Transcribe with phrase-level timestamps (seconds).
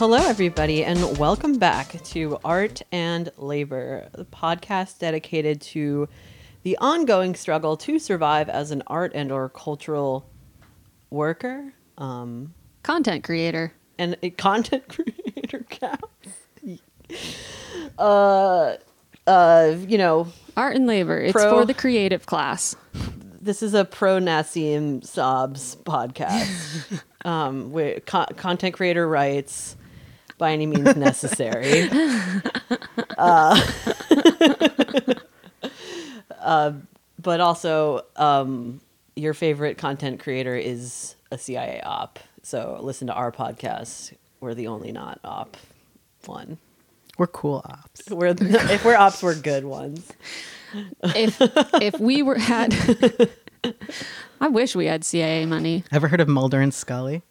[0.00, 6.08] Hello, everybody, and welcome back to Art and Labor, the podcast dedicated to
[6.62, 10.24] the ongoing struggle to survive as an art and/or cultural
[11.10, 13.74] worker, um, Content creator.
[13.98, 14.88] and a content
[15.36, 16.80] creator counts.
[17.98, 18.76] uh,
[19.26, 21.20] uh, you know, Art and labor.
[21.20, 22.74] It's Pro- for the creative class.
[23.38, 27.02] this is a pro Nassim Sobs podcast.
[27.26, 29.76] um, with co- content creator rights
[30.40, 31.88] by any means necessary.
[33.18, 33.60] uh,
[36.40, 36.72] uh,
[37.22, 38.80] but also, um,
[39.14, 42.18] your favorite content creator is a CIA op.
[42.42, 44.14] So listen to our podcast.
[44.40, 45.56] We're the only not op
[46.24, 46.56] one.
[47.18, 48.08] We're cool ops.
[48.08, 50.10] We're if we're ops, we're good ones.
[51.02, 51.36] If
[51.82, 52.74] if we were had
[54.40, 55.84] I wish we had CIA money.
[55.92, 57.22] Ever heard of Mulder and Scully?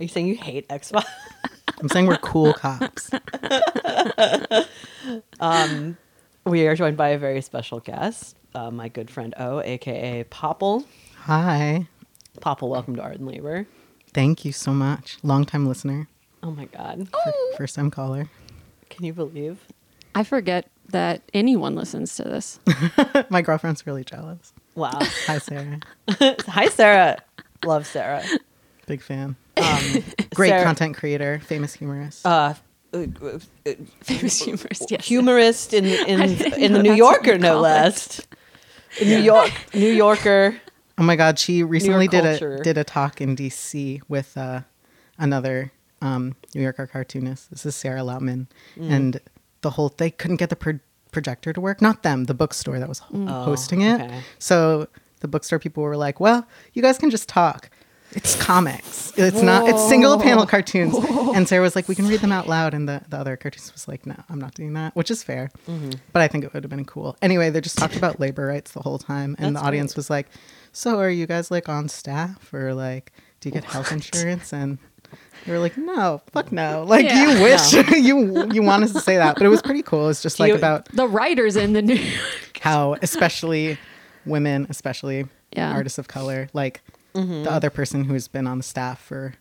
[0.00, 1.04] Are you saying you hate X Files?
[1.80, 3.10] I'm saying we're cool cops.
[6.46, 10.86] We are joined by a very special guest, uh, my good friend O, aka Popple.
[11.24, 11.86] Hi.
[12.40, 13.66] Popple, welcome to Art and Labor.
[14.14, 15.18] Thank you so much.
[15.22, 16.08] Long time listener,
[16.42, 17.08] Oh my God,
[17.58, 18.30] first time caller.
[18.88, 19.58] can you believe?
[20.14, 22.60] I forget that anyone listens to this.
[23.28, 24.54] My girlfriend's really jealous.
[24.74, 24.98] Wow.
[25.26, 25.80] Hi, Sarah.
[26.08, 27.18] Hi, Sarah.
[27.64, 28.24] Love Sarah.
[28.88, 29.36] Big fan.
[29.58, 30.04] Um,
[30.36, 32.24] Great Sarah- content creator, famous humorist.
[32.24, 32.54] Uh,
[32.94, 33.38] uh, uh,
[34.02, 34.88] Famous humorist.
[34.88, 35.04] Yes.
[35.04, 36.20] humorist in in
[36.54, 37.68] in the New Yorker, no call it.
[37.68, 38.20] less.
[39.02, 40.56] New York, New Yorker.
[40.96, 44.60] oh my God, she recently did a did a talk in DC with uh,
[45.18, 47.50] another um, New Yorker cartoonist.
[47.50, 48.90] This is Sarah Lautman, Mm.
[48.92, 49.20] and
[49.62, 50.78] the whole they couldn't get the pro-
[51.10, 51.82] projector to work.
[51.82, 54.00] Not them, the bookstore that was ho- Oh, hosting it.
[54.00, 54.20] okay.
[54.38, 54.86] So
[55.20, 57.70] the bookstore people were like, "Well, you guys can just talk.
[58.12, 59.12] It's comics.
[59.16, 59.68] It's not.
[59.68, 60.94] It's single panel cartoons."
[61.34, 63.72] And Sarah was like, "We can read them out loud," and the, the other cartoonist
[63.74, 65.50] was like, "No, I'm not doing that," which is fair.
[65.68, 65.90] Mm-hmm.
[66.12, 67.16] But I think it would have been cool.
[67.22, 69.98] Anyway, they just talked about labor rights the whole time, and That's the audience great.
[69.98, 70.26] was like,
[70.72, 74.78] "So are you guys like on staff or like do you get health insurance?" And
[75.44, 76.84] they were like, "No, fuck no.
[76.88, 77.36] Like Yeah.
[77.36, 80.08] you wish you you want us to say that, but it was pretty cool.
[80.08, 82.00] It's just like you- about The writers in the New
[82.62, 83.78] how especially
[84.26, 85.72] women especially Yeah.
[85.72, 86.80] artists of color like
[87.18, 87.42] Mm-hmm.
[87.44, 89.34] the other person who's been on the staff for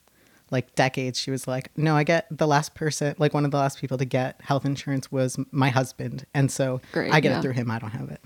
[0.49, 3.57] like decades she was like no i get the last person like one of the
[3.57, 7.39] last people to get health insurance was my husband and so Great, i get yeah.
[7.39, 8.21] it through him i don't have it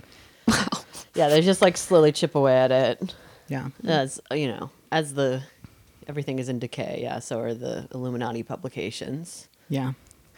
[1.13, 3.13] Yeah, they just like slowly chip away at it
[3.49, 5.41] yeah as you know, as the
[6.07, 6.99] everything is in decay.
[7.03, 9.49] Yeah, so are the Illuminati publications.
[9.67, 9.91] yeah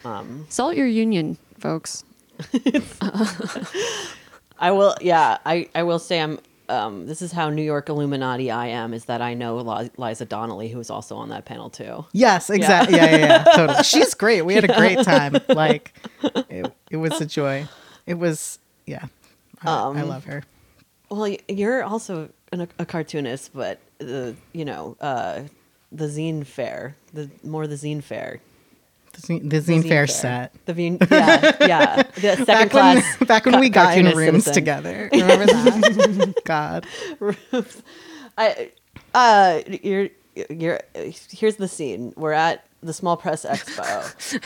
[0.04, 2.04] Um, Salt your union, folks.
[4.60, 4.96] I will.
[5.02, 6.40] Yeah, I I will say I'm.
[6.70, 8.94] Um, this is how New York Illuminati I am.
[8.94, 9.58] Is that I know
[9.98, 12.06] Liza Donnelly, who was also on that panel too.
[12.14, 13.84] yes exactly yeah yeah, yeah, totally.
[13.84, 14.44] She's great.
[14.44, 15.36] We had a great time.
[15.50, 15.94] Like
[16.50, 17.68] it, it was a joy.
[18.06, 19.08] It was yeah.
[19.62, 20.44] I, I Um, love her.
[21.10, 25.44] Well, you're also an, a cartoonist, but the you know uh,
[25.92, 28.42] the zine fair, the more the zine fair,
[29.14, 33.20] the zine, the the zine fair set the zine, yeah, yeah, the second back class.
[33.20, 34.54] when, back when ca- we got in rooms citizen.
[34.54, 35.10] together.
[35.12, 36.34] Remember that?
[36.46, 36.86] God.
[38.38, 38.72] I,
[39.14, 40.10] uh, you're,
[40.50, 40.80] you're.
[41.30, 42.14] Here's the scene.
[42.18, 44.40] We're at the Small Press Expo.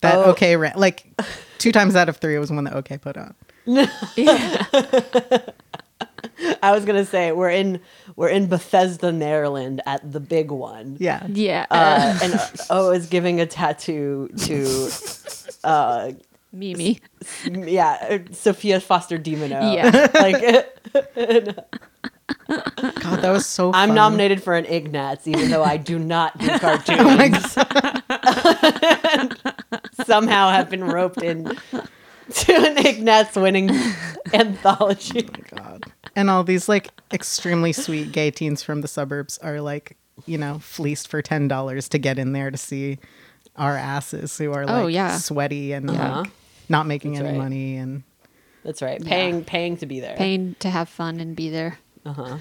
[0.00, 0.30] That Oh.
[0.32, 1.06] okay ran like
[1.58, 3.34] two times out of three it was one that okay put on.
[6.62, 7.80] I was gonna say we're in
[8.16, 10.96] we're in Bethesda, Maryland, at the big one.
[11.00, 11.26] Yeah.
[11.28, 11.66] Yeah.
[11.70, 12.40] Uh, and
[12.70, 14.90] O is giving a tattoo to,
[15.64, 16.12] uh,
[16.52, 17.00] Mimi.
[17.44, 19.74] yeah, Sophia Foster Dimino.
[19.74, 20.08] Yeah.
[20.20, 21.64] like
[23.00, 26.48] God, that was so I'm nominated for an Ignatz, even though I do not do
[26.58, 27.00] cartoons.
[27.00, 27.28] Oh my
[29.20, 29.54] God.
[30.06, 31.58] Somehow have been roped in
[32.34, 33.70] to an Ignatz winning
[34.34, 35.22] anthology.
[35.22, 35.84] God.
[36.16, 39.96] And all these like extremely sweet gay teens from the suburbs are like,
[40.26, 42.98] you know, fleeced for ten dollars to get in there to see
[43.56, 45.16] our asses who are like Oh, yeah.
[45.16, 46.22] sweaty and Uh-huh.
[46.22, 46.30] like
[46.68, 47.42] not making That's any right.
[47.44, 48.02] money and
[48.64, 49.02] That's right.
[49.04, 50.16] Paying paying to be there.
[50.16, 51.78] Paying to have fun and be there.
[52.04, 52.38] Uh-huh.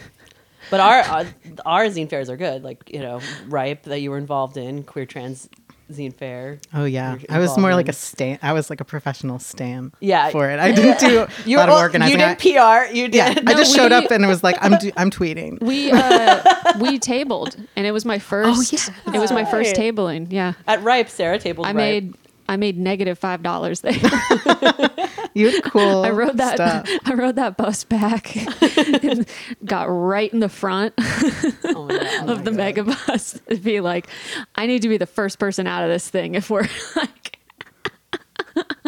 [0.69, 1.25] But our uh,
[1.66, 2.63] our zine fairs are good.
[2.63, 5.48] Like you know, ripe that you were involved in queer trans
[5.92, 6.60] zine fair.
[6.74, 8.39] Oh yeah, I was involved more like a stan.
[8.42, 9.94] I was like a professional stan.
[10.00, 10.30] Yeah.
[10.30, 10.60] for it.
[10.60, 12.19] I didn't do a You, lot of well, organizing.
[12.19, 12.94] you did PR.
[12.94, 13.16] You did.
[13.16, 15.62] yeah, I No, just showed up and it was like, I'm do- I'm tweeting.
[15.62, 19.16] We uh we tabled and it was my first Oh yeah.
[19.16, 19.94] it was my first Right.
[19.95, 20.28] tabling.
[20.31, 20.54] Yeah.
[20.68, 21.75] At Ripe, Sarah tabled I Ripe.
[21.75, 22.13] made
[22.50, 23.94] I made negative five dollars there.
[25.38, 26.04] You had cool.
[26.04, 26.56] I rode that.
[26.56, 26.90] stuff.
[27.06, 28.36] I rode that bus back.
[29.04, 29.28] and
[29.64, 32.30] got right in the front Oh, oh God.
[32.30, 33.40] of the mega bus.
[33.46, 34.08] It'd be like,
[34.56, 37.38] I need to be the first person out of this thing if we're like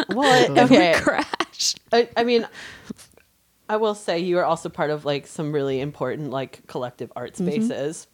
[0.08, 0.94] Well, if okay.
[0.94, 1.76] we crash.
[1.92, 2.48] I, I mean,
[3.68, 7.34] I will say you are also part of like some really important like collective art
[7.34, 7.48] mm-hmm.
[7.48, 8.08] spaces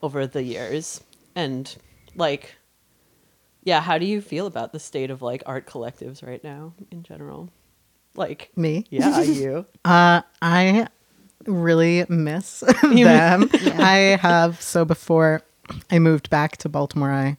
[0.00, 1.02] over the years,
[1.34, 1.74] and
[2.16, 2.54] like,
[3.64, 7.02] yeah, how do you feel about the state of like art collectives right now in
[7.02, 7.50] general?
[8.14, 8.84] Like, Me.
[8.90, 9.66] yeah, you.
[9.84, 10.86] Uh, I
[11.46, 13.50] really miss them.
[13.52, 15.42] I have so before
[15.90, 17.36] I moved back to Baltimore, I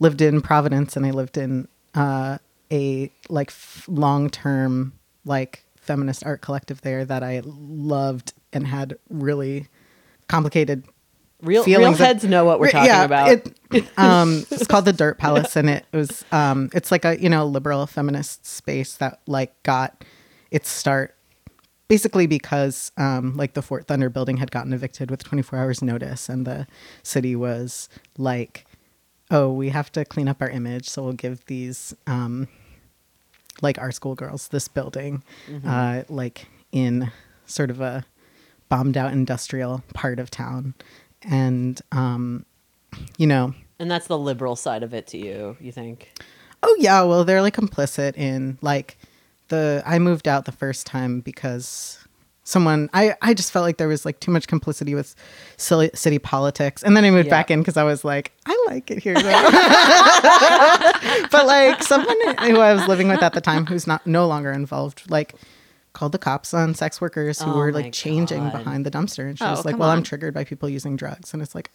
[0.00, 2.38] lived in Providence and I lived in uh,
[2.72, 4.94] a like f- long term
[5.24, 9.68] like feminist art collective there that I loved and had really
[10.28, 10.84] complicated
[11.44, 13.30] Real, real heads know what we're talking yeah, about.
[13.30, 17.28] It, um, it's called the Dirt Palace, and it was um, it's like a you
[17.28, 20.04] know liberal feminist space that like got
[20.50, 21.14] its start
[21.88, 26.28] basically because um, like the Fort Thunder building had gotten evicted with 24 hours notice,
[26.28, 26.66] and the
[27.02, 28.64] city was like,
[29.30, 32.48] oh, we have to clean up our image, so we'll give these um,
[33.62, 35.22] like our schoolgirls this building,
[35.66, 37.10] uh, like in
[37.46, 38.04] sort of a
[38.68, 40.74] bombed out industrial part of town,
[41.28, 42.46] and um,
[43.18, 46.10] you know, and that's the liberal side of it to you, you think?
[46.66, 48.96] oh yeah, well they're like complicit in like
[49.48, 51.98] the I moved out the first time because
[52.44, 55.14] someone I I just felt like there was like too much complicity with
[55.58, 57.30] silly, city politics, and then I moved Yeah.
[57.30, 59.22] back in because I was like I like it here though.
[61.30, 64.52] but like someone who I was living with at the time who's not no longer
[64.52, 65.34] involved like
[65.94, 68.52] called the cops on sex workers who Oh were like changing God.
[68.52, 70.96] behind the dumpster and she Oh, was like come well i'm triggered by people using
[70.96, 71.70] drugs and it's like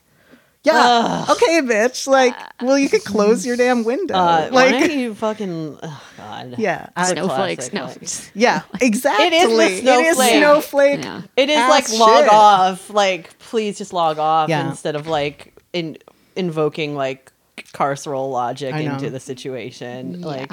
[0.63, 5.15] yeah okay bitch like well you could close your damn window Uh, like don't you
[5.15, 5.79] fucking?
[5.81, 6.55] Oh God.
[6.57, 7.71] yeah It's I- a Snowflakes.
[7.73, 7.85] No.
[7.85, 10.37] like- yeah exactly It is the it is snowflake.
[10.39, 11.21] snowflake Yeah.
[11.37, 12.89] It is ass like log off.
[12.89, 14.69] Like, please just log off Yeah.
[14.69, 15.97] instead of like in
[16.35, 17.31] invoking like
[17.73, 20.19] carceral logic into the situation.
[20.19, 20.25] Yeah.
[20.25, 20.51] Like,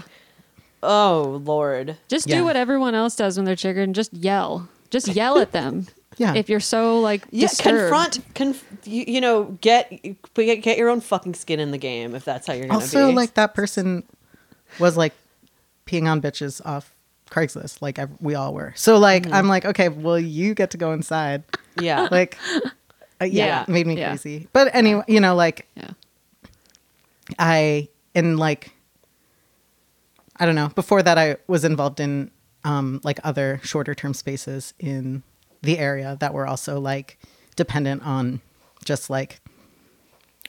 [0.83, 1.97] oh lord.
[2.09, 2.37] Just Yeah.
[2.39, 4.69] do what everyone else does when they're triggered and just yell.
[4.91, 5.87] Just yell at them.
[6.19, 6.33] Yeah.
[6.35, 7.79] If you're so like Yeah, disturbed.
[8.15, 8.35] confront.
[8.35, 9.91] Conf- you, you know, get
[10.33, 13.09] get get your own fucking skin in the game if that's how you're gonna also
[13.09, 13.15] be.
[13.15, 14.03] like that person
[14.79, 15.13] was like
[15.85, 16.95] peeing on bitches off
[17.31, 19.35] craigslist like ev- we all were so like Mm-hmm.
[19.35, 21.43] i'm like okay well you get to go inside
[21.79, 22.39] yeah, like
[23.21, 23.63] uh, yeah, Yeah.
[23.65, 24.09] it made me Yeah.
[24.11, 25.91] crazy but anyway you know like Yeah.
[27.39, 28.71] I in like
[30.39, 30.69] I don't know.
[30.75, 32.31] Before that, I was involved in
[32.65, 35.23] um, like other shorter term spaces in
[35.63, 37.19] the area that were also like
[37.57, 38.41] dependent on
[38.85, 39.41] just like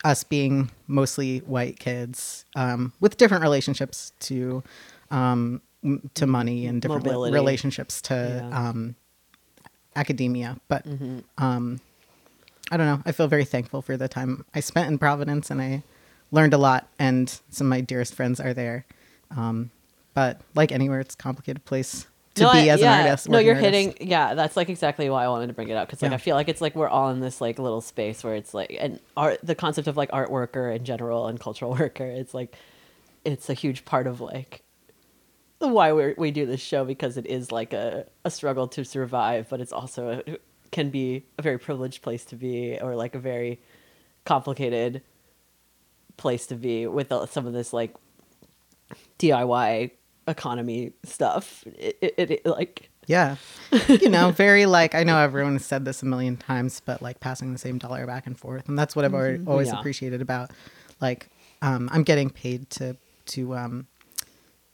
[0.04, 4.62] us being mostly white kids um, with different relationships to
[5.10, 5.62] um,
[6.16, 7.34] to money and different Mobility.
[7.34, 8.14] relationships to
[8.50, 8.70] Yeah.
[8.70, 8.96] um,
[9.96, 10.58] academia.
[10.68, 11.20] But Mm-hmm.
[11.44, 11.80] um,
[12.70, 13.02] I don't know.
[13.06, 15.84] I feel very thankful for the time I spent in Providence, and I
[16.32, 16.90] learned a lot.
[17.00, 18.86] And some of my dearest friends are there.
[19.36, 19.72] Um,
[20.18, 23.02] but like anywhere, it's a complicated place to No, be I- as yeah.
[23.02, 23.30] an artist.
[23.30, 23.72] No, you're artist.
[23.76, 24.08] hitting.
[24.10, 26.16] Yeah, that's like exactly why I wanted to bring it up because like Yeah.
[26.16, 28.76] I feel like it's like we're all in this like little space where it's like
[28.80, 32.04] and art the concept of like art worker in general and cultural worker.
[32.08, 32.56] It's like
[33.26, 34.64] it's a huge part of like
[35.60, 39.46] why we we do this show because it is like a a struggle to survive,
[39.52, 40.38] but it's also a,
[40.72, 43.60] can be a very privileged place to be or like a very
[44.26, 45.04] complicated
[46.18, 47.94] place to be with uh, some of this like
[49.20, 49.92] DIY
[50.28, 51.64] economy stuff.
[51.68, 53.38] It, it, it like Yeah.
[53.88, 57.20] you know, very like I know everyone has said this a million times, but like
[57.20, 58.68] passing the same dollar back and forth.
[58.68, 59.80] And that's what I've already, always Yeah.
[59.80, 60.52] appreciated about
[61.02, 61.30] like
[61.62, 63.88] um I'm getting paid to to um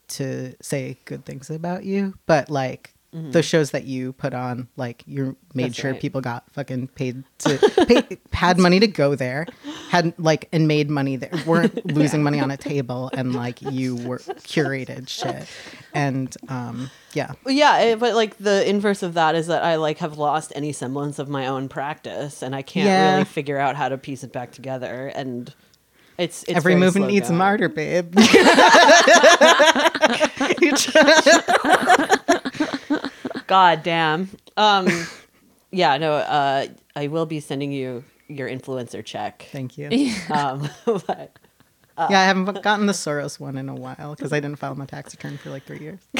[0.09, 5.03] to say good things about you, but like the shows that you put on, like
[5.05, 6.01] you made That's sure right.
[6.01, 9.45] people got fucking paid to pay, had money to go there,
[9.91, 13.95] had like and made money there, weren't losing money on a table, and like you
[13.97, 15.47] were curated shit,
[15.93, 19.99] and um yeah, yeah, it, but like the inverse of that is that I like
[19.99, 23.11] have lost any semblance of my own practice and I can't Yeah.
[23.13, 25.53] really figure out how to piece it back together and
[26.17, 28.15] it's, it's Every very movement slow needs a martyr, babe.
[33.53, 34.29] God damn.
[34.57, 34.87] Um,
[35.69, 36.13] yeah, no.
[36.13, 39.47] Uh, I will be sending you your influencer check.
[39.51, 39.89] Thank you.
[40.33, 41.37] Um, but
[42.09, 44.87] yeah, I haven't gotten the Soros one in a while because I didn't file my
[44.87, 45.99] tax return for like three years.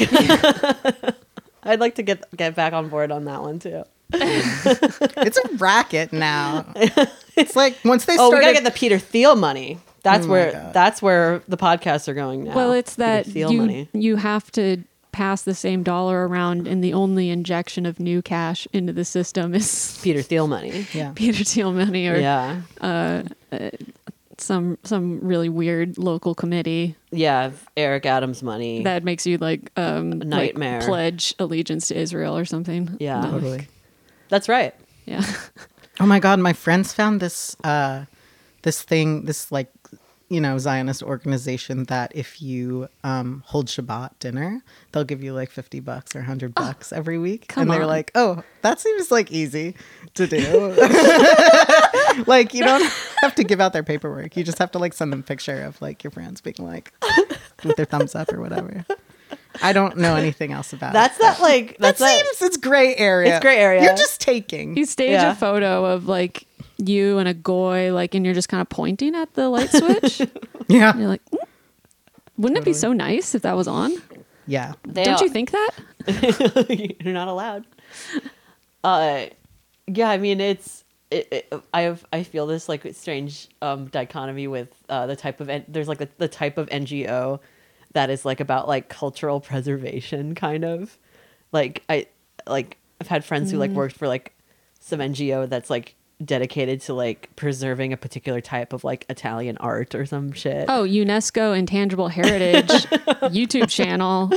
[1.64, 3.82] I'd like to get get back on board on that one too.
[4.12, 6.66] It's a racket now.
[7.36, 8.42] It's like once they Oh, we started.
[8.42, 9.80] gotta get the Peter Thiel money.
[10.04, 10.72] That's Oh where God.
[10.72, 12.54] that's where the podcasts are going now.
[12.54, 13.88] Well, it's Peter that Thiel you money.
[13.92, 14.84] you have to
[15.14, 19.54] pass the same dollar around, and the only injection of new cash into the system
[19.54, 20.86] is Peter Thiel money.
[20.92, 21.12] Yeah.
[21.14, 22.62] Peter Thiel money or Yeah,
[24.38, 27.52] some some really weird local committee yeah.
[27.76, 28.82] Eric Adams money.
[28.82, 30.80] that makes you like um like nightmare.
[30.80, 32.96] pledge allegiance to Israel or something.
[32.98, 33.20] Yeah.
[33.20, 33.30] No.
[33.30, 33.68] Totally.
[34.28, 34.74] That's right.
[35.06, 35.24] Yeah.
[36.00, 38.06] Oh my god, my friends found this uh
[38.62, 39.70] this thing, this like
[40.34, 44.62] you know, Zionist organization that if you um hold Shabbat dinner,
[44.92, 47.48] they'll give you like 50 bucks or 100 bucks every week.
[47.48, 47.88] come and they're on.
[47.88, 49.74] like, "Oh, that seems like easy
[50.14, 50.74] to do."
[52.26, 52.84] like you don't
[53.22, 54.36] have to give out their paperwork.
[54.36, 56.92] You just have to like send them a picture of like your friends being like
[57.64, 58.84] with their thumbs up or whatever.
[59.62, 61.22] I don't know anything else about That's it.
[61.22, 62.24] that like That that's that.
[62.38, 63.36] seems it's gray area.
[63.36, 63.82] It's gray area.
[63.84, 64.76] You're just taking.
[64.76, 65.32] You stage Yeah.
[65.32, 66.46] a photo of like
[66.78, 70.20] you and a goy, like, and you're just kind of pointing at the light switch.
[70.20, 70.30] and
[70.68, 70.96] yeah.
[70.96, 71.38] you're like, "Mm,
[72.36, 73.92] wouldn't it be so nice if that was on?
[74.46, 74.74] Yeah.
[74.86, 75.70] They Don't are- you think that?
[77.00, 77.64] You're not allowed.
[78.82, 79.26] Uh,
[79.86, 80.10] yeah.
[80.10, 80.84] I mean, it's.
[81.10, 82.04] It, it, I have.
[82.12, 85.98] I feel this like strange um, dichotomy with uh, the type of N- there's like
[85.98, 87.40] the, the type of NGO
[87.92, 90.98] that is like about like cultural preservation, kind of.
[91.52, 92.06] Like I
[92.46, 94.34] like I've had friends who like worked for like
[94.80, 99.94] some NGO that's like dedicated to like preserving a particular type of like Italian art
[99.94, 100.66] or some shit.
[100.68, 104.30] Oh, UNESCO Intangible Heritage YouTube channel.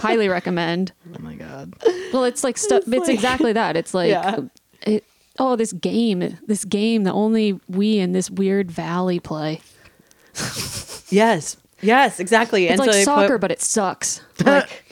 [0.00, 0.92] Highly recommend.
[1.14, 1.74] Oh my god.
[2.12, 2.82] Well, it's like stuff.
[2.86, 3.76] It's, like- exactly that.
[3.76, 4.40] It's like, Yeah.
[4.82, 5.04] it,
[5.38, 9.60] oh, this game, this game that only we in this weird valley play.
[11.08, 11.56] Yes.
[11.82, 12.64] Yes, exactly.
[12.66, 14.22] It's and like so soccer, put, but it sucks.
[14.44, 14.84] Like,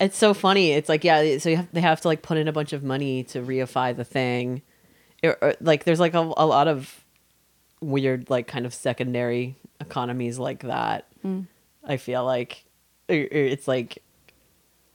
[0.00, 0.72] it's so funny.
[0.72, 2.82] It's like yeah, so you have, they have to like put in a bunch of
[2.82, 4.62] money to reify the thing.
[5.22, 7.04] Or- or, like there's like a, a lot of
[7.80, 11.06] weird like kind of secondary economies like that.
[11.86, 12.64] I feel like
[13.08, 14.02] it's like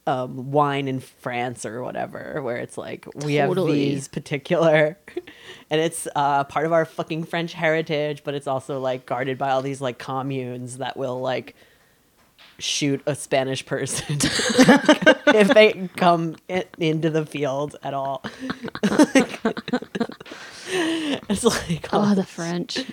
[0.08, 4.96] um, wine in France or whatever, where it's like we have these particular,
[5.70, 9.50] and it's uh, part of our fucking French heritage, but it's also like guarded by
[9.50, 11.56] all these like communes that will like
[12.58, 18.22] shoot a Spanish person if they come in, into the field at all.
[21.28, 22.84] it's like oh, the French.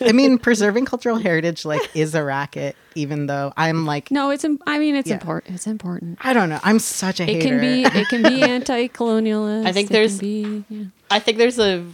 [0.00, 4.44] I mean, preserving cultural heritage like is a racket, even though I'm like No, it's.
[4.44, 5.14] im- I mean, it's Yeah.
[5.14, 5.54] important.
[5.54, 6.18] It's important.
[6.22, 6.60] I don't know.
[6.62, 7.48] I'm such a It hater.
[7.48, 7.82] can be.
[7.84, 9.66] It can be anti-colonialist.
[9.66, 10.84] I think it there's- be, yeah.
[11.10, 11.84] I think there's a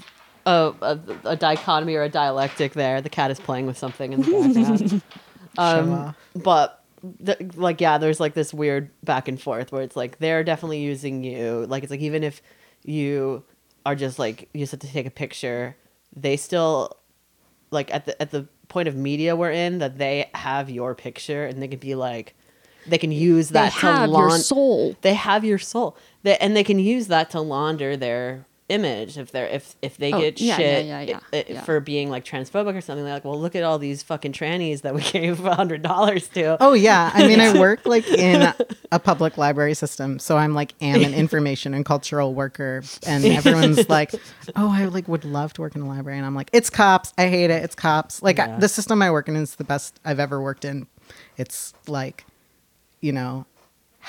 [0.47, 3.01] a, a a dichotomy or a dialectic there.
[3.01, 5.03] The cat is playing with something in the background.
[5.59, 6.80] Um, but
[7.25, 10.81] th- like yeah, there's like this weird back and forth where it's like they're definitely
[10.81, 11.67] using you.
[11.69, 12.43] Like it's like even if
[12.85, 13.43] you
[13.87, 15.77] are just like you just have to take a picture,
[16.15, 16.97] they still
[17.71, 21.45] like at the at the point of media we're in that they have your picture
[21.45, 22.35] and they can be like
[22.87, 24.95] they can use They that to have your soul.
[25.03, 29.33] they have your soul they, and they can use that to launder their image if
[29.33, 31.61] they're if if they Oh, get yeah, shit yeah, yeah, i- yeah, i- yeah.
[31.63, 34.83] for being like transphobic or something they're like well look at all these fucking trannies
[34.83, 38.53] that we gave a hundred dollars to Oh yeah, I mean, I work like in
[38.93, 43.89] a public library system, so I'm like am an information and cultural worker, and everyone's
[43.89, 44.15] like,
[44.57, 47.13] "Oh, I like would love to work in a library," and I'm like, "It's cops.
[47.19, 47.63] I hate it.
[47.65, 50.65] It's cops." Like I, the system I work in is the best I've ever worked
[50.65, 50.87] in.
[51.37, 52.25] It's like,
[53.01, 53.47] you know,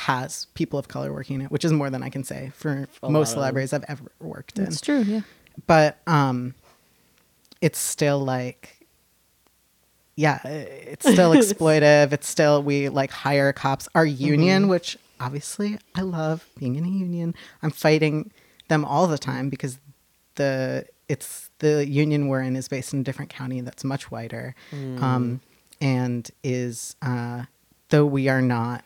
[0.01, 2.87] has people of color working in it, which is more than I can say for
[3.03, 4.65] A most libraries I've ever worked in.
[4.65, 5.01] It's true.
[5.01, 5.21] Yeah.
[5.67, 6.55] but um
[7.61, 8.87] it's still like
[10.15, 16.01] yeah it's still exploitive it's still we like hire cops our union which obviously i
[16.01, 18.31] love being in a union i'm fighting
[18.67, 19.77] them all the time because
[20.35, 24.55] the it's the union we're in is based in a different county that's much wider
[24.73, 25.39] um
[25.79, 27.43] and is uh
[27.89, 28.85] though we are not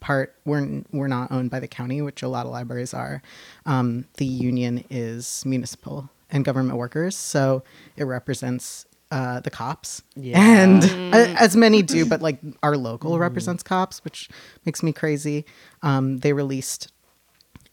[0.00, 3.22] part we're we're not owned by the county which a lot of libraries are.
[3.66, 7.62] Um, the union is municipal and government workers so
[7.96, 10.02] it represents uh, the cops.
[10.14, 10.40] Yeah.
[10.40, 14.28] and a- as many do but like our local represents cops which
[14.64, 15.44] makes me crazy.
[15.82, 16.90] Um, they released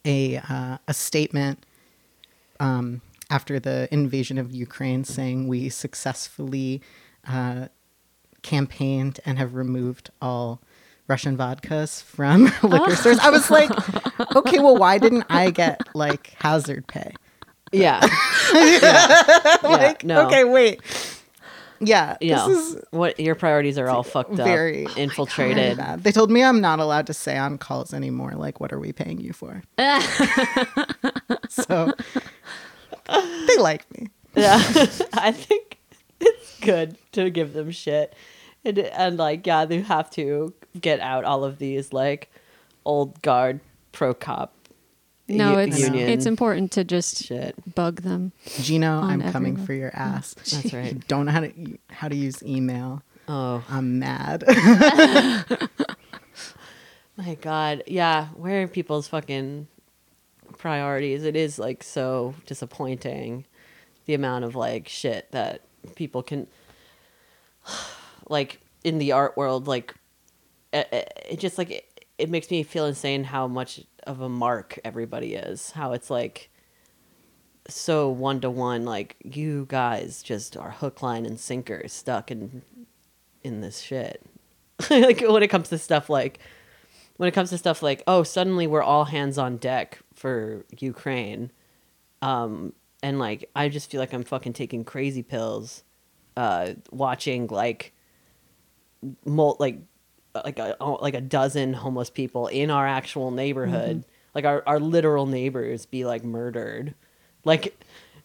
[0.04, 1.64] a uh, a statement
[2.60, 6.80] um, after the invasion of Ukraine, saying we successfully
[7.28, 7.68] uh,
[8.42, 10.60] campaigned and have removed all
[11.08, 12.94] Russian vodkas from liquor oh.
[12.94, 13.18] stores.
[13.18, 13.70] I was like,
[14.36, 17.14] okay, well, why didn't I get like hazard pay?
[17.72, 18.06] yeah,
[18.54, 19.56] yeah.
[19.62, 20.26] like, no.
[20.26, 20.80] okay, wait.
[21.80, 24.98] Yeah, yeah this is what your priorities are all fucked up very oh my God,
[24.98, 25.78] infiltrated.
[26.02, 28.32] They told me I'm not allowed to say on calls anymore.
[28.32, 29.62] Like, what are we paying you for?
[31.48, 31.92] so
[33.08, 34.08] they like me.
[34.34, 34.56] yeah
[35.14, 35.78] i think
[36.20, 38.14] it's good to give them shit.
[38.64, 42.30] And, and like, yeah, they have to get out all of these like
[42.84, 43.60] old guard
[43.92, 44.54] pro cop.
[45.28, 47.54] No, u- it's union it's important to just shit.
[47.74, 48.32] bug them.
[48.46, 50.34] Gino, I'm coming for your ass.
[50.50, 50.94] That's right.
[50.94, 53.02] You don't know how to how to use email.
[53.28, 54.44] Oh I'm mad.
[57.18, 58.28] my god, yeah.
[58.28, 59.66] Where are people's fucking
[60.56, 61.24] priorities?
[61.24, 63.44] It is like so disappointing
[64.06, 65.62] the amount of like shit that
[65.96, 66.46] people can
[68.28, 69.94] like in the art world like
[70.72, 74.28] it, it- it just like it, it makes me feel insane how much of a
[74.28, 75.70] mark everybody is.
[75.72, 76.50] How it's like
[77.68, 82.62] so one to one like you guys just are hook line and sinker stuck in
[83.44, 84.22] in this shit.
[84.90, 86.38] Like when it comes to stuff like
[87.16, 91.50] when it comes to stuff like oh suddenly we're all hands on deck for ukraine
[92.22, 95.82] um and like i just feel like i'm fucking taking crazy pills
[96.36, 97.92] uh watching like
[99.24, 99.78] mul- like
[100.34, 103.98] uh, like a uh, like a dozen homeless people in our actual neighborhood.
[103.98, 104.10] Mm-hmm.
[104.34, 106.94] Like our, our literal neighbors be like murdered.
[107.44, 107.82] Like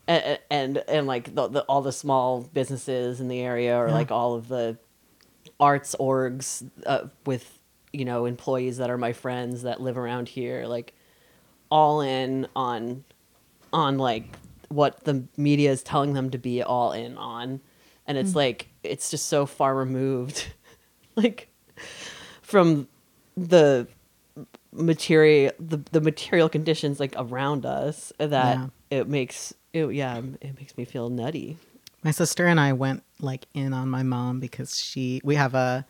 [0.08, 3.94] and and, and like the, the all the small businesses in the area or Yeah.
[3.94, 4.78] like all of the
[5.60, 7.60] arts orgs uh, with
[7.92, 10.94] you know employees that are my friends that live around here like
[11.70, 13.04] all in on
[13.72, 14.38] on like
[14.70, 17.62] what the media is telling them to be all in on.
[18.06, 18.36] And it's mm.
[18.36, 20.54] like it's just so far removed
[21.16, 21.48] like
[22.42, 22.88] from
[23.38, 23.88] the
[24.72, 28.68] material the, the material conditions like around us that Yeah.
[28.90, 31.58] it makes it yeah it makes me feel nutty
[32.04, 35.86] My sister and I went like in on my mom because she we have a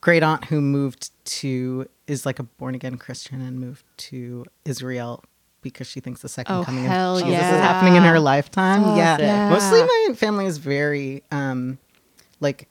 [0.00, 5.24] great aunt who moved to is like a born again Christian and moved to Israel
[5.62, 7.54] because she thinks the second Oh, coming hell of Jesus yeah.
[7.56, 8.84] is happening in her lifetime.
[8.84, 9.16] Oh, yeah.
[9.18, 9.48] yeah.
[9.48, 11.78] Mostly my family is very um
[12.40, 12.68] like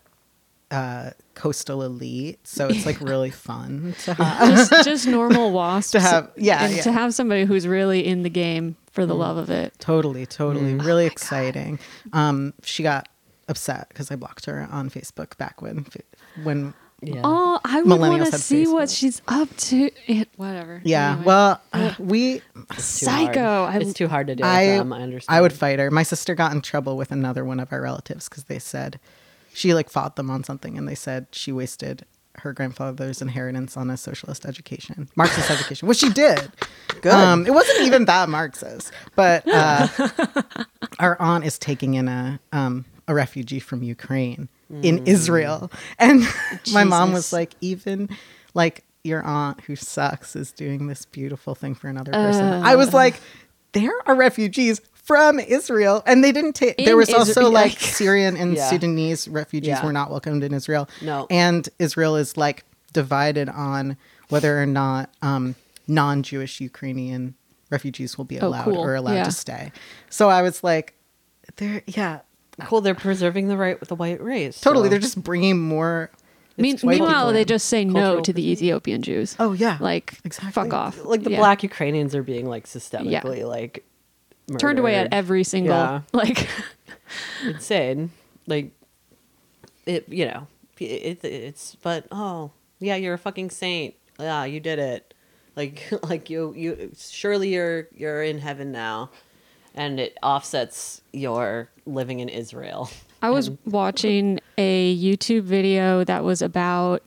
[0.74, 6.00] uh coastal elite, so it's like really fun to have just, just normal wasps to
[6.00, 6.82] have yeah, and yeah.
[6.84, 9.74] to have somebody who's really in the game for the love of it.
[9.80, 10.74] Totally, totally.
[10.74, 10.86] Mm.
[10.86, 11.80] Really exciting.
[12.12, 13.08] Um, she got
[13.48, 15.86] upset because I blocked her on Facebook back when
[16.44, 19.90] when yeah Oh, I would want to had see what she's up to.
[20.08, 20.82] It, whatever.
[20.86, 21.12] yeah.
[21.12, 21.26] Anyway.
[21.26, 23.36] Well, uh, we It's hard.
[23.36, 23.68] psycho.
[23.80, 25.92] It's too hard to do I with them, i understand I would fight her.
[25.92, 29.00] My sister got in trouble with another one of our relatives because they said
[29.54, 32.06] she like fought them on something and they said she wasted
[32.38, 36.52] her grandfather's inheritance on a socialist education, Marxist education, which she did.
[37.02, 37.12] Good.
[37.12, 39.88] Um, it wasn't even that Marxist, but uh,
[41.00, 44.50] our aunt is taking in a um, a refugee from Ukraine
[44.82, 46.24] in Israel, and
[46.74, 48.10] my mom was like, even
[48.54, 52.64] like your aunt who sucks is doing this beautiful thing for another person.
[52.64, 53.20] I was like,
[53.74, 56.78] there are refugees from Israel, and they didn't take.
[56.78, 57.52] There In was also Israel.
[57.52, 58.70] like Syrian and Yeah.
[58.70, 59.86] Sudanese refugees Yeah.
[59.86, 60.88] were not welcomed in Israel.
[61.02, 61.28] No.
[61.30, 62.64] and Israel is like
[62.94, 63.98] divided on
[64.30, 65.56] whether or not um,
[65.88, 67.36] non-Jewish Ukrainian
[67.70, 68.78] refugees will be Oh, allowed cool.
[68.78, 69.24] or allowed Yeah.
[69.26, 69.72] to stay.
[70.10, 70.94] So I was like,
[71.58, 72.20] there, yeah,
[72.66, 74.86] cool they're preserving the right with the white race totally.
[74.86, 76.12] so- They're just bringing more.
[76.56, 79.36] Mean, meanwhile, they just say no to the Ethiopian Jews.
[79.40, 80.52] Oh yeah, like exactly.
[80.54, 81.04] fuck off.
[81.04, 81.40] like the Yeah.
[81.40, 83.84] black Ukrainians are being like systemically like
[84.58, 86.02] turned away at every single Yeah.
[86.14, 86.48] like.
[87.46, 88.12] insane.
[88.48, 88.72] Like
[89.86, 90.48] it, you know,
[90.80, 93.96] it, it's but oh yeah, you're a fucking saint.
[94.20, 95.14] Yeah, you did it.
[95.56, 99.12] Like like you you surely you're you're in heaven now,
[99.76, 102.90] and it offsets your living in Israel.
[103.22, 107.04] I was And- watching a YouTube video that was about.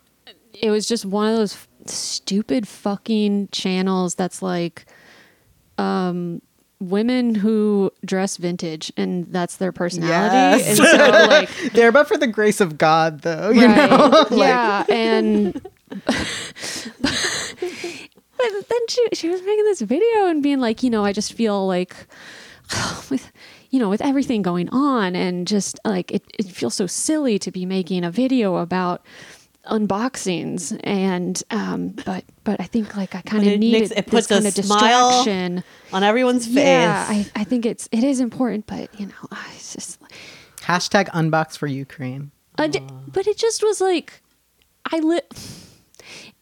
[0.55, 4.87] It was just one of those stupid fucking channels that's like,
[5.77, 6.41] um,
[6.81, 10.63] women who dress vintage and that's their personality.
[10.63, 10.79] Yes.
[10.79, 10.97] And so
[11.29, 13.51] like, They're but for the grace of God, though.
[13.51, 15.69] You right, know, Like, yeah, and.
[18.39, 21.33] But then she she was making this video and being like, you know, I just
[21.33, 21.97] feel like
[23.11, 23.33] with
[23.71, 27.51] you know, with everything going on and just like it, it feels so silly to
[27.51, 29.05] be making a video about
[29.67, 33.95] unboxings and um but but I think like I kind But of it needed it
[33.97, 35.65] this puts a kind of distraction.
[35.93, 36.57] On everyone's face.
[36.57, 40.01] Yeah, I, I think it's it is important, but you know, it's just
[40.63, 42.31] hashtag unbox for Ukraine.
[42.59, 42.81] I d-
[43.13, 44.23] but it just was like
[44.93, 45.33] I lit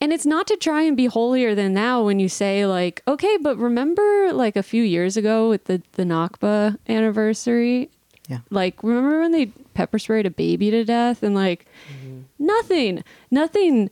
[0.01, 3.37] and it's not to try and be holier than thou when you say like okay
[3.41, 7.91] but remember like a few years ago with the the Nakba anniversary
[8.29, 8.39] Yeah.
[8.51, 11.67] like remember when they pepper sprayed a baby to death and like
[12.39, 13.91] nothing nothing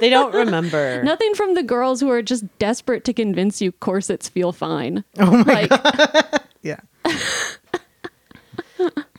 [0.00, 1.02] they don't remember.
[1.02, 5.44] nothing from the girls who are just desperate to convince you corsets feel fine Oh
[5.44, 6.80] my like Yeah.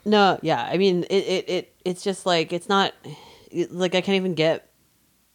[0.06, 0.68] No, yeah.
[0.70, 2.94] I mean, it, it, it it's just like it's not
[3.70, 4.70] like I can't even get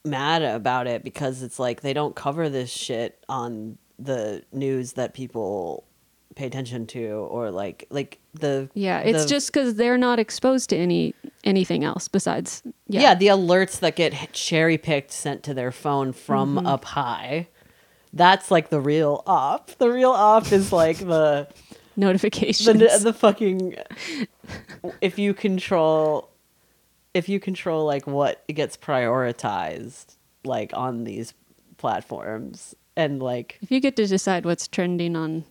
[0.04, 5.14] mad about it because it's like they don't cover this shit on the news that
[5.14, 5.84] people
[6.34, 10.68] pay attention to or like like the Yeah, it's the- just because they're not exposed
[10.70, 12.62] to any anything else besides.
[12.88, 13.00] yeah.
[13.00, 16.66] Yeah, the alerts that get cherry picked sent to their phone from Mm-hmm.
[16.66, 17.48] up high.
[18.12, 19.70] That's like the real op.
[19.78, 21.48] The real op is like the
[21.96, 22.78] notifications.
[22.78, 23.76] the the fucking
[25.00, 26.30] if you control
[27.14, 31.34] if you control like what gets prioritized like on these
[31.76, 35.44] platforms and like if you get to decide what's trending on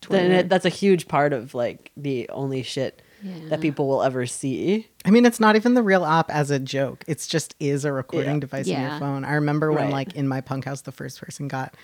[0.00, 3.48] Twitter, then it, that's a huge part of like the only shit Yeah.
[3.50, 6.58] that people will ever see I mean, it's not even the real op as a
[6.58, 7.04] joke.
[7.06, 8.40] It's just is a recording Yeah.
[8.40, 8.90] device in Yeah.
[8.92, 9.24] your phone.
[9.24, 9.92] I remember when, Right.
[9.92, 11.74] like, in my punk house, the first person got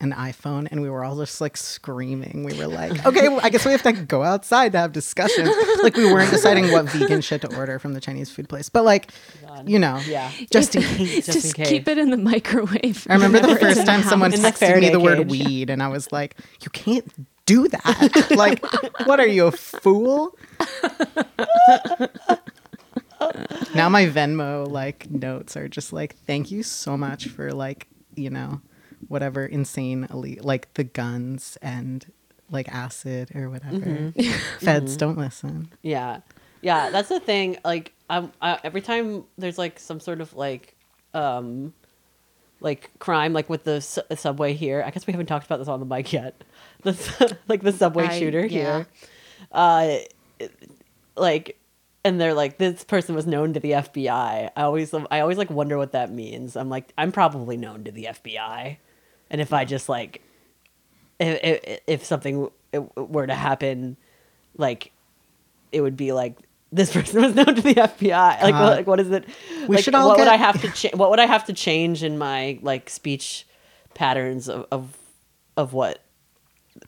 [0.00, 2.44] an iPhone, and we were all just like screaming.
[2.44, 5.50] We were like, "Okay, well, I guess we have to go outside to have discussions."
[5.82, 8.84] Like, we weren't deciding what vegan shit to order from the Chinese food place, but
[8.84, 9.10] like,
[9.66, 11.26] you know, yeah just in case.
[11.26, 11.68] just in case.
[11.68, 13.06] keep it in the microwave.
[13.10, 15.30] I remember the first time someone In the texted me Faraday the word cage.
[15.30, 17.04] weed, and I was like, "You can't
[17.48, 18.30] do that!
[18.36, 18.62] like,
[19.06, 20.36] what are you a fool?"
[23.74, 28.30] now my Venmo like notes are just like, "Thank you so much for like, you
[28.30, 28.60] know,
[29.08, 32.04] whatever insane elite like the guns and
[32.50, 34.30] like acid or whatever." Mm-hmm.
[34.64, 35.72] Feds don't listen.
[35.82, 36.20] Yeah,
[36.60, 37.56] yeah, that's the thing.
[37.64, 40.76] Like, I'm I, every time there's like some sort of like,
[41.14, 41.72] um,
[42.60, 44.82] like crime, like with the su- subway here.
[44.84, 46.42] I guess we haven't talked about this on the mic yet.
[46.84, 48.48] The su- like the subway I- shooter yeah.
[48.48, 48.86] here.
[49.50, 49.96] Uh,
[51.16, 51.58] like,
[52.04, 54.50] and they're like, this person was known to the FBI.
[54.56, 56.56] I always, I always like wonder what that means.
[56.56, 58.76] I'm like, I'm probably known to the FBI,
[59.28, 60.22] and if I just like,
[61.18, 62.48] if if, if something
[62.96, 63.96] were to happen,
[64.56, 64.92] like
[65.72, 66.36] it would be like
[66.72, 68.42] this person was known to the FBI.
[68.42, 69.24] Like, what, like what is it?
[69.66, 71.52] We like, should all What would I have to cha- What would I have to
[71.52, 73.46] change in my like speech
[73.94, 74.96] patterns of of,
[75.56, 76.02] of what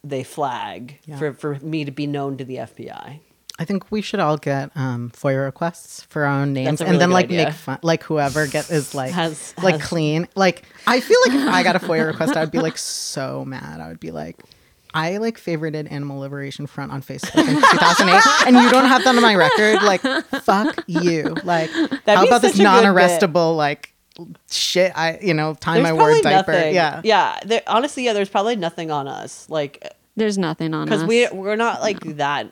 [0.05, 1.19] they flag Yeah.
[1.19, 3.21] for for me to be known to the FBI?
[3.59, 6.99] I think we should all get um, FOIA requests for our own names, a and
[6.99, 7.45] then like idea.
[7.47, 10.29] make fun, like whoever get is like Has- like has- clean.
[10.35, 13.45] Like I feel like if I got a FOIA request, I would be like so
[13.45, 13.81] mad.
[13.81, 14.37] I would be like,
[14.95, 19.15] I like favorited Animal Liberation Front on Facebook in 2008, and you don't have that
[19.15, 19.83] on my record.
[19.83, 20.01] Like,
[20.43, 21.35] fuck you.
[21.45, 22.85] Like, how about this such a good bit.
[22.85, 23.95] non-arrestable like
[24.51, 24.93] shit?
[24.97, 26.53] I you know tie my probably word diaper.
[26.53, 26.75] nothing.
[26.75, 27.39] Yeah, yeah.
[27.45, 28.13] There, honestly, yeah.
[28.15, 30.89] There's probably nothing on us, like There's nothing on us.
[30.89, 32.51] because we we're not like that.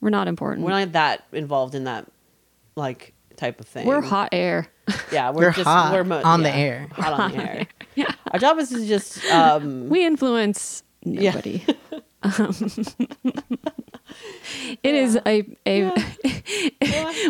[0.00, 0.64] we're not important.
[0.64, 2.06] We're not that involved in that
[2.76, 3.86] like type of thing.
[3.86, 4.68] We're hot air.
[5.12, 6.88] Yeah, we're We're just hot we're mo- on the air.
[6.92, 7.66] Hot on the air.
[7.94, 8.12] Yeah.
[8.30, 11.30] Our job is to just um we influence Yeah.
[11.30, 11.64] nobody.
[12.22, 12.54] um,
[14.82, 15.92] it is a a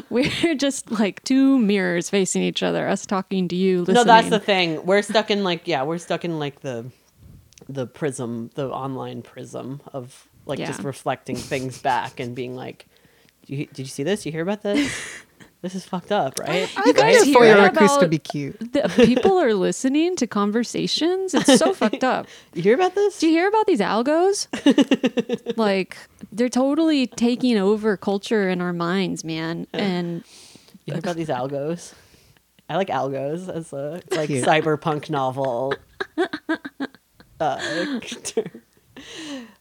[0.11, 2.87] we're just like two mirrors facing each other.
[2.89, 3.81] Us talking to you.
[3.81, 3.95] Listening.
[3.95, 4.85] No, that's the thing.
[4.87, 6.87] We're stuck in like yeah, we're stuck in like the
[7.69, 12.87] the prism, the online prism of like just reflecting things back and being like,
[13.47, 14.27] did you, did you see this?
[14.27, 14.93] You hear about this?
[15.65, 16.71] this is fucked up, right?
[16.77, 18.59] I think guys a hear FOIA about- request to be cute.
[18.73, 21.33] The people are listening to conversations.
[21.33, 22.27] It's so fucked up.
[22.53, 23.19] You hear about this?
[23.19, 24.47] Do you hear about these algos?
[25.57, 25.97] like
[26.31, 29.67] they're totally taking over culture in our minds, man.
[29.73, 30.23] And
[30.85, 31.95] You hear about these algos?
[32.69, 34.45] I like algos as a like Cute.
[34.45, 35.75] cyberpunk novel.
[37.41, 38.63] uh, term.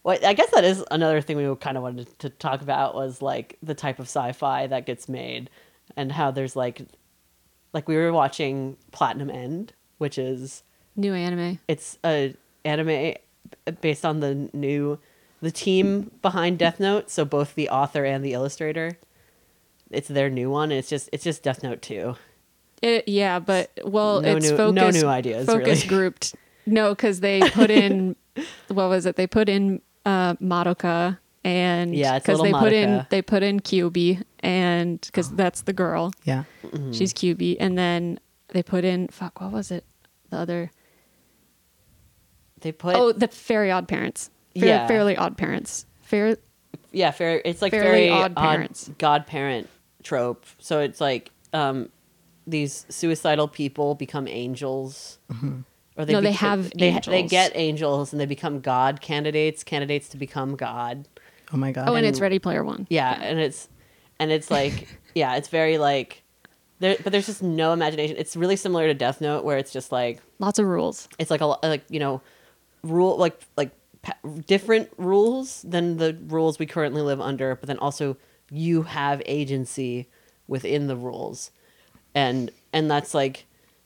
[0.04, 3.22] well, I guess that is another thing we kind of wanted to talk about was
[3.22, 5.50] like the type of sci-fi that gets made
[5.98, 6.82] and how there's like
[7.74, 10.64] like we were watching Platinum End, which is
[10.96, 11.60] new anime.
[11.68, 13.16] it's a anime
[13.82, 15.00] based on the new
[15.42, 18.98] the team behind Death Note, so both the author and the illustrator.
[19.92, 22.16] It's their new one, and it's just it's just Death Note two.
[22.82, 25.88] It, yeah, but well, No it's new- no new ideas, Focus really.
[25.88, 26.36] grouped.
[26.66, 28.16] No, because they put in
[28.70, 29.16] what was it?
[29.16, 33.60] They put in uh, Madoka and Yeah, because they little put in they put in
[33.60, 36.14] QB and because that's the girl.
[36.24, 36.44] Yeah.
[36.66, 36.92] Mm-hmm.
[36.92, 39.42] She's QB, and then they put in fuck.
[39.42, 39.86] What was it?
[40.30, 40.72] The other
[42.62, 44.30] They put oh, the Fairy Odd Parents.
[44.58, 44.88] Fair, Yeah.
[44.88, 45.86] Fairly Odd Parents.
[46.02, 46.38] Fair.
[46.92, 47.42] yeah, fair.
[47.44, 48.92] It's like Fairly very Odd odd Parents.
[49.00, 49.70] godparent
[50.04, 50.46] trope.
[50.60, 51.90] So it's like um,
[52.46, 55.64] these suicidal people become angels, or
[55.98, 60.18] No, they bec- have they they get angels and they become god candidates, candidates to
[60.18, 61.08] become god.
[61.54, 61.88] Oh my god.
[61.88, 62.88] Oh, and it's Ready Player One.
[62.90, 63.70] Yeah, and it's
[64.24, 66.24] and it's like yeah, it's very like
[66.80, 68.16] there, but there's just no imagination.
[68.18, 71.08] It's really similar to Death Note, where it's just like Lots of rules.
[71.20, 72.22] it's like a like you know
[72.84, 77.78] rule like like pa- different rules than the rules we currently live under but then
[77.78, 78.18] also
[78.52, 80.10] you have agency
[80.48, 81.50] within the rules
[82.14, 83.46] and and that's like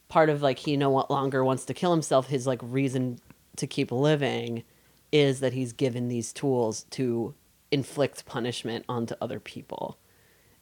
[0.10, 3.19] part of like he no longer wants to kill himself his like reason
[3.56, 4.63] to keep living
[5.12, 7.36] is that he's given these tools to
[7.71, 10.00] inflict punishment onto other people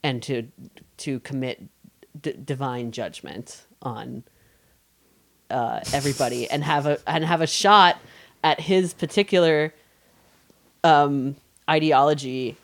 [0.06, 0.48] and to
[0.98, 1.64] to commit
[2.22, 4.24] d- divine judgment on
[5.50, 7.98] uh, everybody and have a and have a shot
[8.44, 9.74] at his particular
[10.84, 11.36] um,
[11.68, 12.56] ideology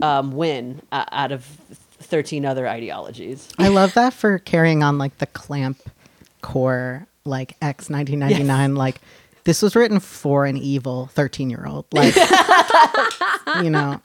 [0.00, 3.48] um, win uh, out of 13 other ideologies.
[3.58, 5.78] I love that for carrying on like the clamp
[6.40, 8.76] core, like X 1999.
[8.76, 9.00] Like
[9.44, 11.86] this was written for an evil 13 year old.
[11.92, 12.14] Like,
[13.62, 14.00] you know,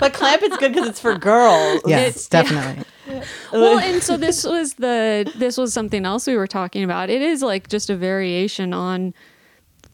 [0.00, 1.82] But Clamp is good because it's for girls.
[1.86, 2.42] yes, It's- yeah.
[2.62, 2.84] definitely.
[3.52, 7.20] well and so this was the this was something else we were talking about it
[7.20, 9.12] is like just a variation on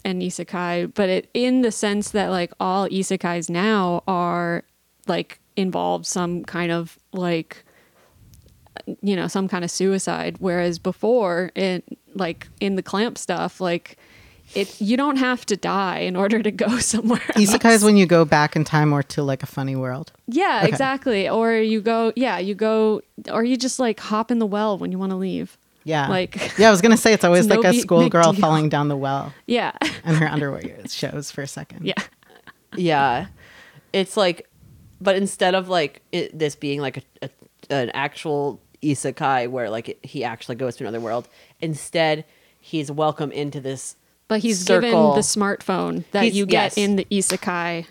[0.04, 4.62] an isekai but it in the sense that like all isekais now are
[5.08, 7.64] like involve some kind of like
[9.02, 11.82] you know some kind of suicide whereas before it
[12.14, 13.98] like in the clamp stuff like
[14.54, 18.06] it you don't have to die in order to go somewhere Isekai is when you
[18.06, 20.12] go back in time or to like a funny world.
[20.26, 20.68] Yeah, Okay.
[20.68, 21.28] exactly.
[21.28, 24.90] Or you go, yeah, you go, or you just like hop in the well when
[24.92, 25.56] you want to leave.
[25.84, 26.08] Yeah.
[26.08, 28.68] Like- yeah, I was going to say it's always It's like no a schoolgirl falling
[28.68, 29.72] down the well Yeah,
[30.04, 31.86] and her underwear shows for a second.
[31.86, 31.94] yeah,
[32.76, 33.26] Yeah.
[33.92, 34.48] It's like,
[35.00, 37.30] but instead of like it, this being like a, a
[37.70, 41.28] an actual isekai where like it, he actually goes to another world,
[41.60, 42.24] instead
[42.60, 43.96] he's welcome into this.
[44.30, 44.80] But he's circle.
[44.80, 46.78] given the smartphone that He's- you get yes.
[46.78, 47.84] in the isekai.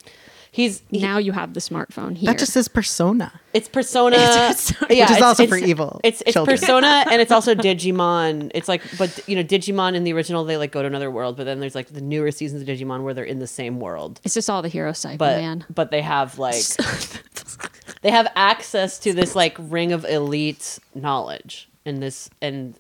[0.52, 2.26] He's he- now you have the smartphone here.
[2.32, 3.32] That just is persona.
[3.54, 4.96] It's Persona, It's Persona.
[4.96, 6.58] yeah, Which is it's- also it's- for evil It's it's children.
[6.58, 8.50] Persona and it's also Digimon.
[8.56, 11.38] It's like, but you know, Digimon in the original they like go to another world,
[11.38, 14.20] but then there's like the newer seasons of Digimon where they're in the same world,
[14.24, 15.66] it's just all the hero cycle, but man.
[15.74, 16.64] but they have like
[18.02, 22.74] they have access to this like ring of elite knowledge and this and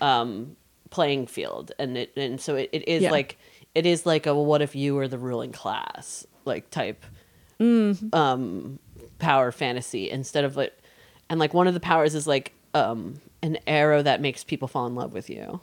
[0.00, 0.56] um
[0.90, 3.10] playing field and it and so it, it is Yeah.
[3.10, 3.38] like
[3.74, 7.04] it is like a what if you were the ruling class like type
[7.60, 8.14] Mm.
[8.14, 8.78] um
[9.18, 10.72] power fantasy instead of like
[11.28, 14.86] and like one of the powers is like um an arrow that makes people fall
[14.86, 15.60] in love with you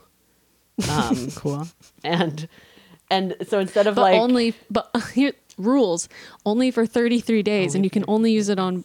[0.88, 1.66] um Cool.
[2.04, 2.48] and
[3.10, 6.08] and so instead of But like only, but here rules
[6.46, 8.84] only for thirty three days, and you can only use it on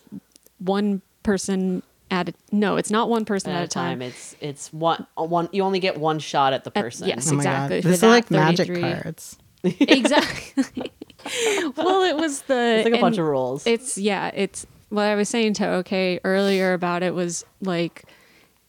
[0.60, 2.34] one person at a.
[2.52, 4.02] No, it's not one person at a time.
[4.02, 5.50] It's it's one one.
[5.52, 7.08] You only get one shot at the At- person.
[7.08, 7.30] yes.
[7.32, 7.90] Oh Exactly, god.
[7.90, 9.38] This is like magic cards.
[9.64, 10.92] exactly.
[11.76, 13.66] well, it was the it's like a bunch of rules.
[13.66, 18.04] It's yeah, it's what I was saying to OK earlier about it was like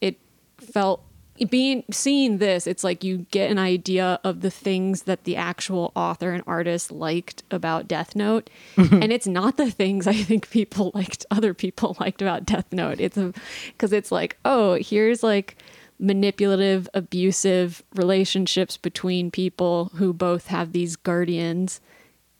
[0.01, 0.17] it
[0.57, 1.03] felt
[1.49, 5.91] being seeing this, it's like you get an idea of the things that the actual
[5.95, 8.49] author and artist liked about Death Note.
[8.77, 12.99] and it's not the things I think people liked other people liked about Death Note.
[13.01, 13.33] It's a
[13.67, 15.57] because it's like, oh, here's like
[15.99, 21.81] manipulative, abusive relationships between people who both have these guardians.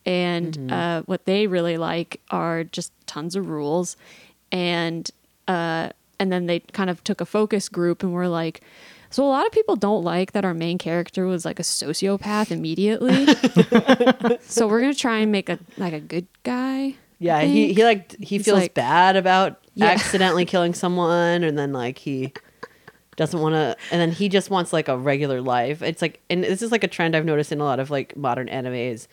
[0.05, 3.97] And uh, what they really like are just tons of rules.
[4.51, 5.10] And
[5.47, 8.62] uh, and then they kind of took a focus group and were like,
[9.10, 12.51] so a lot of people don't like that our main character was like a sociopath
[12.51, 13.25] immediately.
[14.41, 16.95] so we're gonna try and make a like a good guy.
[17.19, 19.88] Yeah, he he like he He's feels like- bad about Yeah.
[19.88, 22.34] accidentally killing someone, and then like he
[23.15, 25.82] doesn't want to, and then he just wants like a regular life.
[25.82, 28.17] It's like, and this is like a trend I've noticed in a lot of like
[28.17, 29.08] modern animes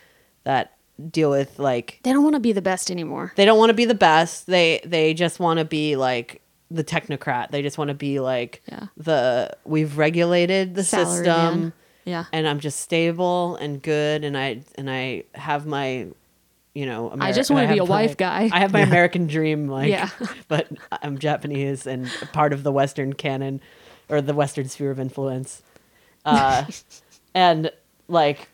[0.45, 0.77] that
[1.11, 3.33] deal with like They don't want to be the best anymore.
[3.37, 4.47] they don't want to be the best.
[4.49, 6.42] They they just want to be like
[6.75, 7.51] the technocrat.
[7.51, 8.87] They just want to be like Yeah.
[8.97, 11.61] the we've regulated the Salary system.
[11.61, 11.73] man.
[12.05, 12.25] Yeah.
[12.33, 16.09] and I'm just stable and good, and I and I have my,
[16.75, 18.51] you know, I just wanna be a wife my- guy.
[18.53, 20.09] I have my American dream, like, Yeah.
[20.49, 20.67] but
[21.01, 23.61] I'm Japanese and part of the Western canon
[24.09, 25.63] or the Western sphere of influence,
[26.25, 26.65] uh,
[27.35, 27.71] and
[28.09, 28.49] like,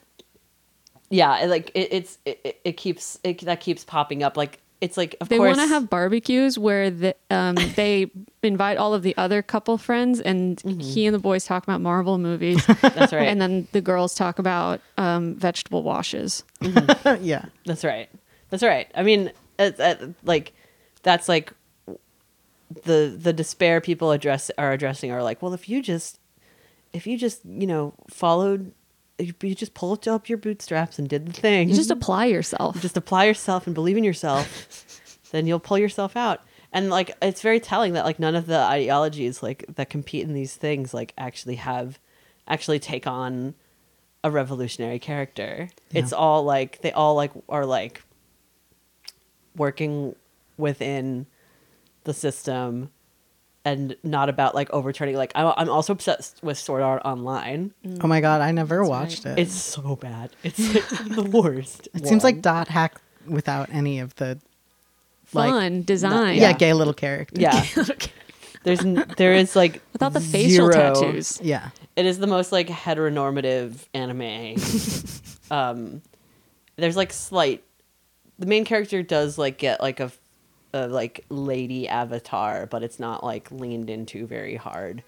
[1.10, 4.60] yeah, like it, it's it, it- it keeps it that keeps popping up, like.
[4.80, 8.10] It's like of They course want to have barbecues where the, um, they
[8.42, 12.18] invite all of the other couple friends, and he and the boys talk about Marvel
[12.18, 16.44] movies, that's right and then the girls talk about um, vegetable washes.
[17.20, 17.46] yeah.
[17.66, 18.08] That's right.
[18.50, 18.90] That's right.
[18.94, 20.52] I mean, it's, uh, like
[21.02, 21.52] that's like
[22.84, 26.20] the the despair people address are addressing are like, well, if you just
[26.92, 28.74] if you just you know followed, if
[29.18, 32.80] you just pulled up your bootstraps and did the thing, You just apply yourself.
[32.80, 36.40] just apply yourself and believe in yourself, then you'll pull yourself out.
[36.72, 40.34] And like it's very telling that like none of the ideologies like that compete in
[40.34, 41.98] these things like actually have
[42.46, 43.54] actually take on
[44.22, 45.70] a revolutionary character.
[45.90, 46.02] Yeah.
[46.02, 48.02] It's all like they all like are like
[49.56, 50.14] working
[50.56, 51.26] within
[52.04, 52.90] the system
[53.72, 58.06] and not about like overturning like I, i'm also obsessed with sword art online Oh
[58.06, 59.38] my god, I never That's watched right.
[59.38, 59.42] it.
[59.42, 64.14] it's so bad it's like the worst it seems like dot hack without any of
[64.16, 64.38] the
[65.34, 66.36] like Fun design.
[66.36, 66.52] yeah, Yeah.
[66.54, 67.40] gay little character.
[67.40, 67.64] yeah
[68.64, 71.38] there's n- there is like Without the facial zero- tattoos.
[71.42, 71.70] Yeah.
[71.96, 74.56] it is the most like heteronormative anime
[75.50, 76.02] um
[76.76, 77.62] there's like slight
[78.38, 80.10] the main character does like get like a,
[80.74, 85.02] a like lady avatar but it's not like leaned into very hard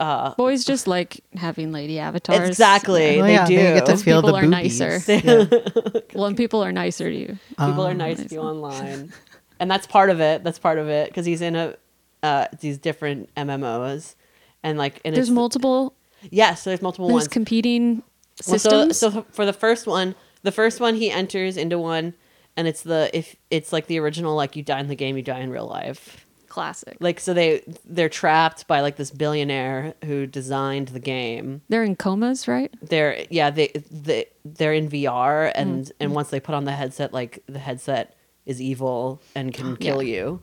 [0.00, 2.48] uh Boys just like having lady avatars.
[2.48, 4.80] exactly Well, they yeah, do They get to Those feel people the are boobies.
[4.80, 5.12] nicer.
[5.24, 6.00] Yeah.
[6.14, 7.38] Well, and people are nicer to you.
[7.50, 7.94] people are Oh.
[7.94, 9.12] nice to you online
[9.60, 11.74] and that's part of it that's part of it because he's in a
[12.22, 14.14] uh these different mmos
[14.62, 15.94] and like and There's it's multiple.
[16.30, 18.02] yes so there's multiple There's ones competing
[18.46, 18.98] Well, so, systems.
[18.98, 22.14] so for the first one, the first one he enters into one,
[22.58, 25.22] and it's the if it's like the original, like you die in the game, you
[25.22, 26.26] die in real life.
[26.48, 26.96] Classic.
[26.98, 31.60] Like so they they're trapped by like this billionaire who designed the game.
[31.68, 32.72] They're in comas, right?
[32.82, 37.12] They're yeah they they they're in VR and and once they put on the headset,
[37.12, 40.14] like the headset is evil and can kill Yeah.
[40.16, 40.42] you,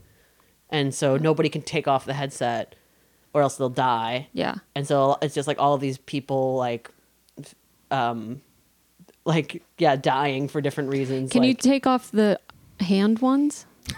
[0.70, 2.76] and so nobody can take off the headset,
[3.34, 4.56] or else they'll die Yeah.
[4.76, 6.90] and so it's just like all of these people like
[7.92, 8.42] um
[9.26, 12.40] like yeah dying for different reasons Can you take off the
[12.80, 13.66] hand ones?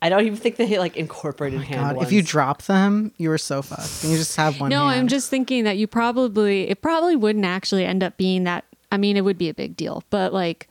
[0.00, 2.06] i don't even think they like incorporated oh hand God, ones.
[2.08, 4.02] if you drop them, you are so fucked.
[4.02, 4.70] And you just have one.
[4.70, 8.64] no, I'm just thinking that you probably it probably wouldn't actually end up being that.
[8.90, 10.68] I mean, it would be a big deal, but like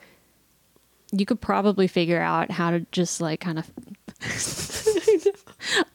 [1.12, 3.72] you could probably figure out how to just like kind of.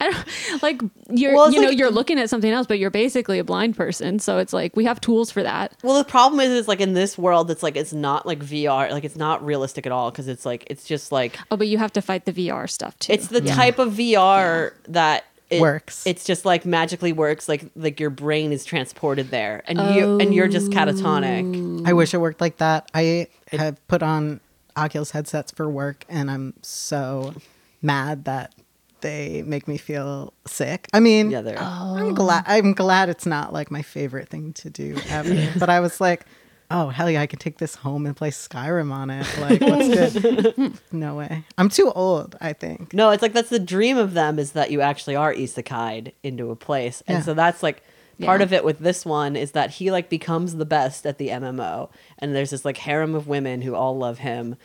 [0.01, 0.81] I don't like
[1.11, 3.77] you're Well, you know like- you're looking at something else, but you're basically a blind
[3.77, 4.19] person.
[4.19, 5.73] So it's like we have tools for that.
[5.83, 8.91] well the problem is is like in this world it's like it's not like vr
[8.91, 11.79] like it's not realistic at all because it's like it's just like Oh, but you
[11.79, 13.13] have to fight the VR stuff too.
[13.13, 16.07] it's the type of vr that it, Works.
[16.07, 20.33] it's just like magically works like like your brain is transported there and you and
[20.35, 22.91] you're just catatonic I wish it worked like that.
[22.95, 24.41] I have put on
[24.77, 27.35] Oculus headsets for work, and I'm so
[27.83, 28.55] mad that
[29.03, 30.89] they make me feel sick.
[30.93, 32.45] I mean, yeah they're I'm glad.
[32.47, 35.53] I'm glad it's not like my favorite thing to do ever.
[35.59, 36.25] but I was like,
[36.71, 39.27] oh hell yeah, I could take this home and play Skyrim on it.
[39.39, 39.89] Like, what's
[40.57, 40.79] good?
[40.91, 41.45] no way.
[41.59, 42.35] I'm too old.
[42.41, 42.95] I think.
[42.95, 46.51] No, it's like that's the dream of them is that you actually are isekai'd into
[46.51, 47.03] a place.
[47.07, 47.23] And Yeah.
[47.25, 47.83] so that's like
[48.23, 48.45] part Yeah.
[48.45, 51.91] of it with this one is that he like becomes the best at the MMO
[52.19, 54.57] and there's this like harem of women who all love him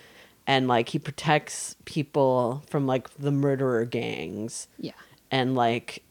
[0.47, 4.93] and like he protects people from like the murderer gangs yeah.
[5.29, 6.03] and like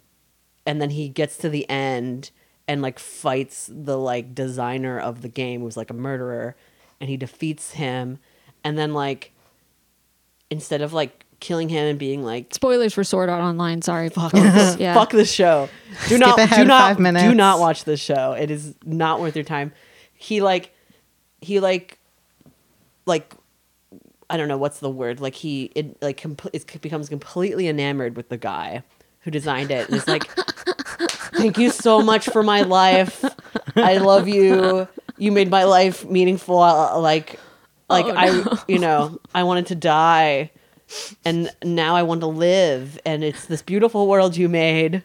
[0.66, 2.30] and then he gets to the end
[2.68, 6.54] and like fights the like designer of the game who's like a murderer
[7.00, 8.18] and he defeats him
[8.62, 9.32] and then like
[10.50, 13.82] instead of like killing him and being like Spoilers for Sword Art Online.
[13.82, 14.94] Sorry, fuck this, Yeah.
[14.94, 15.68] fuck this show.
[16.08, 17.24] Do Skip not ahead do not five minutes.
[17.24, 18.32] do not watch this show.
[18.32, 19.72] It is not worth your time.
[20.14, 20.74] He like
[21.40, 21.98] he like
[23.04, 23.34] like
[24.28, 25.20] I don't know what's the word.
[25.20, 28.82] Like he it like compl- it becomes completely enamored with the guy
[29.20, 29.88] who designed it.
[29.88, 30.24] And it's like
[31.34, 33.24] thank you so much for my life.
[33.76, 34.88] I love you.
[35.18, 36.58] You made my life meaningful.
[36.58, 37.38] Uh, Like
[37.88, 40.50] like Oh, I you know, I wanted to die
[41.24, 45.02] and now I want to live and it's this beautiful world you made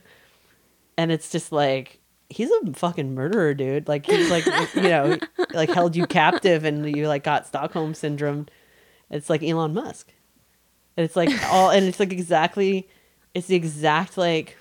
[0.97, 5.17] and it's just like he's a fucking murderer dude like he's like you know
[5.53, 8.45] like held you captive and you like got Stockholm syndrome
[9.12, 10.12] it's like Elon Musk.
[10.97, 12.88] And it's like all and it's like exactly
[13.34, 14.58] it's the exact like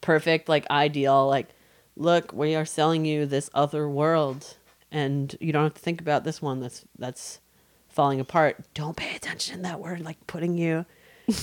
[0.00, 1.48] perfect like ideal like
[1.96, 4.56] look we are selling you this other world
[4.90, 7.40] and you don't have to think about this one that's that's
[7.88, 8.56] falling apart.
[8.74, 10.86] Don't pay attention to that word like putting you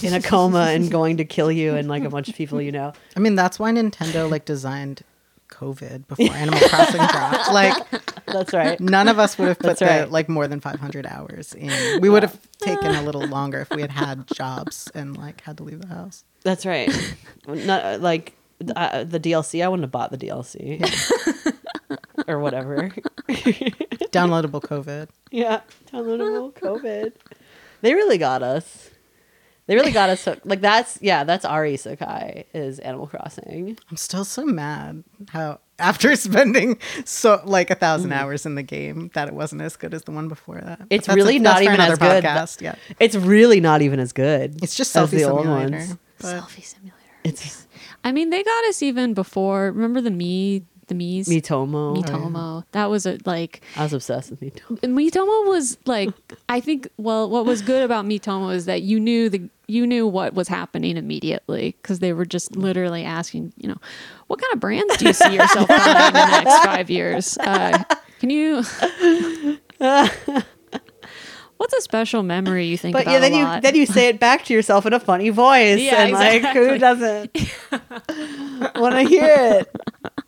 [0.02, 2.72] in a coma and going to kill you and like a bunch of people you
[2.72, 2.94] know.
[3.16, 5.02] I mean, that's why Nintendo like designed
[5.50, 7.52] COVID before Animal Crossing dropped.
[7.52, 7.74] Like,
[8.28, 10.12] that's right none of us would have put That's the, right.
[10.12, 12.02] like more than 500 hours in.
[12.02, 15.58] We would have taken a little longer if we had had jobs and like had
[15.58, 16.26] to leave the house.
[16.44, 16.90] that's right
[17.48, 18.34] not like
[18.76, 20.82] uh, the DLC I wouldn't have bought the DLC
[22.28, 22.92] or whatever
[23.30, 25.10] Downloadable COVID.
[25.32, 27.14] Yeah, downloadable COVID.
[27.82, 28.90] They really got us.
[29.68, 30.24] They really got us.
[30.24, 30.46] hooked.
[30.46, 33.78] Like that's yeah, that's our isekai is Animal Crossing.
[33.92, 38.20] I'm still so mad how after spending so like a 1000 mm-hmm.
[38.20, 40.80] hours in the game that it wasn't as good as the one before that.
[40.80, 40.88] But.
[40.90, 42.24] It's that's really a, not even as good.
[42.24, 42.62] Podcast.
[42.62, 44.64] Yeah, It's really not even as good.
[44.64, 45.78] it's just as selfie the old simulator.
[45.78, 45.98] ones.
[46.20, 46.98] Selfie simulator.
[47.24, 47.68] It's
[48.04, 49.72] I mean, they got us even before.
[49.72, 51.28] Remember the me the Miis.
[51.28, 51.98] Miitomo.
[51.98, 52.64] Miitomo.
[52.72, 54.80] That was a like I was obsessed with Miitomo.
[54.80, 56.10] Miitomo was like
[56.50, 60.08] I think well what was good about Miitomo is that you knew the you knew
[60.08, 63.78] what was happening immediately because they were just literally asking you know
[64.28, 67.84] what kind of brands do you see yourself buying in the next five years uh,
[68.20, 68.64] can you
[71.58, 73.06] what's a special memory you think about?
[73.06, 75.00] But about yeah, then a you then you say it back to yourself in a
[75.00, 77.36] funny voice, Yeah, and like who doesn't
[78.76, 79.36] want to hear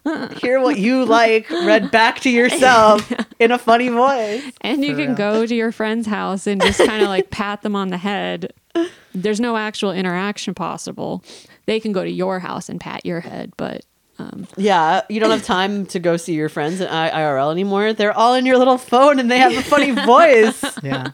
[0.06, 0.38] it?
[0.40, 4.44] Hear what you like read back to yourself in a funny voice.
[4.62, 5.16] and you For can real.
[5.18, 8.52] go to your friend's house and just kind of like pat them on the head
[9.14, 11.24] there's no actual interaction possible
[11.66, 13.84] they can go to your house and pat your head but
[14.20, 17.94] um, Yeah, you don't have time to go see your friends at I- IRL anymore.
[17.94, 20.62] They're all in your little phone, and they have a funny voice.
[20.84, 21.12] Yeah.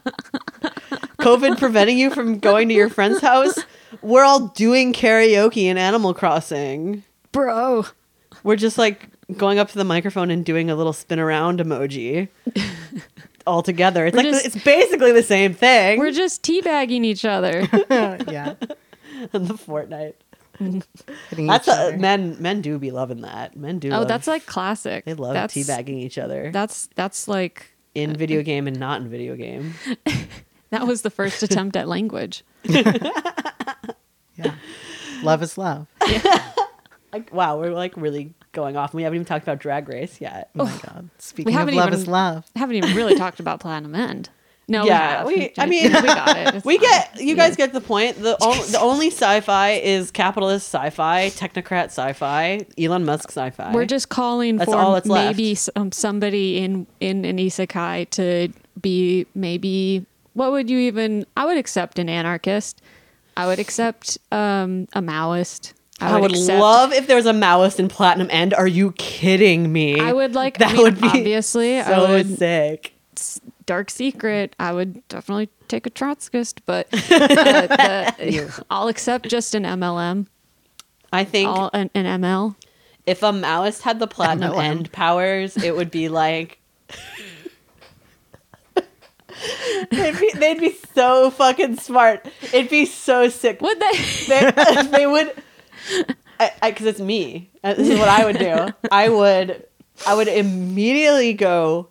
[1.20, 3.58] COVID preventing you from going to your friend's house.
[4.02, 7.04] We're all doing karaoke in Animal Crossing.
[7.32, 7.86] bro
[8.44, 12.28] We're just like going up to the microphone and doing a little spin around emoji
[13.48, 14.06] all together.
[14.06, 16.00] It's We're like just- it's basically the same thing.
[16.00, 17.62] We're just teabagging each other.
[17.90, 18.56] yeah.
[19.34, 20.14] in the Fortnite.
[20.58, 22.38] Hitting That's a, men.
[22.40, 23.56] Men do be loving that.
[23.56, 23.90] Men do.
[23.92, 25.06] oh, love- that's like classic.
[25.06, 28.80] they love that's, teabagging each other That's that's like in uh, uh, video game and
[28.80, 29.74] not in video game.
[30.70, 32.44] that was the first attempt at language.
[34.38, 34.54] Yeah.
[35.24, 35.88] Love is love.
[37.14, 38.94] Like wow, we're like really going off.
[38.94, 40.50] We haven't even talked about Drag Race yet.
[40.60, 41.10] Oh my God.
[41.18, 42.46] Speaking of haven't love even- is love.
[42.58, 44.30] I haven't even really talked about Platinum End.
[44.68, 46.56] No, Yeah, we, we- I mean- we got it.
[46.56, 46.88] It's We fine.
[46.90, 47.66] get you guys Yeah.
[47.68, 48.20] get the point.
[48.22, 53.72] The on, the only sci-fi is capitalist sci-fi, technocrat sci-fi, Elon Musk sci-fi.
[53.74, 58.50] We're just calling That's for all that's maybe some, somebody in in an isekai to
[58.82, 61.26] be maybe what would you even?
[61.38, 62.82] I would accept an anarchist.
[63.38, 65.74] I would accept um, a Maoist.
[66.02, 68.54] I would accept- love if there was a Maoist in Platinum End.
[68.54, 70.00] Are you kidding me?
[70.00, 70.58] I would like.
[70.58, 71.82] That I mean, would be obviously.
[71.84, 72.94] so I would sick.
[73.66, 74.56] Dark secret.
[74.60, 80.28] I would definitely take a Trotskyist, but the, the, I'll accept just an MLM,
[81.12, 82.56] I think all an, an ML.
[83.06, 84.64] if a Maoist had the Platinum MLM.
[84.64, 86.60] End powers, it would be like.
[89.92, 92.28] they'd, be, they'd be so fucking smart.
[92.54, 93.62] It'd be so sick.
[93.62, 93.92] Would they?
[94.28, 94.52] they,
[94.92, 95.34] they would
[96.64, 99.66] because it's me Uh, this is what i would do i would
[100.06, 101.88] i would immediately go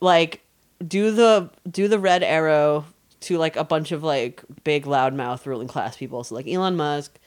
[0.00, 0.41] like
[0.86, 2.84] do the do the red arrow
[3.20, 7.18] to like a bunch of like big loudmouth ruling class people so like elon musk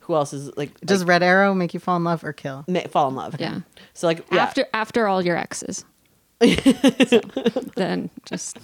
[0.00, 2.64] who else is like Does like, Red Arrow make you fall in love or kill?
[2.68, 3.60] ma- fall in love Yeah.
[3.92, 4.42] so like yeah.
[4.42, 5.84] After after all your exes.
[6.42, 7.20] So,
[7.76, 8.58] then just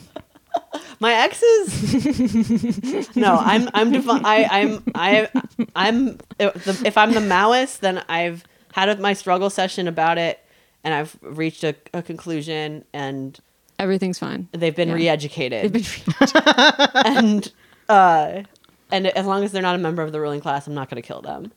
[1.01, 5.29] my exes no i'm i'm defi- I, i'm i
[5.75, 10.39] i'm if, i'm the maoist then i've had my struggle session about it
[10.85, 13.39] and i've reached a, a conclusion and
[13.83, 14.49] everything's fine.
[14.53, 14.95] they've been Yeah.
[14.95, 16.91] re-educated They've been- re-educated.
[17.07, 17.53] and
[17.89, 18.43] uh
[18.91, 21.03] and as long as they're not a member of the ruling class i'm not going
[21.03, 21.53] to kill them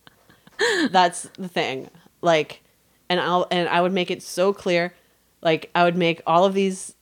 [0.91, 1.89] that's the thing
[2.21, 2.61] like
[3.09, 4.93] and i'll and i would make it so clear
[5.41, 6.93] like i would make all of these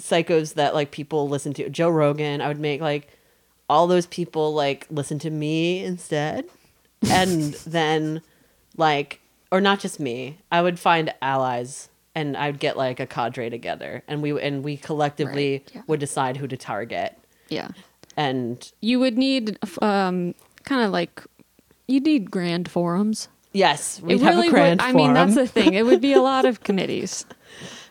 [0.00, 3.08] psychos that like people listen to joe rogan i would make like
[3.68, 6.44] all those people like listen to me instead
[7.10, 8.22] and then
[8.76, 9.20] like
[9.50, 14.02] or not just me i would find allies and i'd get like a cadre together
[14.08, 15.82] and we and we collectively Right, yeah.
[15.86, 17.16] would decide who to target
[17.48, 17.68] yeah.
[18.16, 20.34] and You would need um
[20.64, 21.22] kind of like
[21.88, 23.28] you need grand forums.
[23.52, 24.88] yes we'd it have really a grand would.
[24.90, 25.46] I mean, that's forum.
[25.46, 25.74] the thing.
[25.74, 27.26] It would be a lot of committees.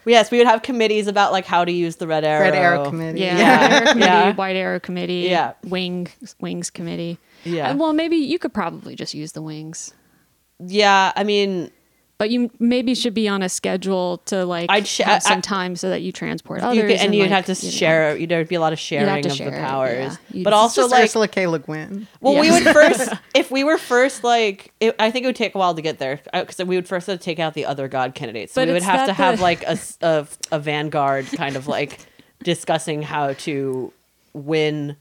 [0.05, 2.85] yes we would have committees about like how to use the red arrow Red Arrow
[2.85, 3.19] Committee.
[3.21, 3.69] Yeah, Yeah.
[3.69, 4.33] Arrow committee, Yeah.
[4.35, 5.53] white arrow committee, Yeah.
[5.63, 6.07] wing
[6.39, 7.17] wings committee.
[7.43, 7.71] Yeah.
[7.71, 9.93] Uh, well, maybe you could probably just use the wings,
[10.59, 11.71] yeah i mean
[12.21, 15.41] but you maybe should be on a schedule to like I'd sh- have I- some
[15.41, 16.77] time so that you transport others.
[16.77, 17.75] you could, and, you'd like, have to you know.
[17.75, 20.43] share you there'd be a lot of sharing of share the it, powers yeah.
[20.43, 21.47] But also Just like Ursula K.
[21.47, 22.05] Le Guin.
[22.19, 25.55] Well, we would first, if we were first, like, it, I think it would take
[25.55, 27.65] a while to get there uh, because we would first have to take out the
[27.65, 28.53] other god candidates.
[28.53, 29.63] So But we would have that to have the- like
[30.51, 32.05] a vanguard kind of like
[32.43, 33.91] discussing how to
[34.33, 34.95] win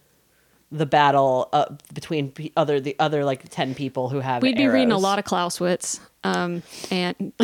[0.72, 4.42] the battle uh, between pe- other the other like ten people who have.
[4.42, 7.32] We'd be reading a lot of Clausewitz, um, and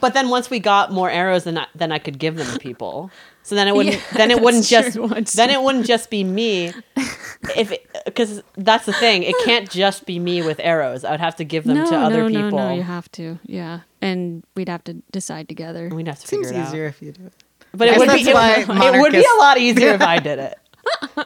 [0.00, 2.58] But then once we got more arrows, then I, then I could give them to
[2.58, 3.10] people.
[3.42, 3.94] So then it wouldn't.
[4.12, 4.96] Yeah, then it wouldn't just.
[4.96, 6.72] true, Then it wouldn't just be me.
[7.56, 7.74] If
[8.06, 11.04] because that's the thing, it can't just be me with arrows.
[11.04, 12.58] I would have to give them no, to other no, people.
[12.58, 15.90] no, no, you have to, yeah, and we'd have to decide together.
[15.92, 17.34] We'd have to Seems figure it easier if you do it.
[17.72, 20.58] But it would be it, it would be a lot easier if I did it.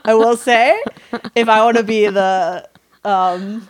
[0.04, 0.80] I will say,
[1.34, 2.68] if I want to be the
[3.04, 3.68] um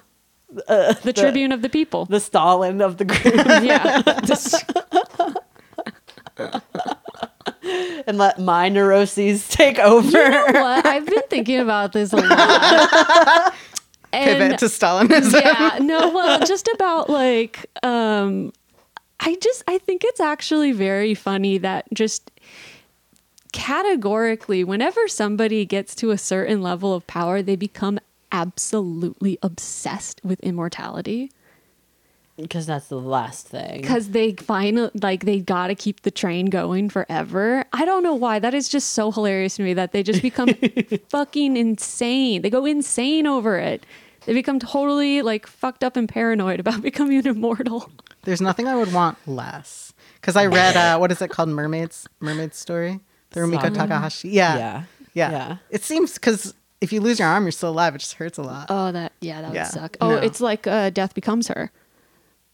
[0.50, 2.06] the tribune of the people.
[2.06, 3.22] the Stalin of the group,
[3.62, 4.02] yeah.
[8.06, 10.06] And let my neuroses take over.
[10.08, 10.86] you know what?
[10.86, 13.54] I've been thinking about this a lot.
[14.10, 15.42] And Pivot to Stalinism.
[15.42, 18.54] yeah, no, well, just about like um
[19.20, 22.30] I just I think it's actually very funny that just
[23.52, 27.98] categorically whenever somebody gets to a certain level of power, they become
[28.32, 31.30] absolutely obsessed with immortality
[32.36, 33.80] Because that's the last thing.
[33.80, 37.64] because they find like they got to keep the train going forever.
[37.72, 38.38] I don't know why.
[38.38, 40.50] That is just so hilarious to me that they just become
[41.08, 42.42] fucking insane.
[42.42, 43.84] They go insane over it.
[44.26, 47.90] They become totally like fucked up and paranoid about becoming immortal.
[48.24, 49.94] There's nothing I would want less.
[50.20, 51.48] Because I read, uh, what is it called?
[51.48, 52.06] Mermaids?
[52.20, 53.00] Mermaid Story?
[53.30, 53.74] The Rumiko Saga?
[53.74, 54.30] Takahashi.
[54.30, 54.56] Yeah.
[54.56, 54.82] Yeah.
[55.14, 55.30] Yeah.
[55.30, 55.56] Yeah.
[55.70, 57.94] It seems because if you lose your arm, you're still alive.
[57.94, 58.66] It just hurts a lot.
[58.70, 59.96] Oh, that yeah, that would suck.
[60.00, 60.16] Oh, No.
[60.16, 61.70] it's like uh, Death Becomes Her.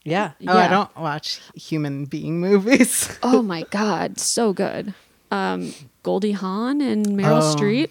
[0.05, 0.33] Yeah.
[0.47, 0.69] Oh, I yeah.
[0.69, 3.19] don't watch human being movies.
[3.23, 4.95] Oh my god, so good.
[5.31, 5.73] Um,
[6.03, 7.55] Goldie Hawn and Meryl Oh.
[7.57, 7.91] Streep.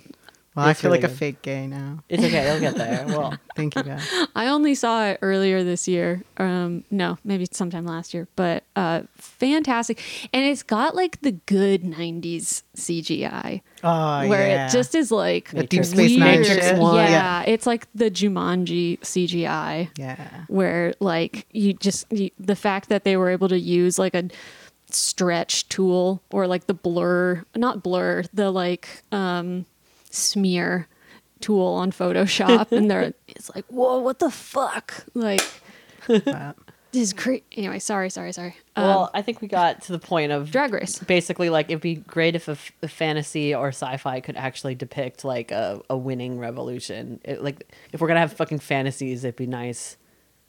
[0.56, 2.04] Well, I feel really like a fake gay now.
[2.10, 2.44] It's okay.
[2.44, 3.06] They'll get there.
[3.08, 4.08] Well, Thank you, guys.
[4.36, 6.24] I only saw it earlier this year.
[6.38, 10.00] Um, no, maybe sometime last year, but uh, fantastic.
[10.34, 14.68] And it's got like the good '90s CGI, Oh, where yeah.
[14.68, 16.48] it just is like The Deep Space Nine weird.
[16.48, 16.80] Yeah,
[17.10, 17.44] Yeah.
[17.48, 19.90] it's like the Jumanji CGI.
[19.98, 20.46] Yeah.
[20.48, 24.30] where like you just you, the fact that they were able to use like a
[24.90, 29.66] stretch tool or like the blur not blur the like um
[30.14, 30.88] smear
[31.42, 34.94] tool on photoshop and they're it's like whoa what the fuck?
[35.14, 35.42] Like
[36.08, 36.56] But-
[36.92, 38.56] this is great anyway sorry sorry sorry.
[38.76, 41.00] Um, well, I think we got to the point of drag race.
[41.00, 45.26] basically like it'd be great if a, f- a fantasy or sci-fi could actually depict
[45.26, 47.20] like a, a winning revolution.
[47.26, 49.98] It, like if we're gonna have fucking fantasies, it'd be nice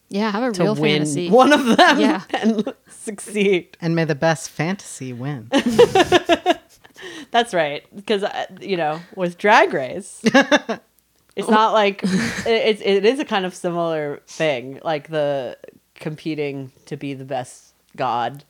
[0.08, 2.22] yeah have a to real win fantasy one of them Yeah.
[2.30, 3.76] and succeed.
[3.80, 5.48] And may the best fantasy win.
[7.30, 7.84] That's right.
[7.94, 10.20] Because uh, you know, with Drag Race,
[11.36, 15.58] it's not like it, it's it is a kind of similar thing, like the
[15.94, 18.44] competing to be the best god,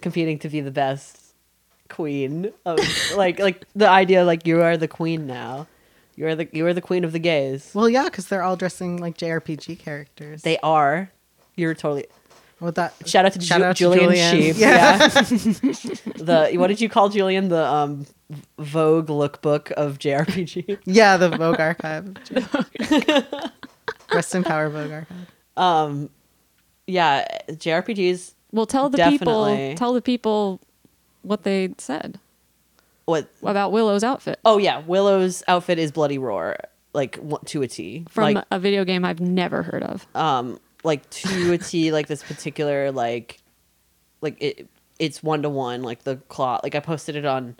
[0.00, 1.20] competing to be the best
[1.88, 2.78] queen of
[3.16, 5.66] like like the idea like you are the queen now.
[6.16, 7.70] You are the you are the queen of the gays.
[7.74, 10.42] well, yeah, because they're all dressing like JRPG characters.
[10.42, 11.10] They are.
[11.56, 12.06] You're totally.
[12.58, 14.34] With that, Shout out to, Shout Ju- out to Julian, Julian.
[14.54, 14.56] Sheep.
[14.58, 14.98] Yeah.
[14.98, 15.08] Yeah.
[16.48, 17.48] the what did you call Julian?
[17.50, 18.06] The um,
[18.58, 20.78] Vogue lookbook of JRPG.
[20.86, 22.16] yeah, the Vogue archive.
[24.12, 25.16] Rest in power, Vogue archive.
[25.56, 26.10] um
[26.86, 29.18] yeah jrpgs well tell the Definitely.
[29.18, 30.60] people tell the people
[31.22, 32.20] what they said
[33.06, 36.56] what about willow's outfit oh yeah willow's outfit is bloody roar
[36.92, 40.58] like w- to a t from like a video game i've never heard of um
[40.84, 43.40] like to a t like this particular like
[44.20, 47.56] like it it's one to one like the cloth like i posted it on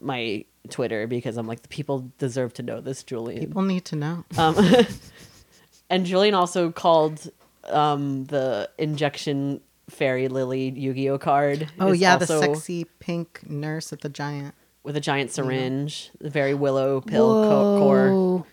[0.00, 3.96] my twitter because i'm like the people deserve to know this julian People need to
[3.96, 4.24] know.
[4.38, 4.56] Um,
[5.90, 7.30] and Julian also called
[7.68, 11.68] um, the injection fairy lily Yu-Gi-Oh card.
[11.78, 14.54] Oh is yeah, the sexy pink nurse at the giant.
[14.84, 18.46] With a giant syringe, the very willow pill co- core.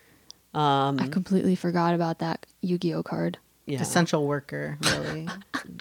[0.54, 3.38] Um, I completely forgot about that Yu-Gi-Oh card.
[3.66, 5.28] yeah, Essential worker, really.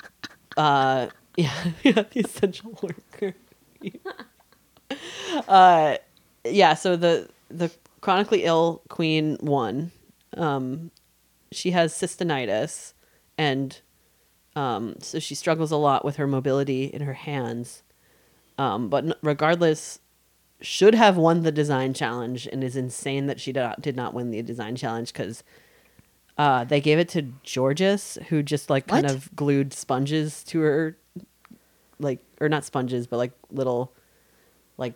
[0.58, 3.36] uh, yeah, yeah, the essential worker.
[5.48, 5.98] uh,
[6.46, 6.74] yeah.
[6.74, 7.72] So the the
[8.02, 9.92] chronically ill queen won.
[10.38, 10.92] Um,
[11.52, 12.94] she has cystinosis,
[13.38, 13.80] and
[14.56, 17.84] um, so she struggles a lot with her mobility in her hands.
[18.58, 20.00] Um, but regardless,
[20.62, 24.14] should have won the design challenge, and is insane that she did not, did not
[24.14, 25.44] win the design challenge because
[26.38, 29.14] uh, they gave it to Jorgeous, who just like kind What?
[29.16, 30.98] of glued sponges to her,
[32.00, 33.94] like or not sponges, but like little,
[34.78, 34.94] like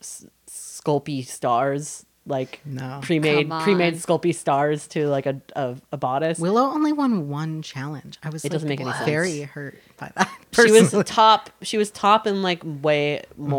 [0.00, 3.00] s- sculpey stars, like No.
[3.02, 4.00] pre-made pre-made on.
[4.00, 6.38] sculpey stars to like a a, a bodice.
[6.38, 8.18] Willow only won one challenge.
[8.22, 9.04] I was It doesn't make any sense.
[9.06, 10.30] very hurt by that.
[10.52, 13.50] she was top she was top in like way Mm-hmm.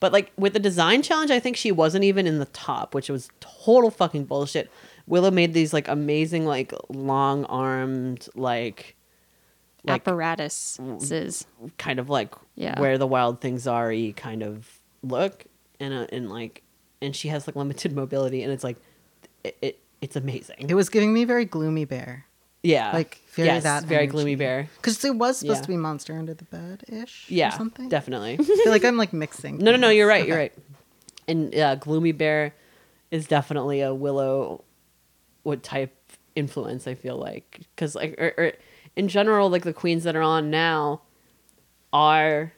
[0.00, 2.94] More but like with the design challenge i think she wasn't even in the top
[2.94, 4.70] which was total fucking bullshit
[5.06, 8.94] willow made these like amazing like long armed like
[9.84, 11.46] like Apparatuses.
[11.78, 12.78] kind of like Yeah.
[12.80, 14.68] where the wild things are y kind of
[15.02, 15.44] look
[15.80, 16.62] and uh, and like
[17.00, 18.76] and she has like limited mobility and it's like
[19.44, 22.26] it, it it's amazing It was giving me very gloomy bear.
[22.62, 24.10] Yeah Like very yes, that very energy.
[24.12, 25.62] gloomy bear Because it was supposed Yeah.
[25.62, 27.26] to be monster under the bed ish.
[27.30, 27.88] yeah Or something.
[27.88, 29.58] definitely I feel like I'm like mixing.
[29.64, 29.88] No, no, no.
[29.90, 30.22] You're right.
[30.22, 30.28] Okay.
[30.28, 30.52] You're right.
[31.28, 32.54] And uh, Gloomy Bear
[33.10, 34.64] is definitely a Willow
[35.42, 35.94] what type
[36.34, 36.86] influence.
[36.86, 38.52] I feel like because like or, or
[38.96, 41.02] in general, like the queens that are on now
[41.92, 42.52] are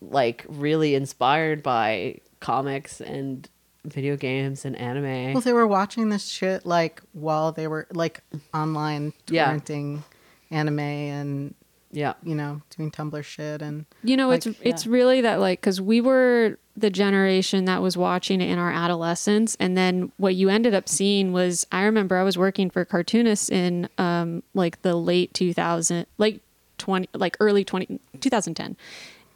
[0.00, 3.48] like really inspired by comics and
[3.84, 5.32] video games and anime.
[5.34, 8.22] Well, they were watching this shit like while they were like
[8.52, 9.52] online Yeah.
[9.52, 10.02] torrenting
[10.50, 11.54] anime and
[11.92, 14.92] yeah, you know doing Tumblr shit and You know, it's Like, it's yeah.
[14.92, 19.56] really that like because we were the generation that was watching it in our adolescence,
[19.60, 23.48] and then what you ended up seeing was I remember I was working for cartoonists
[23.48, 26.40] in um like the late 2000 like
[26.78, 28.76] 20 like early 20 2010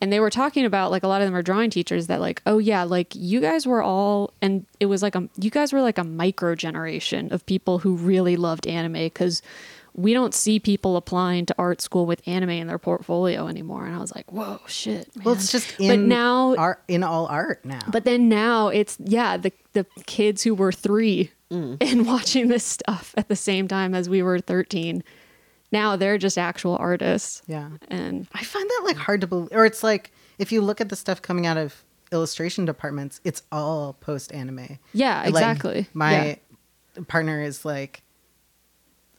[0.01, 2.43] and they were talking about like a lot of them are drawing teachers that like
[2.47, 5.83] oh yeah like you guys were all and it was like a you guys were
[5.83, 9.43] like a micro generation of people who really loved anime because
[9.95, 13.95] we don't see people applying to art school with anime in their portfolio anymore and
[13.95, 15.25] i was like whoa shit man.
[15.25, 17.81] well, it's just in but now art in all art now.
[17.89, 21.77] but then now it's yeah the the kids who were three mm.
[21.81, 25.03] and watching this stuff at the same time as we were 13
[25.73, 29.49] now they're just actual artists yeah, and I find that like hard to believe.
[29.53, 33.43] Or it's like if you look at the stuff coming out of illustration departments, it's
[33.53, 34.79] all post anime.
[34.93, 36.13] yeah Like, exactly my
[36.97, 37.03] Yeah.
[37.09, 38.03] partner is like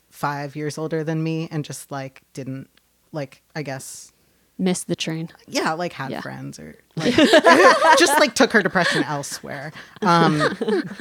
[0.10, 2.68] five years older than me and just like didn't
[3.12, 4.12] like I guess
[4.58, 6.22] miss the train yeah like had Yeah.
[6.22, 7.14] friends or like,
[7.98, 9.72] just like took her depression elsewhere
[10.02, 10.40] um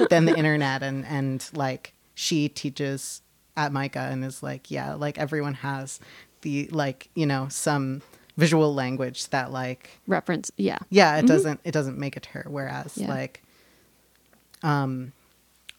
[0.09, 3.21] than the internet and and like she teaches
[3.57, 5.99] at MICA and is like yeah like everyone has
[6.41, 8.01] the like you know some
[8.37, 12.45] visual language that like reference yeah yeah it doesn't it doesn't make it to her
[12.47, 13.09] whereas Yeah.
[13.09, 13.43] like
[14.63, 15.11] um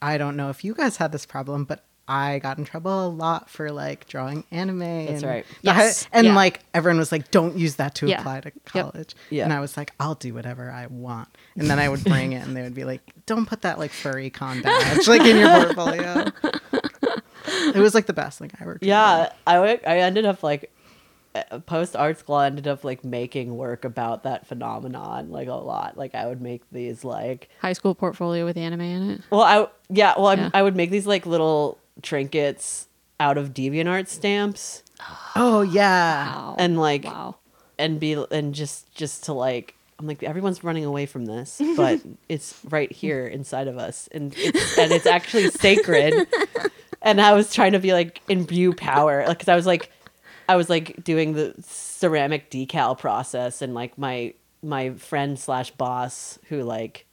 [0.02, 3.08] i don't know if you guys had this problem but i got in trouble a
[3.08, 5.46] lot for like drawing anime That's and right.
[5.62, 6.08] the hi- Yes.
[6.12, 6.34] and Yeah.
[6.34, 8.20] like everyone was like don't use that to Yeah.
[8.20, 8.92] apply to Yep.
[8.92, 9.44] college Yeah.
[9.44, 12.46] and i was like i'll do whatever i want and then i would bring it
[12.46, 15.50] and they would be like don't put that like furry con badge like in your
[15.64, 16.26] portfolio
[17.74, 18.86] it was like the best thing i ever did.
[18.86, 19.32] yeah.
[19.46, 20.72] I w- I ended up like
[21.34, 22.34] uh, post art school.
[22.36, 25.96] I ended up like making work about that phenomenon like a lot.
[25.96, 29.66] Like I would make these like high school portfolio with anime in it Well, I
[29.88, 30.50] yeah, well, I, Yeah.
[30.54, 32.88] I would make these like little trinkets
[33.20, 34.82] out of DeviantArt stamps
[35.36, 37.36] oh yeah wow and like wow
[37.78, 42.00] and be and just just to like I'm like everyone's running away from this, but
[42.30, 46.26] it's right here inside of us, and it's and it's actually sacred.
[47.02, 49.90] And I was trying to be like imbue power, like because I was like,
[50.48, 56.38] I was like doing the ceramic decal process, and like my my friend slash boss
[56.48, 57.06] who like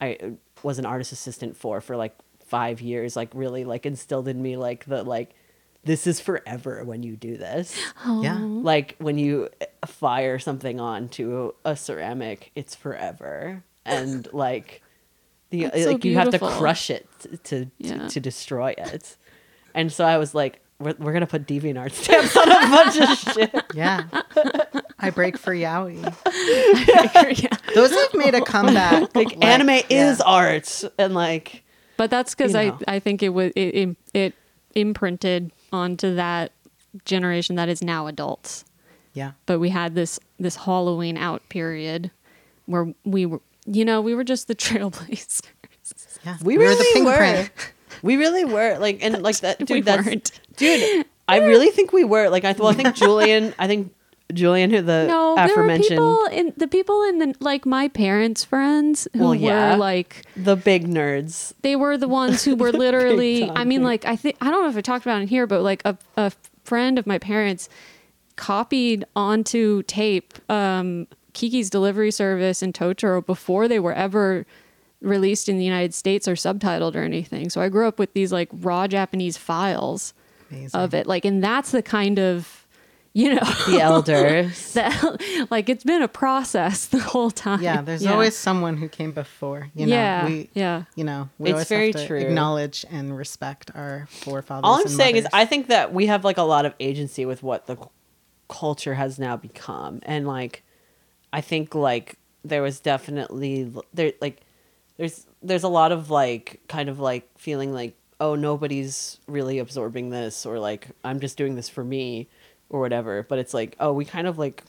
[0.00, 2.16] I was an artist assistant for for like
[2.46, 5.34] five years, like really like instilled in me like the like
[5.84, 7.78] this is forever when you do this.
[8.06, 8.38] Yeah.
[8.40, 9.48] Like when you
[9.86, 13.62] fire something onto a ceramic it's forever.
[13.84, 14.82] And like
[15.50, 17.98] the That's uh, so like you have to crush it to to, Yeah.
[17.98, 19.16] to to destroy it
[19.74, 23.18] and so i was like we're, we're gonna put deviantart stamps on a bunch of
[23.34, 24.04] shit yeah
[24.98, 25.96] i break for yaoi
[27.42, 27.56] yeah.
[27.74, 29.82] those have made a comeback like, anime yeah.
[29.90, 31.64] is art and like
[31.96, 32.78] But that's because You I, know.
[32.86, 34.34] I think it was it, it it
[34.74, 36.52] imprinted onto that
[37.04, 38.64] generation that is now adults.
[39.14, 42.10] yeah But we had this this Halloween out period
[42.66, 43.40] where we were
[43.70, 45.42] you know we were just the trailblazers.
[46.24, 47.50] Yeah, we were really were fingerprint.
[48.02, 50.30] we really were like and like that dude We that's weren't.
[50.56, 53.92] dude i really think we were like i well i think julian i think
[54.32, 58.44] julian who the No, there were people in the people in the like my parents'
[58.44, 59.72] friends who Well, yeah.
[59.72, 64.04] were like the big nerds they were the ones who were literally i mean like
[64.04, 66.30] i think i don't know if i talked about it here but like a, a
[66.64, 67.68] friend of my parents
[68.36, 71.06] copied onto tape um,
[71.38, 74.44] kiki's delivery service and totoro before they were ever
[75.00, 78.32] released in the united states or subtitled or anything so i grew up with these
[78.32, 80.12] like raw japanese files
[80.50, 80.80] Amazing.
[80.80, 82.66] of it like and that's the kind of
[83.12, 88.04] you know the elders that like it's been a process the whole time Yeah, there's
[88.06, 89.70] always someone who came before.
[89.74, 90.82] You know, Yeah, we, yeah.
[90.94, 92.18] You know, we It's always very have to true.
[92.20, 94.62] acknowledge and respect our forefathers.
[94.68, 95.26] All I'm and saying is.
[95.32, 97.76] I think that we have like a lot of agency with what the
[98.48, 100.62] culture has now become, and like,
[101.32, 104.40] I think like there was definitely there like
[104.96, 110.10] there's there's a lot of like kind of like feeling like oh nobody's really absorbing
[110.10, 112.26] this or like I'm just doing this for me
[112.70, 114.62] or whatever, but it's like oh we kind of like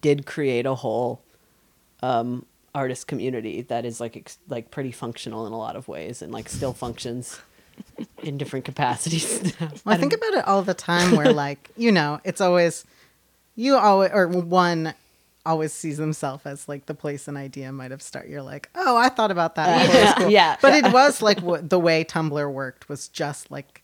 [0.00, 1.20] did create a whole
[2.02, 6.22] um artist community that is like ex- like pretty functional in a lot of ways
[6.22, 7.40] and like still functions
[8.22, 9.54] in different capacities.
[9.60, 12.84] Well, I think about it all the time where, like, you know, it's always,
[13.56, 14.94] you always, or one
[15.46, 18.30] always sees himself as like the place an idea might have started.
[18.30, 19.86] You're like, oh, I thought about that.
[19.86, 20.30] before Yeah, school.
[20.30, 23.82] yeah, But it was like what, the way Tumblr worked was just like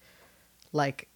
[0.73, 1.09] like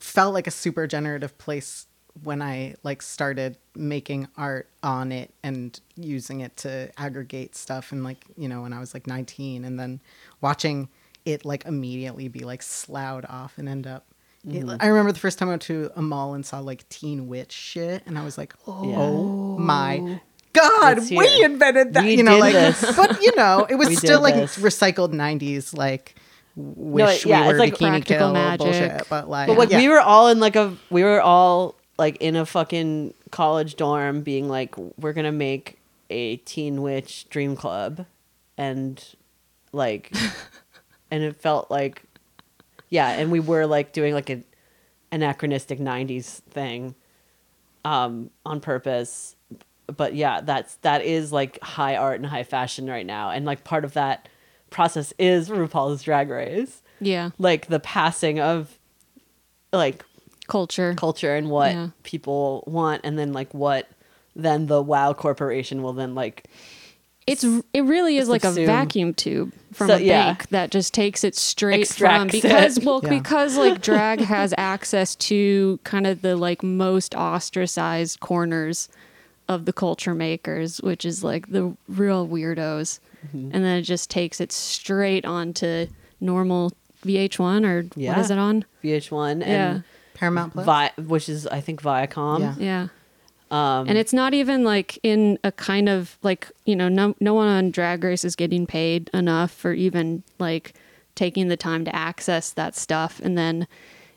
[0.00, 1.86] felt like a super generative place
[2.22, 8.02] when I like started making art on it and using it to aggregate stuff and
[8.02, 10.00] like you know when I was like 19 and then
[10.40, 10.88] watching
[11.26, 14.06] it like immediately be like sloughed off and end up
[14.46, 14.76] Mm-hmm.
[14.80, 17.52] I remember the first time I went to a mall and saw like teen witch
[17.52, 19.64] shit and I was like oh Yeah.
[19.64, 20.20] my
[20.52, 21.46] god It's we here.
[21.46, 22.96] invented that We you know did like this.
[22.96, 24.56] but you know it was still like this.
[24.58, 26.14] recycled 90s like
[26.54, 28.58] wish yeah, we it's were like bikini practical kill magic.
[28.64, 29.78] bullshit but like, But like yeah.
[29.78, 34.22] we were all in like a we were all like in a fucking college dorm
[34.22, 35.78] being like we're gonna make
[36.08, 38.06] a teen witch dream club
[38.56, 39.04] and
[39.72, 40.12] like
[41.10, 42.02] and it felt like
[42.88, 44.44] yeah and we were like doing like an
[45.12, 46.94] anachronistic 90s thing
[47.84, 49.36] um on purpose
[49.96, 53.62] but yeah that's that is like high art and high fashion right now and like
[53.64, 54.28] part of that
[54.70, 57.30] process is RuPaul's drag race Yeah.
[57.38, 58.78] like the passing of
[59.72, 60.04] like
[60.48, 60.94] Culture.
[60.96, 61.88] culture and what Yeah.
[62.02, 63.88] people want and then like what
[64.34, 66.44] then the wow corporation will then like
[67.26, 70.26] It's it really is like a vacuum tube from So, a yeah.
[70.26, 72.42] bank that just takes it straight Extracts from it.
[72.42, 73.08] because well Yeah.
[73.10, 78.88] because like drag has access to kind of the like most ostracized corners
[79.48, 83.00] of the culture makers, which is like the real weirdos.
[83.28, 83.50] Mm-hmm.
[83.54, 85.86] And then it just takes it straight onto
[86.20, 86.72] normal
[87.04, 88.20] VH1 or what Yeah.
[88.20, 88.64] is it on?
[88.84, 89.46] VH1 Yeah.
[89.46, 90.64] and Paramount Plus.
[90.66, 92.56] Vi- which is I think Viacom.
[92.60, 92.88] Yeah.
[93.50, 97.32] Um, and it's not even like in a kind of like you know no no
[97.34, 100.74] one on drag race is getting paid enough for even like
[101.14, 103.66] taking the time to access that stuff and then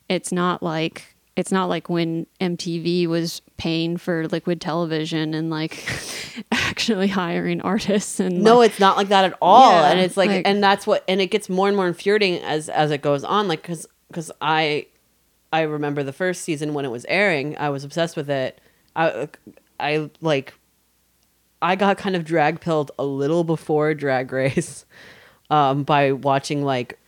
[0.09, 5.87] it's not like it's not like when MTV was paying for liquid television and like
[6.51, 9.71] actually hiring artists and no, like, it's not like that at all.
[9.71, 12.43] Yeah, and it's like, like- and that's what, and it gets more and more infuriating
[12.43, 13.47] as as it goes on.
[13.47, 14.87] Like, cause, cause I,
[15.53, 17.57] I remember the first season when it was airing.
[17.57, 18.59] I was obsessed with it.
[18.99, 19.29] I,
[19.79, 20.53] I like,
[21.61, 24.85] I got kind of drag pilled a little before Drag Race,
[25.49, 26.99] um, by watching like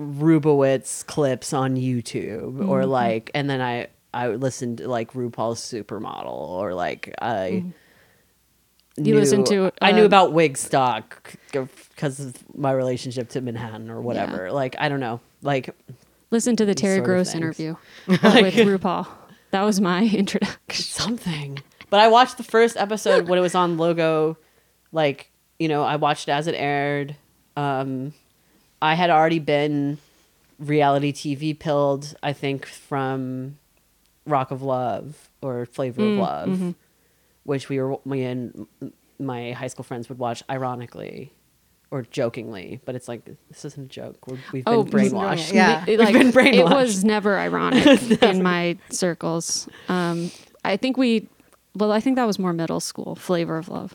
[0.00, 2.90] Rubowitz clips on YouTube or Mm-hmm.
[2.90, 7.64] like, and then I I listened to like RuPaul's Supermodel or like I.
[8.96, 14.00] You listened to, I knew uh, about Wigstock because of my relationship to Manhattan or
[14.00, 14.50] whatever.
[14.50, 15.20] Like I don't know.
[15.40, 15.70] Like
[16.32, 17.76] listen to the Terry Gross interview
[18.08, 19.06] with RuPaul.
[19.50, 20.84] That was my introduction.
[20.84, 21.58] something.
[21.90, 24.36] But I watched the first episode when it was on Logo.
[24.92, 27.16] Like you know, I watched it as it aired.
[27.56, 28.12] Um,
[28.80, 29.98] I had already been
[30.58, 32.14] reality TV pilled.
[32.22, 33.58] I think from
[34.26, 36.70] Rock of Love or Flavor Mm, of Love, mm-hmm.
[37.44, 38.66] which we were me and
[39.18, 41.32] my high school friends would watch ironically
[41.90, 42.80] or jokingly.
[42.84, 44.26] But it's like this isn't a joke.
[44.26, 45.52] We're, we've been Oh, brainwashed.
[45.52, 45.84] Yeah.
[45.86, 49.68] It, We've like, been It was never ironic in my circles.
[49.88, 50.30] Um,
[50.64, 51.28] I think we,
[51.74, 53.14] well, I think that was more middle school.
[53.14, 53.94] Flavor of Love.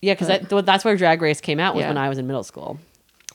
[0.00, 1.88] Yeah, because that, that's where Drag Race came out was Yeah.
[1.88, 2.78] when I was in middle school.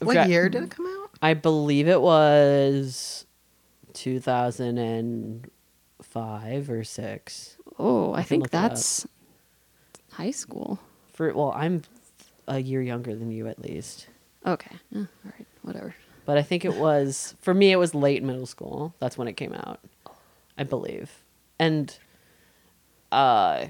[0.00, 1.10] What Dra- year did it come out?
[1.22, 3.26] I believe it was
[3.92, 7.56] 2005 or 6.
[7.78, 8.70] Oh, I, can think look it up.
[8.70, 9.06] that's
[10.12, 10.78] high school.
[11.12, 11.82] For well, I'm
[12.48, 14.08] a year younger than you at least.
[14.46, 14.76] Okay.
[14.94, 15.46] Eh, all right.
[15.62, 15.94] Whatever.
[16.26, 18.94] But I think it was for me it was late middle school.
[18.98, 19.80] That's when it came out.
[20.56, 21.10] I believe.
[21.58, 21.96] And
[23.12, 23.66] uh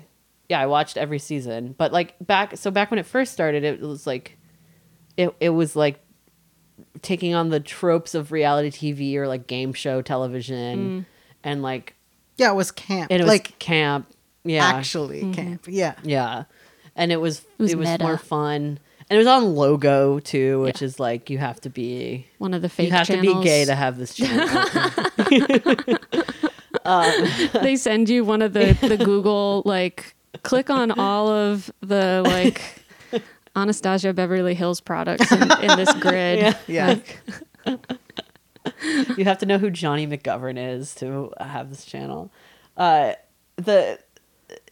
[0.48, 1.74] yeah, I watched every season.
[1.76, 4.36] But like back so back when it first started it was like
[5.16, 6.00] it it was like
[7.02, 11.06] taking on the tropes of reality TV or like game show television
[11.42, 11.94] and like
[12.36, 13.10] Yeah, it was camp.
[13.10, 14.08] and it was like camp.
[14.44, 14.64] Yeah.
[14.64, 15.66] actually camp.
[15.68, 15.94] Yeah.
[16.02, 16.44] Yeah.
[16.96, 18.04] And it was it was was, meta.
[18.04, 18.78] more fun.
[19.10, 20.86] And it was on logo too, which Yeah.
[20.86, 23.34] is like you have to be One of the fake you have channels.
[23.34, 24.48] to be gay to have this channel.
[27.62, 32.84] they send you one of the the Google like click on all of the like
[33.56, 36.54] Anastasia Beverly Hills products in, in this grid.
[36.66, 36.98] Yeah.
[37.66, 37.76] Yeah.
[39.16, 42.30] You have to know who Johnny McGovern is to have this channel.
[42.76, 43.12] Uh,
[43.56, 43.98] the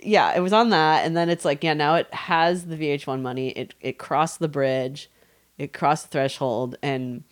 [0.03, 3.21] yeah, it was on that, and then it's like yeah, now it has the VH1
[3.21, 3.51] money.
[3.51, 5.11] It it crossed the bridge,
[5.59, 7.25] it crossed the threshold, and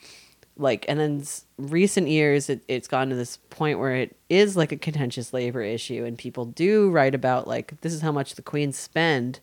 [0.60, 1.24] like and then
[1.56, 5.62] recent years it, it's gotten to this point where it is like a contentious labor
[5.62, 9.40] issue and people do write about like this is how much the queens spend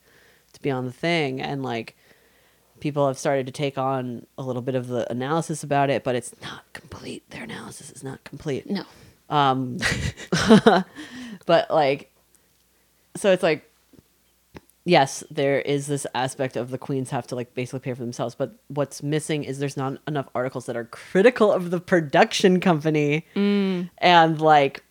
[0.54, 1.96] to be on the thing and like
[2.80, 6.16] people have started to take on a little bit of the analysis about it but
[6.16, 8.84] it's not complete their analysis is not complete no.
[9.30, 9.78] um
[11.46, 12.12] but like
[13.20, 13.64] so it's like
[14.86, 18.36] yes, there is this aspect of the queens have to like basically pay for themselves,
[18.36, 23.26] but what's missing is there's not enough articles that are critical of the production company
[23.36, 24.84] and like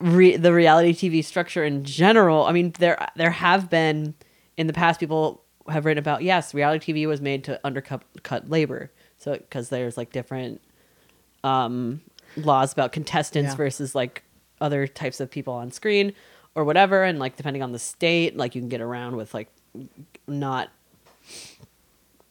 [0.00, 2.46] re- the reality TV structure in general.
[2.46, 4.14] I mean, there there have been
[4.56, 8.50] in the past people have written about yes, reality TV was made to undercut cut
[8.50, 8.90] labor.
[9.18, 10.60] So because there's like different
[11.44, 12.00] um,
[12.36, 13.56] laws about contestants Yeah.
[13.56, 14.24] versus like
[14.60, 16.12] other types of people on screen
[16.54, 19.48] or whatever, and like depending on the state, like you can get around with like
[20.26, 20.70] not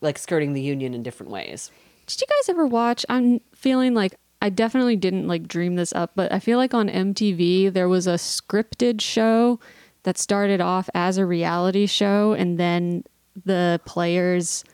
[0.02, 1.72] like skirting the union in different ways.
[2.06, 3.06] Did you guys ever watch?
[3.10, 6.90] I'm feeling like I definitely didn't like dream this up, but I feel like on
[6.90, 9.60] MTV there was a scripted show
[10.04, 13.06] that started off as a reality show and then
[13.46, 14.66] the players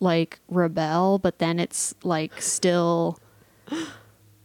[0.00, 3.18] like rebel, but then it's like still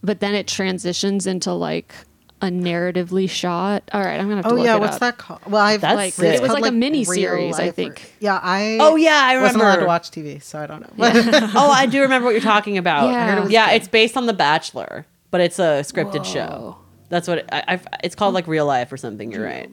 [0.02, 1.94] but then it transitions into like
[2.42, 3.82] a narratively shot.
[3.92, 5.00] All right, I'm going to have to Oh look yeah, it what's up.
[5.00, 5.40] that called?
[5.46, 6.36] Well, I've That's Like, sick.
[6.36, 8.14] it was called, like a mini series, I Life or- think.
[8.20, 8.78] Yeah, I.
[8.80, 10.88] Oh, yeah, I wasn't allowed to watch TV, so I don't know.
[11.54, 13.10] oh, I do remember what you're talking about.
[13.10, 13.24] Yeah.
[13.24, 13.76] I heard it was yeah, good.
[13.76, 16.76] it's based on The Bachelor, but it's a scripted show.
[17.10, 19.32] That's what it, I, I've, it's called, like real life or something.
[19.32, 19.70] You're right.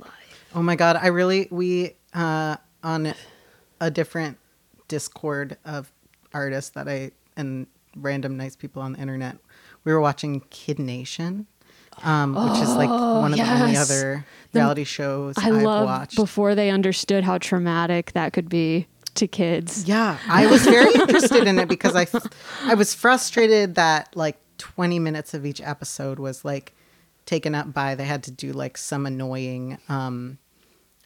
[0.56, 3.14] Oh my god, I really we uh on
[3.80, 4.38] a different
[4.88, 5.92] Discord of
[6.34, 9.38] artists that I and random nice people on the internet.
[9.84, 11.46] We were watching Kid Nation,
[12.04, 13.90] um, which is like one of the only yes.
[13.90, 16.16] other The- reality shows I have love watched.
[16.16, 19.86] before they understood how traumatic that could be to kids.
[19.88, 22.08] Yeah, I was very interested in it because I,
[22.64, 26.74] I was frustrated that like 20 minutes of each episode was like
[27.26, 30.38] taken up by they had to do like some annoying, um,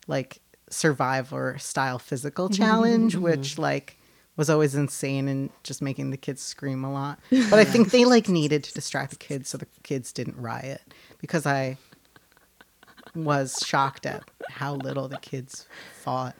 [0.07, 0.39] like
[0.69, 3.97] survivor style physical challenge, which like
[4.37, 7.19] was always insane and just making the kids scream a lot.
[7.49, 10.81] But I think they like needed to distract the kids so the kids didn't riot
[11.19, 11.77] because I
[13.13, 15.67] was shocked at how little the kids
[16.01, 16.35] fought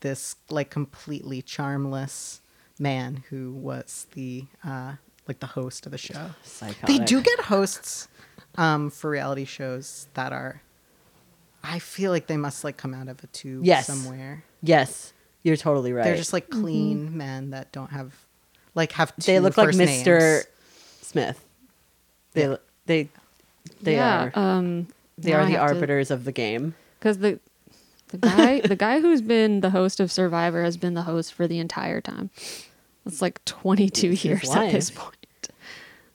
[0.00, 2.40] this like completely charmless
[2.78, 4.94] man who was the uh
[5.28, 6.30] like the host of the show.
[6.86, 8.08] They do get hosts
[8.56, 10.62] um for reality shows that are
[11.62, 13.86] I feel like they must like come out of a tube Yes.
[13.86, 14.44] somewhere.
[14.62, 15.12] Yes,
[15.46, 16.04] you're totally right.
[16.04, 18.12] They're just like clean men that don't have
[18.74, 20.18] like have two they look like first Mr.
[20.18, 20.46] names.
[21.02, 21.44] Smith.
[22.32, 22.56] They Yeah.
[22.86, 23.08] they
[23.80, 26.74] they yeah, are um, they are I the have to- arbiters of the game.
[26.98, 27.38] because the
[28.08, 31.46] the guy the guy who's been the host of Survivor has been the host for
[31.46, 32.30] the entire time.
[33.06, 35.14] It's like 22 It's his years at this point.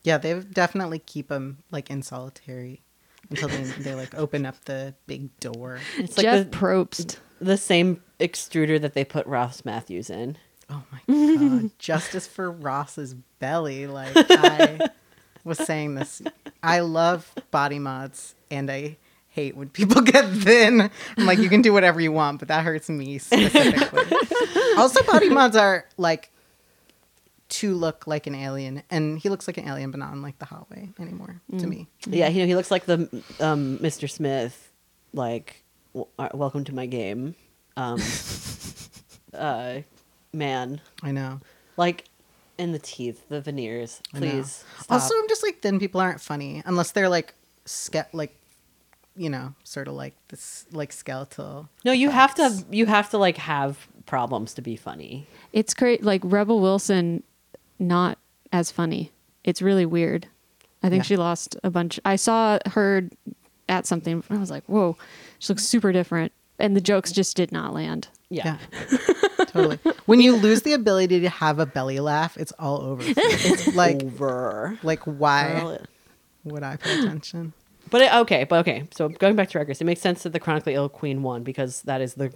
[0.03, 2.81] Yeah, they definitely keep them like in solitary
[3.29, 5.79] until they they like open up the big door.
[5.97, 7.17] It's like Jeff the, Probst.
[7.41, 10.37] The same extruder that they put Ross Mathews in.
[10.69, 11.71] Oh my god!
[11.79, 13.87] Justice for Ross's belly.
[13.87, 14.89] Like I
[15.43, 16.21] was saying this.
[16.61, 18.97] I love body mods, and I
[19.29, 20.89] hate when people get thin.
[21.17, 24.17] I'm like, you can do whatever you want, but that hurts me specifically.
[24.77, 26.29] also, body mods are like
[27.49, 30.37] to look like an alien, and he looks like an alien, but not in like
[30.39, 31.87] the hot way anymore to me.
[32.05, 34.09] Yeah, you know he looks like the um, Mr.
[34.09, 34.71] Smith,
[35.11, 35.63] like
[35.93, 37.35] welcome to my game,
[37.77, 37.99] um,
[39.33, 39.79] uh,
[40.33, 41.39] man, I know.
[41.77, 42.05] like
[42.57, 44.01] in the teeth, the veneers.
[44.13, 44.91] Please stop.
[45.01, 47.33] Also, I'm just like thin people aren't funny unless they're like
[47.65, 48.35] ske- like
[49.15, 51.67] you know, sort of like this like skeletal.
[51.83, 52.65] no, you have to facts.
[52.71, 55.27] you have to like have problems to be funny.
[55.53, 56.03] It's great.
[56.03, 57.23] Like Rebel Wilson,
[57.79, 58.17] not
[58.53, 59.11] as funny.
[59.43, 60.27] It's really weird.
[60.83, 61.07] I think Yeah.
[61.07, 61.99] she lost a bunch.
[62.05, 63.09] I saw her
[63.71, 64.23] at something.
[64.29, 64.97] I was like, whoa,
[65.39, 66.31] she looks super different.
[66.59, 68.09] And the jokes just did not land.
[68.29, 68.57] Yeah,
[69.47, 69.79] totally.
[70.05, 73.03] When you lose the ability to have a belly laugh, it's all over.
[73.17, 74.77] It's like, over.
[74.83, 75.77] like why Girl,
[76.43, 77.53] would I pay attention?
[77.89, 78.87] But it, okay, but okay.
[78.91, 81.81] So going back to records, it makes sense that the chronically ill queen won because
[81.83, 82.29] that is the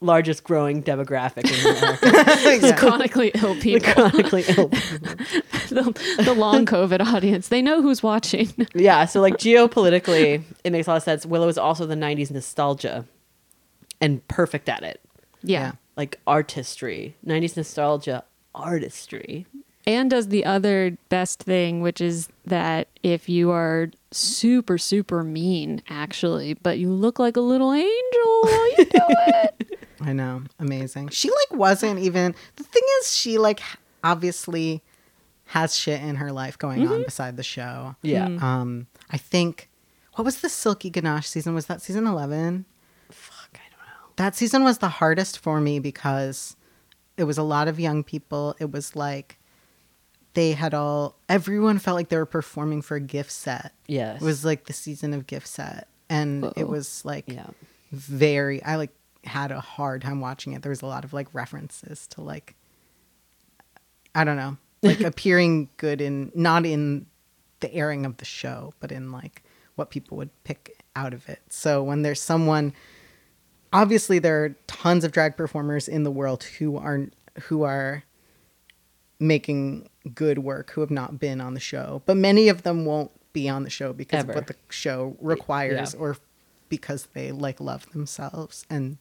[0.00, 2.66] largest growing demographic in America.
[2.66, 2.76] Yeah.
[2.76, 4.68] Chronically ill the people, chronically ill.
[5.68, 7.48] the, the long COVID audience.
[7.48, 8.52] They know who's watching.
[8.74, 11.26] Yeah, so like geopolitically, it makes a lot of sense.
[11.26, 13.06] Willow is also the '90s nostalgia,
[14.00, 15.00] and perfect at it.
[15.42, 15.60] Yeah.
[15.60, 15.72] Yeah.
[15.96, 18.24] Like artistry, '90s nostalgia,
[18.54, 19.46] artistry.
[19.88, 25.80] And does the other best thing, which is that if you are super, super mean,
[25.88, 29.78] actually, but you look like a little angel while you do it.
[30.00, 31.08] I know, amazing.
[31.08, 32.34] She like wasn't even.
[32.56, 33.60] The thing is, she like
[34.04, 34.82] obviously
[35.46, 37.96] has shit in her life going on beside the show.
[38.02, 38.26] Yeah.
[38.26, 39.68] Um, I think
[40.14, 41.54] what was the Silky Ganache season?
[41.54, 42.64] Was that season eleven?
[43.10, 44.10] Fuck, I don't know.
[44.16, 46.56] that season was the hardest for me because
[47.16, 48.56] it was a lot of young people.
[48.58, 49.38] It was like
[50.34, 53.72] they had all everyone felt like they were performing for a gift set.
[53.86, 54.20] Yes.
[54.20, 55.88] It was like the season of gift set.
[56.10, 56.66] And it Uh-oh.
[56.66, 57.46] was like Yeah.
[57.92, 58.90] very I like
[59.26, 60.62] had a hard time watching it.
[60.62, 62.54] There was a lot of like references to like
[64.14, 67.06] I don't know, like appearing good in not in
[67.60, 69.42] the airing of the show, but in like
[69.74, 71.40] what people would pick out of it.
[71.48, 72.72] So when there's someone
[73.72, 77.06] obviously there are tons of drag performers in the world who are
[77.42, 78.04] who are
[79.18, 83.10] making good work who have not been on the show, but many of them won't
[83.32, 84.32] be on the show because Ever.
[84.32, 86.00] of what the show requires Yeah.
[86.00, 86.16] or
[86.68, 88.98] because they like love themselves and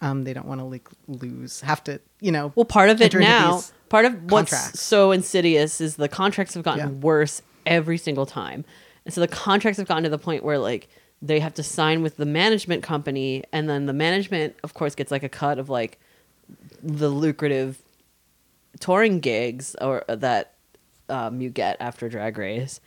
[0.00, 3.12] um, they don't want to like lose have to you know Well, part of it
[3.14, 4.80] now, part of what's contracts.
[4.80, 6.94] so insidious is the contracts have gotten Yeah.
[7.00, 8.64] worse every single time.
[9.04, 10.88] And so the contracts have gotten to the point where like
[11.22, 15.10] they have to sign with the management company and then the management of course gets
[15.10, 15.98] like a cut of like
[16.82, 17.82] the lucrative
[18.78, 20.54] touring gigs or that
[21.08, 22.80] um, you get after drag race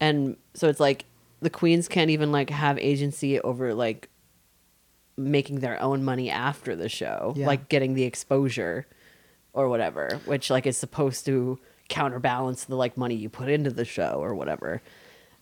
[0.00, 1.04] and so it's like
[1.40, 4.08] the queens can't even like have agency over like
[5.16, 7.46] making their own money after the show Yeah.
[7.46, 8.86] like getting the exposure
[9.52, 13.84] or whatever which like is supposed to counterbalance the like money you put into the
[13.84, 14.80] show or whatever.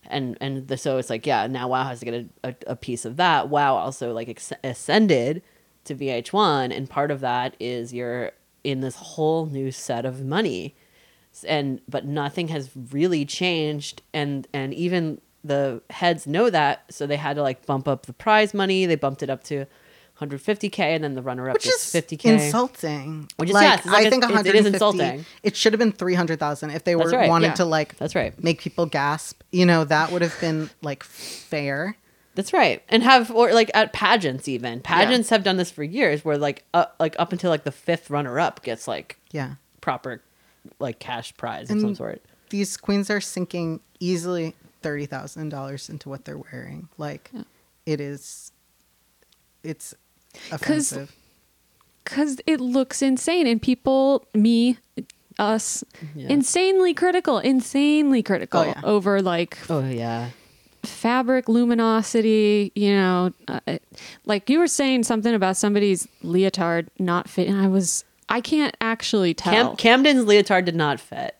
[0.09, 2.75] And and the, so it's like yeah now wow has to get a, a, a
[2.75, 3.49] piece of that.
[3.49, 5.43] Wow also like ex- ascended
[5.85, 8.31] to vh1 and part of that is you're
[8.63, 10.75] in this whole new set of money.
[11.47, 17.15] And but nothing has really changed and and even the heads know that so they
[17.17, 19.65] had to like bump up the prize money they bumped it up to
[20.19, 23.29] 150k and then the runner up which is 50k insulting.
[23.37, 25.25] Which is- like, yes, I a- think it- it is insulting.
[25.43, 27.53] It should have been 300,000 if they were right, wanted yeah.
[27.55, 28.41] to like That's right.
[28.43, 29.41] make people gasp.
[29.51, 31.95] You know, that would have been like fair.
[32.35, 36.23] That's right, and have or like at pageants even pageants have done this for years,
[36.23, 39.55] where like uh, like up until like the fifth runner up gets like Yeah.
[39.81, 40.21] proper
[40.79, 42.21] like cash prize of some sort.
[42.49, 46.89] These queens are sinking easily $30,000 into what they're wearing.
[46.97, 47.31] Like
[47.85, 48.51] it is
[49.63, 49.93] it's
[50.51, 51.13] offensive.
[52.03, 54.77] because it looks insane and people me
[55.37, 55.83] us
[56.15, 56.29] Yeah.
[56.29, 58.81] insanely critical insanely critical Oh, yeah.
[58.83, 60.29] over like Oh yeah,
[60.83, 63.59] fabric luminosity you know uh,
[64.25, 69.33] like you were saying something about somebody's leotard not fitting i was i can't actually
[69.33, 71.35] tell Cam- Camden's leotard did not fit.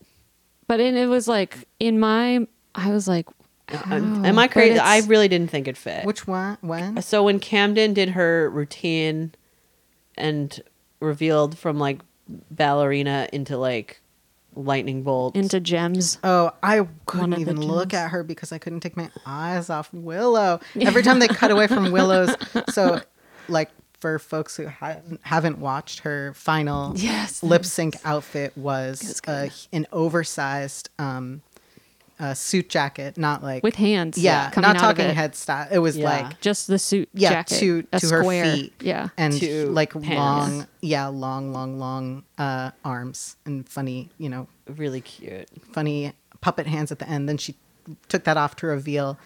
[0.68, 3.28] but it, it was like in my i was like
[3.86, 4.28] Um, wow.
[4.30, 4.80] Am I crazy?
[4.80, 6.04] I really didn't think it fit.
[6.04, 6.58] Which one?
[6.62, 7.00] When?
[7.04, 9.36] So when Camden did her routine
[10.18, 10.60] and
[11.00, 12.00] revealed from like
[12.50, 14.02] ballerina into like
[14.56, 18.58] lightning bolt into gems Oh, I couldn't of the even look at her because I
[18.58, 20.60] couldn't take my eyes off Willow.
[20.80, 22.36] Every time they cut away from Willow's,
[22.70, 23.02] so
[23.48, 29.22] like for folks who haven't, haven't watched her final Yes, lip sync outfit was was
[29.28, 31.42] uh, an oversized um,
[32.20, 35.68] uh, suit jacket, not like with hands yeah, coming not talking head style.
[35.72, 36.10] It was Yeah.
[36.28, 38.46] like just the suit yeah jacket to a to square.
[38.46, 40.10] her feet yeah and To like pants.
[40.10, 45.48] long yeah long long long uh, arms and funny you know really cute.
[45.72, 47.28] funny puppet hands at the end.
[47.30, 47.56] Then she
[48.08, 49.18] took that off to reveal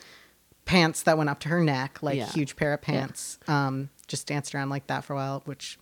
[0.66, 2.28] pants that went up to her neck, like Yeah.
[2.28, 3.38] huge pair of pants.
[3.48, 5.78] Um, just danced around like that for a while, which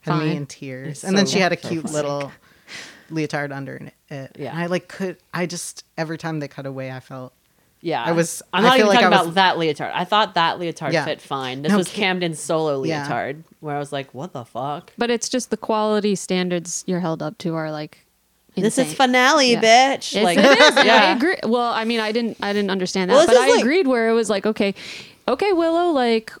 [0.00, 0.88] had me in tears.
[0.98, 2.30] It's and then she had a cute little
[3.12, 3.76] leotard under
[4.10, 4.36] it.
[4.38, 4.50] Yeah.
[4.50, 7.32] And I like could I just every time they cut away, I felt
[7.80, 9.90] Yeah, I was- I'm I not feel even like talking I about that leotard.
[9.92, 11.04] I thought that leotard Yeah.
[11.04, 11.62] fit fine.
[11.62, 13.02] This No, was Camden's solo Yeah.
[13.02, 14.92] leotard, where I was like, "What the fuck?
[14.98, 18.06] But it's just the quality standards you're held up to are like.
[18.54, 19.62] This is finale, Yeah.
[19.62, 20.76] bitch!" It's- like, it is.
[20.76, 21.36] I agree.
[21.42, 24.10] Well, I mean, I didn't, I didn't understand that, Well, but I like- agreed where
[24.10, 24.74] it was like, okay,
[25.26, 26.32] okay, Willow, like,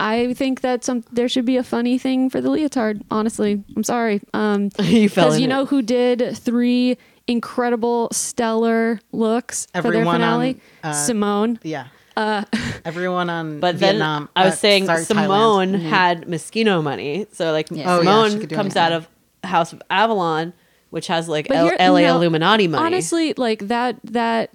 [0.00, 3.02] I think that some there should be a funny thing for the leotard.
[3.10, 4.20] Honestly, I'm sorry.
[4.32, 5.50] Um, you fell because in you it.
[5.50, 6.96] know who did three
[7.26, 10.60] incredible, stellar looks for their Everyone on, finale?
[10.84, 11.58] uh, Symone.
[11.62, 11.88] yeah.
[12.16, 12.44] Uh,
[12.84, 15.82] Everyone on But then I was uh, saying sorry, Symone Thailand.
[15.82, 17.96] had Moschino money, so like Yeah.
[17.98, 18.82] Oh, Symone could do comes anything.
[18.82, 19.08] out of
[19.44, 20.52] House of Avalon,
[20.90, 22.02] which has like L- here- L.A.
[22.02, 22.84] no, Illuminati money.
[22.84, 24.50] honestly, like that, that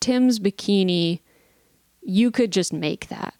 [0.00, 1.20] Tim's bikini,
[2.02, 3.34] you could just make that.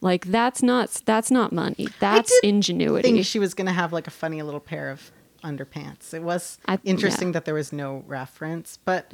[0.00, 1.88] Like that's not that's not money.
[2.00, 3.08] That's did ingenuity.
[3.08, 5.10] I think she was gonna have like a funny little pair of
[5.42, 6.12] underpants.
[6.12, 7.32] It was I- interesting yeah.
[7.32, 9.12] that there was no reference, but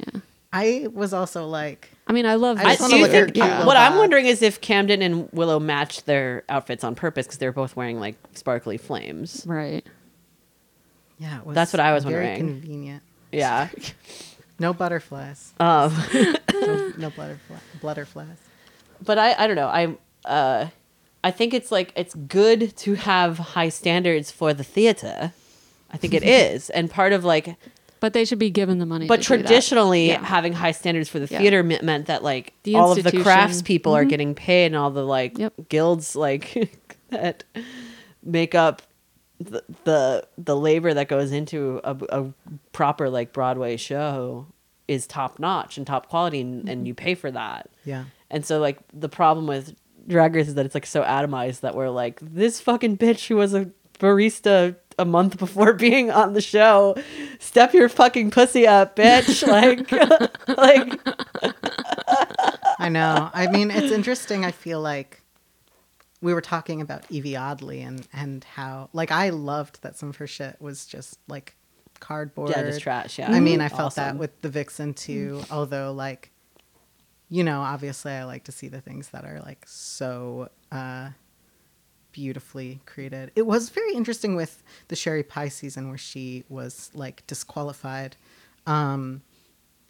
[0.51, 2.57] I was also like, I mean, I love.
[2.59, 3.59] I I just this do look think yeah.
[3.59, 7.39] little what I'm wondering is if Camden and Willow matched their outfits on purpose because
[7.39, 9.43] they're both wearing like sparkly flames.
[9.47, 9.85] right.
[11.17, 12.59] yeah, it was That's what I was very wondering.
[12.61, 13.03] convenient.
[13.31, 13.69] Yeah.
[14.59, 15.51] No butterflies.
[15.59, 15.91] um,
[16.53, 18.37] no, no butterfly, butterflies.
[19.03, 19.67] but I, I don't know.
[19.67, 20.67] I uh,
[21.23, 25.31] I think it's like it's good to have high standards for the theater.
[25.91, 27.55] I think it is, and part of like,
[27.99, 29.07] But they should be given the money.
[29.07, 29.47] but to do that.
[29.47, 30.23] traditionally Yeah.
[30.25, 31.39] having high standards for the Yeah.
[31.39, 34.09] theater me- meant that like The all of the crafts people are Mhm.
[34.09, 35.53] getting paid, and all the like Yep.
[35.69, 36.71] guilds like
[37.09, 37.43] that
[38.23, 38.81] make up
[39.39, 42.33] the the, the labor that goes into a, a
[42.71, 44.47] proper like Broadway show
[44.87, 47.69] is top notch and top quality and, and you pay for that.
[47.85, 48.05] Yeah.
[48.29, 49.75] And so like the problem with
[50.07, 53.35] Drag Race is that it's like so atomized that we're like this fucking bitch who
[53.37, 56.95] was a barista a month before being on the show,
[57.39, 59.47] step your fucking pussy up, bitch.
[59.47, 59.91] like
[60.57, 60.99] like
[62.79, 63.29] I know.
[63.33, 64.45] I mean, it's interesting.
[64.45, 65.21] I feel like
[66.21, 70.17] we were talking about Evie Oddly and and how like I loved that some of
[70.17, 71.55] her shit was just like
[72.03, 72.49] cardboard.
[72.49, 73.17] yeah, just trash.
[73.17, 73.31] Yeah.
[73.31, 75.41] I mean, I felt that with the Vixen too.
[75.49, 76.31] Although, like,
[77.33, 81.09] you know, obviously, I like to see the things that are like so uh,
[82.11, 83.31] beautifully created.
[83.35, 88.17] It was very interesting with the Sherry Pie season where she was like disqualified
[88.67, 89.23] um,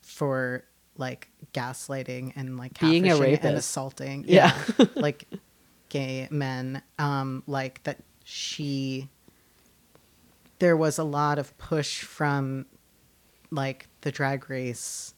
[0.02, 0.64] for
[0.96, 3.56] like gaslighting and like Being a catfishing and rapist.
[3.58, 4.24] assaulting.
[4.26, 4.58] Yeah.
[4.96, 5.28] like
[5.90, 6.82] gay men.
[6.98, 9.10] Um, like that she
[10.60, 12.68] there was a lot of push from
[13.52, 15.13] like the drag race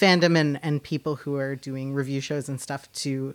[0.00, 3.34] fandom and, and people who are doing review shows and stuff to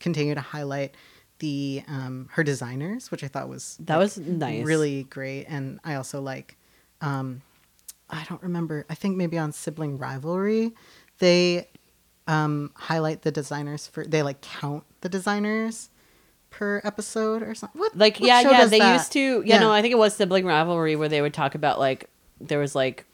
[0.00, 0.94] continue to highlight
[1.38, 4.64] the um, her designers, which I thought was That was nice.
[4.64, 5.44] really great.
[5.48, 6.56] And I also like,
[7.00, 7.42] um,
[8.08, 8.86] I don't remember.
[8.88, 10.72] I think maybe on Sibling Rivalry,
[11.18, 11.68] they
[12.26, 14.04] um, highlight the designers for.
[14.04, 15.90] They like count the designers
[16.50, 17.80] per episode or something.
[17.80, 18.92] What like what yeah yeah they that?
[18.92, 21.80] used to yeah, no i think it was sibling rivalry where they would talk about
[21.80, 22.08] like
[22.40, 23.04] there was like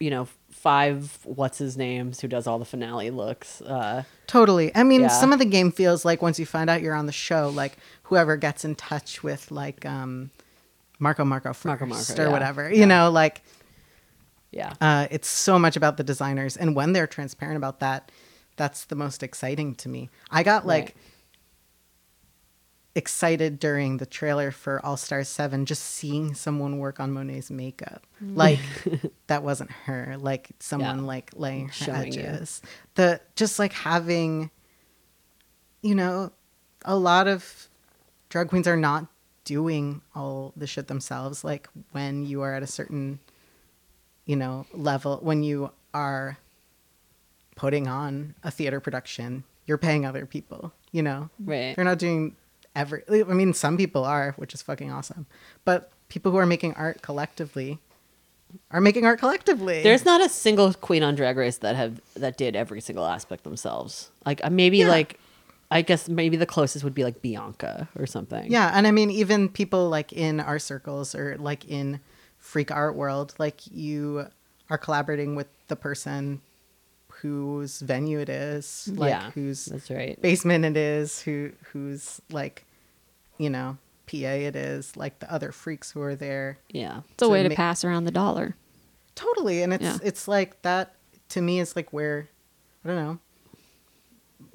[0.00, 0.26] you know
[0.66, 4.72] five what's his names who does all the finale looks uh Totally.
[4.74, 5.08] I mean, Yeah.
[5.22, 7.74] some of the game feels like once you find out you're on the show, like
[8.08, 10.30] whoever gets in touch with like um,
[10.98, 12.32] Marco Marco first Marco Marco, or yeah.
[12.32, 13.42] whatever, you know, like
[14.50, 18.10] yeah uh, it's so much about the designers, and when they're transparent about that,
[18.56, 20.10] that's the most exciting to me.
[20.30, 20.94] I got like Right.
[22.96, 28.04] Excited during the trailer for All Star Seven, just seeing someone work on Monet's makeup.
[28.24, 28.36] Mm.
[28.36, 28.58] Like
[29.28, 30.16] that wasn't her.
[30.18, 31.04] Like someone Yeah.
[31.04, 32.22] like laying her Showing you.
[32.22, 32.62] edges.
[32.94, 34.50] The just like having,
[35.82, 36.32] you know,
[36.84, 37.68] a lot of
[38.28, 39.06] drag queens are not
[39.44, 41.44] doing all the shit themselves.
[41.44, 43.20] Like when you are at a certain,
[44.24, 46.38] you know, level, when you are
[47.56, 50.72] putting on a theater production, you're paying other people.
[50.92, 52.36] You know, right they're not doing
[52.76, 53.02] every.
[53.10, 55.26] I mean, some people are, which is fucking awesome.
[55.64, 57.78] But people who are making art collectively
[58.70, 59.82] are making art collectively.
[59.82, 63.42] there's not a single queen on drag race that have that did every single aspect
[63.42, 64.88] themselves like uh, maybe Yeah.
[64.88, 65.18] like
[65.70, 69.10] i guess maybe the closest would be like bianca or something Yeah, and I mean
[69.10, 71.98] even people like in our circles or like in
[72.38, 74.28] freak art world, like you
[74.70, 76.40] are collaborating with the person
[77.22, 82.64] whose venue it is, like yeah whose that's right basement it is, who whose like
[83.38, 86.58] you know, PA it is, like the other freaks who are there.
[86.70, 88.56] yeah It's a way to ma- pass around the dollar.
[89.14, 89.98] Totally, and it's Yeah.
[90.02, 90.94] it's like that
[91.30, 92.28] to me is like where
[92.84, 93.18] I don't know,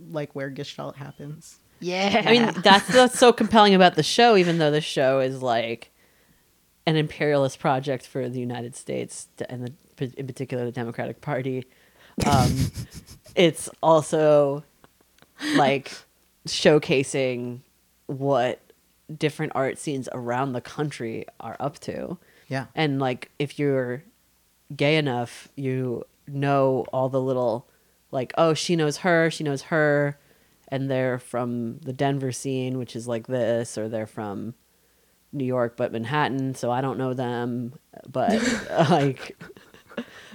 [0.10, 1.58] like where Gestalt happens.
[1.80, 5.42] Yeah, I mean, that's that's so compelling about the show, even though the show is
[5.42, 5.92] like
[6.86, 11.66] an imperialist project for the United States and the, in particular the Democratic Party.
[12.26, 12.72] Um,
[13.36, 14.64] it's also
[15.56, 15.92] like
[16.48, 17.60] showcasing
[18.08, 18.60] what
[19.18, 22.18] different art scenes around the country are up to.
[22.48, 24.04] yeah, And like if you're
[24.76, 27.68] gay enough, you know all the little
[28.12, 30.20] like, oh, she knows her, she knows her,
[30.68, 34.54] and they're from the Denver scene, which is like this, or they're from
[35.34, 37.74] New York but Manhattan, so I don't know them,
[38.10, 38.42] but
[38.90, 39.38] like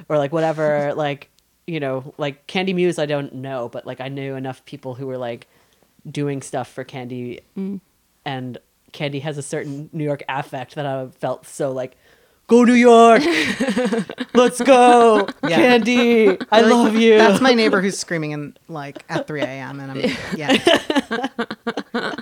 [0.08, 1.30] or like whatever, like
[1.66, 5.06] you know, like Kandy Muse I don't know, but like I knew enough people who
[5.06, 5.46] were like
[6.08, 7.80] doing stuff for Kandy mm.
[8.24, 8.58] and
[8.92, 11.96] Kandy has a certain New York affect that I felt so like,
[12.46, 13.22] go New York,
[14.34, 15.78] let's go, Yeah.
[15.78, 17.18] Kandy, I Like, love you.
[17.18, 19.80] That's my neighbor who's screaming in like at 3 a.m.
[19.80, 20.56] and I'm yeah.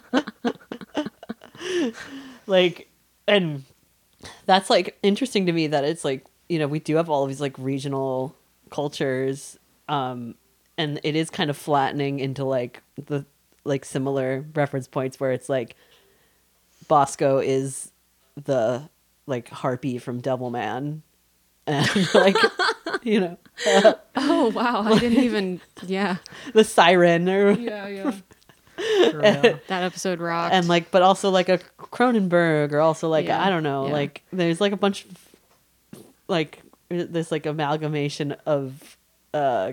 [2.47, 2.89] like,
[3.29, 3.65] and
[4.47, 7.29] that's like interesting to me that it's like you know we do have all of
[7.29, 8.35] these like regional
[8.75, 9.57] cultures,
[9.89, 10.35] um,
[10.77, 13.25] and it is kind of flattening into like the
[13.63, 15.77] like similar reference points where it's like
[16.89, 17.93] Bosco is
[18.45, 18.89] the
[19.27, 21.03] like harpy from Devil Man
[21.69, 22.37] and like
[23.05, 23.39] you know
[24.17, 25.61] Oh wow, I didn't even.
[25.87, 26.17] Yeah,
[26.53, 28.11] the siren or yeah, yeah.
[28.77, 29.61] For real.
[29.69, 30.53] That episode rocked.
[30.53, 33.93] and like but also like a Cronenberg or also like Yeah, I don't know yeah.
[33.93, 35.13] like there's like a bunch of
[36.27, 36.61] like
[37.03, 38.97] this like amalgamation of
[39.33, 39.73] uh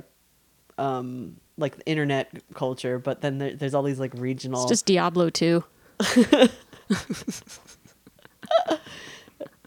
[0.78, 4.86] um like the internet culture but then there, there's all these like regional it's just
[4.86, 5.64] Diablo two.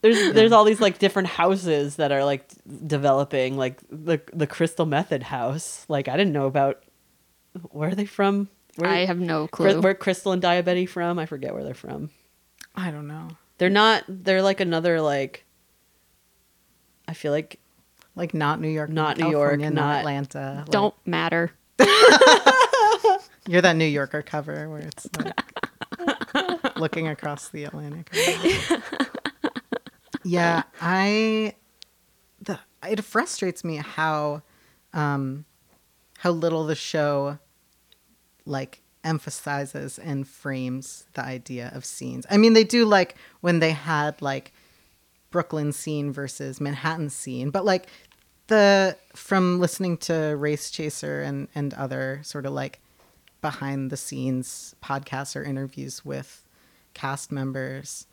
[0.04, 2.46] there's there's all these like different houses that are like
[2.86, 5.86] developing, like the the Crystal Methyd house.
[5.88, 6.82] Like I didn't know about
[7.70, 8.50] where are they from?
[8.76, 9.80] Where, I have no where, clue.
[9.80, 11.18] where Crystal and Diabetes from?
[11.18, 12.10] I forget where they're from.
[12.74, 13.28] I don't know.
[13.56, 14.04] They're not.
[14.06, 15.46] They're like another like.
[17.08, 17.58] I feel like
[18.16, 20.54] Like not New York, Not New York, California, not- Atlanta.
[20.58, 21.52] like- Don't matter.
[23.46, 28.08] You're that New Yorker cover where it's like looking across the Atlantic.
[30.24, 31.54] yeah, I.
[32.40, 32.58] The,
[32.88, 34.42] it frustrates me how,
[34.92, 35.44] um,
[36.18, 37.38] how little the show,
[38.46, 42.26] like emphasizes and frames the idea of scenes.
[42.30, 44.53] I mean, they do like when they had like
[45.34, 47.88] Brooklyn scene versus Manhattan scene, but like
[48.46, 52.78] the from listening to Race Chaser and and other sort of like
[53.42, 56.44] behind the scenes podcasts or interviews with
[56.94, 58.06] cast members,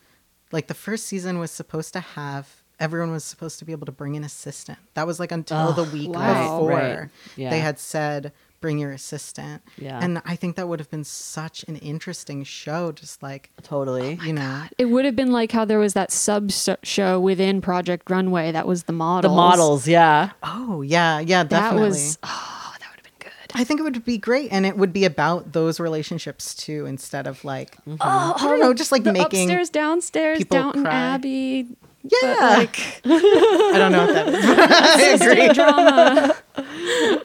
[0.52, 3.92] like the first season was supposed to have everyone was supposed to be able to
[3.92, 4.80] bring an assistant.
[4.96, 6.58] That was like until Oh, the week wow.
[6.58, 7.10] before Right.
[7.36, 7.52] Yeah.
[7.52, 9.62] they had said bring your assistant.
[9.78, 10.00] Yeah.
[10.02, 14.20] And I think that would have been such an interesting show just like totally.
[14.24, 16.52] you know It would have been like how there was that sub
[16.84, 19.36] show within Project Runway that was the the models.
[19.36, 19.88] models.
[19.88, 20.30] Yeah.
[20.44, 21.90] Oh, yeah, yeah, That definitely.
[21.90, 23.32] was oh, that would have been good.
[23.60, 27.26] I think it would be great, and it would be about those relationships too, instead
[27.28, 27.96] of like Mm-hmm.
[28.00, 29.44] Oh, I don't know, just like the making.
[29.50, 30.94] upstairs, downstairs, people Downton cry.
[30.94, 31.68] Abbey.
[32.04, 34.46] Yeah, like I don't know what that is.
[34.46, 34.72] but
[35.32, 35.54] I agree.
[35.54, 37.22] drama.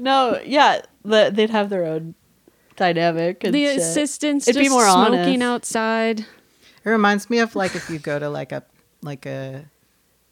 [0.00, 0.40] No.
[0.44, 0.82] Yeah.
[1.04, 2.14] The, they'd have their own
[2.76, 3.44] dynamic.
[3.44, 3.78] And the shit.
[3.78, 5.42] assistants It'd be just more smoking honest.
[5.42, 6.20] outside.
[6.20, 8.64] It reminds me of like if you go to like a
[9.02, 9.66] like a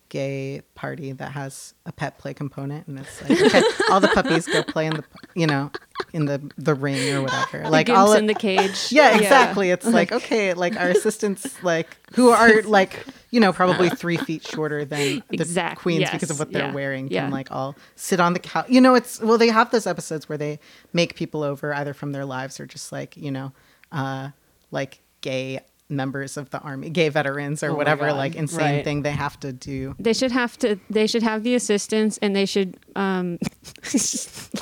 [0.09, 4.47] gay party that has a pet play component, and it's like okay, all the puppies
[4.47, 5.05] go play in the
[5.35, 5.71] you know
[6.13, 7.69] in the the ring or whatever.
[7.69, 8.89] Like all of- in the cage.
[8.93, 9.71] Yeah, exactly.
[9.71, 14.47] It's like okay, like our assistants, like who are like you know probably three feet
[14.47, 17.23] shorter than the Exact- queens because of what they're yeah, wearing, yeah.
[17.23, 18.67] can like all sit on the couch.
[18.69, 20.59] You know, it's well they have those episodes where they
[20.93, 23.53] make people over either from their lives or just like you know,
[23.93, 24.31] uh,
[24.71, 25.61] like gay
[25.91, 28.85] members of the army, gay veterans or Oh whatever like insane right.
[28.85, 29.95] thing they have to do.
[29.99, 30.79] They should have to.
[30.91, 33.39] They should have the assistants, and they should um,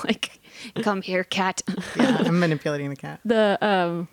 [0.05, 0.39] like
[0.83, 1.63] come here, cat.
[1.97, 3.21] Yeah, I'm manipulating the cat.
[3.25, 4.09] The um,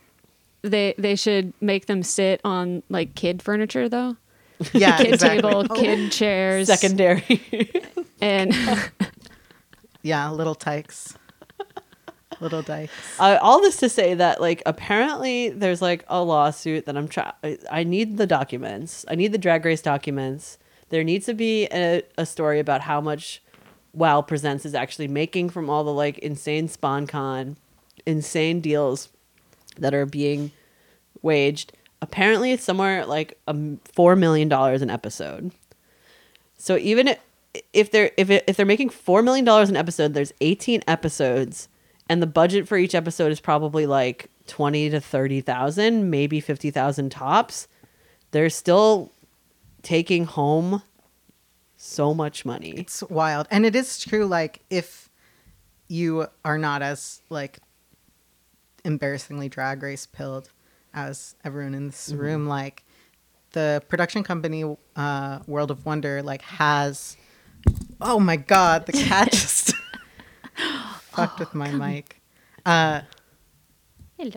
[0.61, 4.18] they they should make them sit on like kid furniture though.
[4.72, 5.41] Yeah, Kid exactly.
[5.41, 7.41] table, Oh, kid chairs, secondary.
[8.22, 8.56] and
[10.02, 11.18] Yeah, little tykes,
[12.40, 12.91] little dykes.
[13.20, 17.34] uh, all this to say that like apparently there's like a lawsuit that I'm trying.
[17.72, 19.06] I need the documents.
[19.10, 20.57] I need the drag race documents.
[20.90, 23.41] There needs to be a, a story about how much
[23.94, 27.56] Wow Presents is actually making from all the like insane sponcon,
[28.06, 29.10] insane deals
[29.78, 30.52] that are being
[31.22, 31.74] waged.
[32.02, 35.52] Apparently, it's somewhere like um, four million dollars an episode.
[36.57, 37.15] So even
[37.74, 41.70] if, they're if it, if they're making four million dollars an episode, there's 18 episodes,
[42.10, 46.72] and the budget for each episode is probably like twenty to thirty thousand, maybe fifty
[46.72, 47.68] thousand tops.
[48.32, 49.11] They're still
[49.84, 50.82] taking home
[51.84, 52.73] so much money.
[52.77, 53.47] It's wild.
[53.51, 55.10] And it is true, like, if
[55.88, 57.60] you are not as, like,
[58.85, 60.49] embarrassingly drag race pilled
[60.93, 62.85] as everyone in this room, like,
[63.51, 64.64] the production company,
[64.95, 67.18] uh, World of Wonder, like, has.
[68.01, 69.73] Oh my God, the cat just
[71.11, 72.22] fucked with my mic.
[72.65, 73.01] Uh,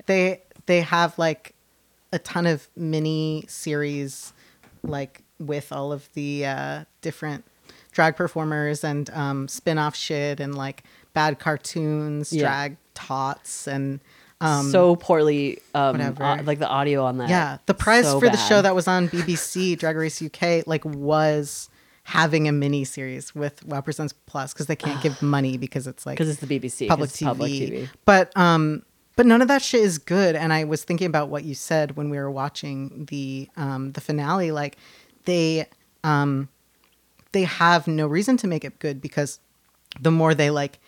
[0.06, 1.54] they they have like
[2.12, 4.32] a ton of mini series
[4.82, 7.44] like with all of the uh, different
[7.92, 10.84] drag performers and um, spin-off shit and like
[11.14, 12.42] bad cartoons Yeah.
[12.42, 14.00] drag tots and
[14.40, 16.42] um, so poorly, um, whatever.
[16.42, 17.30] like the audio on that.
[17.30, 20.84] yeah the prize so for the show that was on bbc drag race uk like
[20.84, 21.70] was
[22.02, 26.04] having a mini series with wow presents plus because they can't give money because it's
[26.04, 27.24] like because it's the BBC public it's TV.
[27.26, 27.88] public TV.
[28.04, 28.82] But um
[29.16, 31.96] but none of that shit is good and I was thinking about what you said
[31.96, 34.76] when we were watching the um the finale like
[35.26, 35.66] they
[36.02, 36.48] um
[37.32, 39.38] they have no reason to make it good because
[40.00, 40.78] the more they like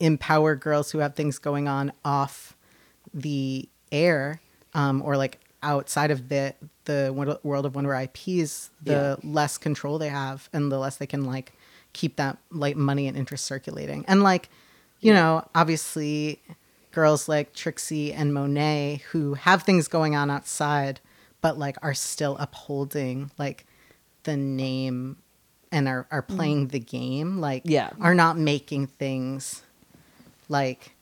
[0.00, 2.56] empower girls who have things going on off
[3.12, 4.40] the air
[4.74, 6.54] um or like outside of the
[6.84, 7.12] the
[7.42, 11.52] world of wonder ips the less control they have and the less they can like
[11.92, 14.04] keep that like money and interest circulating.
[14.06, 14.48] And like
[15.00, 16.40] you know obviously
[16.92, 21.00] girls like trixie and monet who have things going on outside
[21.40, 23.66] but like are still upholding like
[24.28, 25.16] the name
[25.72, 27.90] and are, are playing the game like Yeah.
[28.00, 29.62] are not making things
[30.48, 30.94] like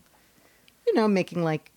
[0.87, 1.73] you know making like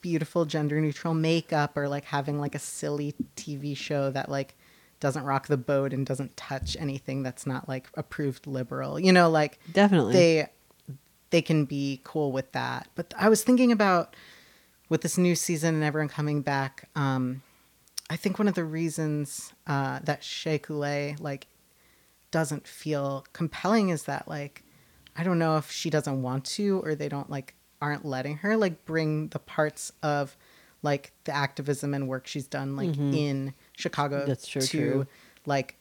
[0.00, 4.54] beautiful gender neutral makeup or like having like a silly TV show that like
[5.00, 8.98] doesn't rock the boat and doesn't touch anything that's not like approved liberal.
[8.98, 10.12] You know, like Definitely.
[10.14, 10.48] they
[11.30, 12.88] they can be cool with that.
[12.94, 14.14] But I was thinking about
[14.88, 17.42] with this new season and everyone coming back, um,
[18.08, 21.46] I think one of the reasons uh, that Shea Coulee like
[22.30, 24.62] doesn't feel compelling is that like
[25.16, 28.56] I don't know if she doesn't want to or they don't like aren't letting her
[28.56, 30.36] like bring the parts of
[30.82, 34.28] like the activism and work she's done like in Chicago Mm-hmm.
[34.28, 35.06] That's true, to true.
[35.46, 35.76] like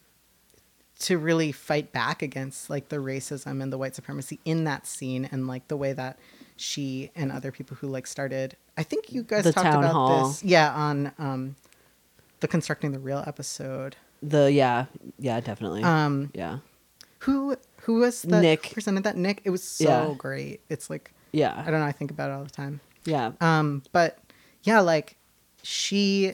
[1.00, 5.28] to really fight back against like the racism and the white supremacy in that scene
[5.32, 6.18] and like the way that
[6.56, 10.28] she and other people who like started I think you guys The talked about hall.
[10.30, 11.56] this yeah on um
[12.42, 14.86] the constructing the real episode the yeah,
[15.20, 15.84] yeah, definitely.
[15.84, 16.60] um yeah.
[17.20, 18.68] who who was the Nick.
[18.68, 20.14] who presented that Nick it was so Yeah.
[20.18, 21.54] great it's like Yeah.
[21.66, 23.32] I don't know I think about it all the time Yeah.
[23.42, 24.18] um, but
[24.64, 25.16] yeah, like
[25.64, 26.34] she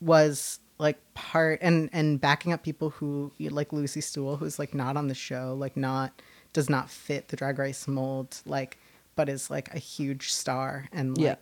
[0.00, 4.74] was like part and and backing up people who you like Lucy Stoole, who's like
[4.74, 6.22] not on the show, like not
[6.52, 8.78] does not fit the Drag Race mold, like
[9.16, 11.34] but is like a huge star and Yeah.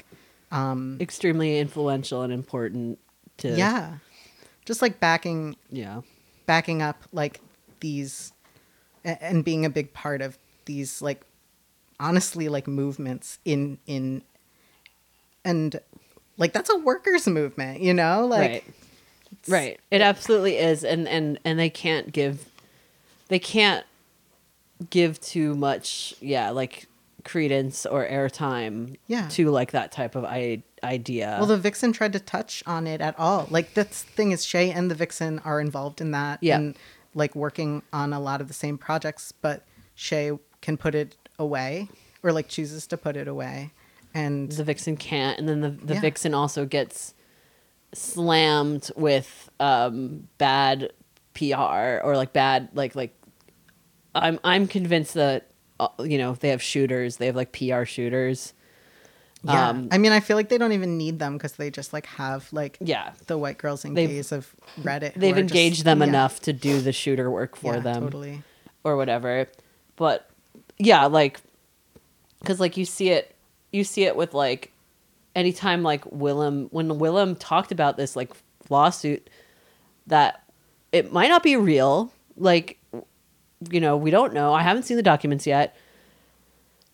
[0.51, 2.99] Um Extremely influential and important
[3.39, 3.95] to yeah,
[4.65, 6.03] just like backing Yeah.
[6.47, 7.41] backing up like
[7.81, 8.33] these
[9.05, 11.21] and being a big part of these like
[12.01, 14.23] honestly like movements in in
[15.45, 15.81] and
[16.39, 18.65] like that's a workers movement you know like right.
[19.49, 19.81] Right.
[19.91, 22.49] It absolutely is and and and they can't give
[23.29, 23.85] they can't
[24.91, 26.87] give too much yeah, like
[27.27, 29.29] credence or airtime Yeah.
[29.33, 31.37] to like that type of I- idea.
[31.39, 34.71] well the vixen tried to touch on it at all like the thing is shea
[34.71, 36.57] and the vixen are involved in that Yeah.
[36.57, 36.77] and
[37.15, 41.89] like working on a lot of the same projects but shea can put it away
[42.23, 43.73] or like chooses to put it away
[44.15, 46.01] and the vixen can't and then the, the Yeah.
[46.01, 47.15] vixen also gets
[47.93, 50.93] slammed with um bad
[51.35, 51.55] pr
[52.05, 53.15] or like bad like like
[54.15, 55.51] i'm i'm convinced that
[55.99, 58.55] you know they have shooters they have like pr shooters
[59.45, 61.93] yeah um, i mean i feel like they don't even need them because they just
[61.93, 65.15] like have like yeah the white girls in gays of Reddit.
[65.15, 68.03] they've are just- engaged them yeah, enough to do the shooter work for yeah, them
[68.05, 68.43] Totally.
[68.85, 69.47] or whatever.
[69.97, 70.29] But
[70.79, 71.41] yeah, like
[72.45, 73.35] cuz like you see it
[73.73, 74.73] you see it with like
[75.35, 78.33] anytime like Willam when Willam talked about this like
[78.71, 79.29] lawsuit
[80.07, 80.43] that
[80.93, 82.79] it might not be real, like
[83.71, 84.53] you know, we don't know.
[84.55, 85.77] I haven't seen the documents yet.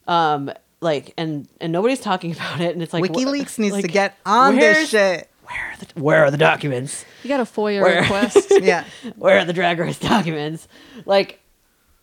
[0.07, 3.83] Um like and and nobody's talking about it and it's like wh- WikiLeaks needs to
[3.83, 5.29] like, get on this shit.
[5.45, 7.05] Where are the where are the documents?
[7.23, 8.53] You got a FOIA Where- request.
[8.63, 8.85] Yeah.
[9.17, 10.67] where are the drag race documents
[11.05, 11.41] like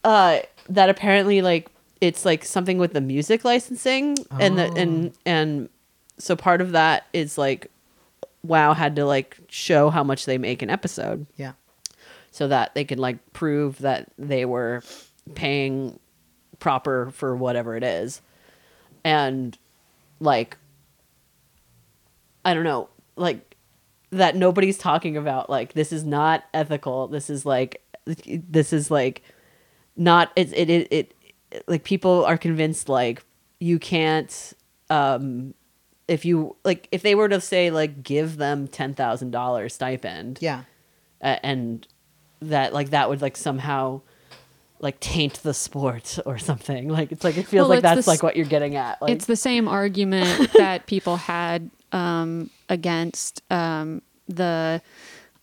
[0.03, 1.69] uh that apparently like
[1.99, 5.69] it's like something with the music licensing and the and and
[6.17, 7.69] so part of that is like
[8.43, 11.53] wow had to like show how much they make an episode Yeah.
[12.31, 14.81] So that they could like prove that they were
[15.35, 15.99] paying
[16.59, 18.21] proper for whatever it is
[19.03, 19.57] and
[20.19, 20.57] like
[22.43, 23.55] i don't know like
[24.11, 29.21] that nobody's talking about like this is not ethical this is like this is like
[29.95, 31.15] not it's it it, it
[31.67, 33.23] like people are convinced like
[33.59, 34.53] you can't
[34.89, 35.53] um
[36.07, 40.63] if you like if they were to say like give them $10,000 stipend Yeah.
[41.21, 41.87] a- and
[42.41, 44.01] that like that would like somehow
[44.79, 47.95] like taint the sport or something like it's like it feels Well, like it's the
[47.95, 52.49] that's like what you're getting at like it's the same argument that people had um,
[52.69, 54.81] against um, the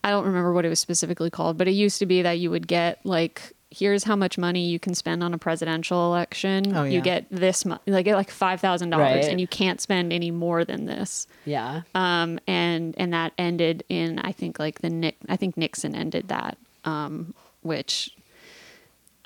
[0.05, 2.48] I don't remember what it was specifically called, but it used to be that you
[2.51, 6.74] would get like here's how much money you can spend on a presidential election.
[6.74, 9.09] Oh, You get this much, like get like five thousand Right.
[9.09, 11.27] dollars, and you can't spend any more than this.
[11.44, 15.97] yeah Um, and and that ended in I think like the Nick I think Nixon
[15.97, 16.56] ended that,
[16.87, 18.17] um, which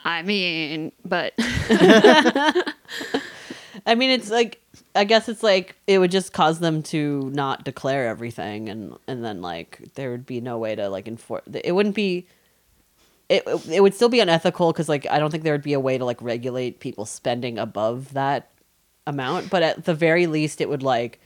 [0.04, 2.64] I mean, but I
[3.94, 4.60] mean, it's like
[4.94, 9.24] I guess it's like it would just cause them to not declare everything, and and
[9.24, 11.42] then like there would be no way to like enforce.
[11.52, 12.26] It wouldn't be.
[13.28, 15.80] It it would still be unethical because like I don't think there would be a
[15.80, 18.50] way to like regulate people spending above that
[19.06, 21.20] amount, but at the very least, it would like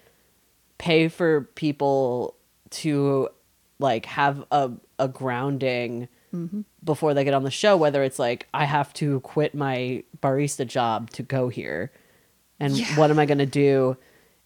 [0.77, 2.35] pay for people
[2.70, 3.28] to
[3.78, 6.62] like have a a grounding Mm-hmm.
[6.82, 10.66] before they get on the show whether it's like i have to quit my barista
[10.66, 11.93] job to go here
[12.59, 12.86] and Yeah.
[12.98, 13.97] what am i going to do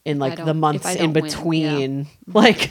[0.05, 2.71] in like the months in don't win, between like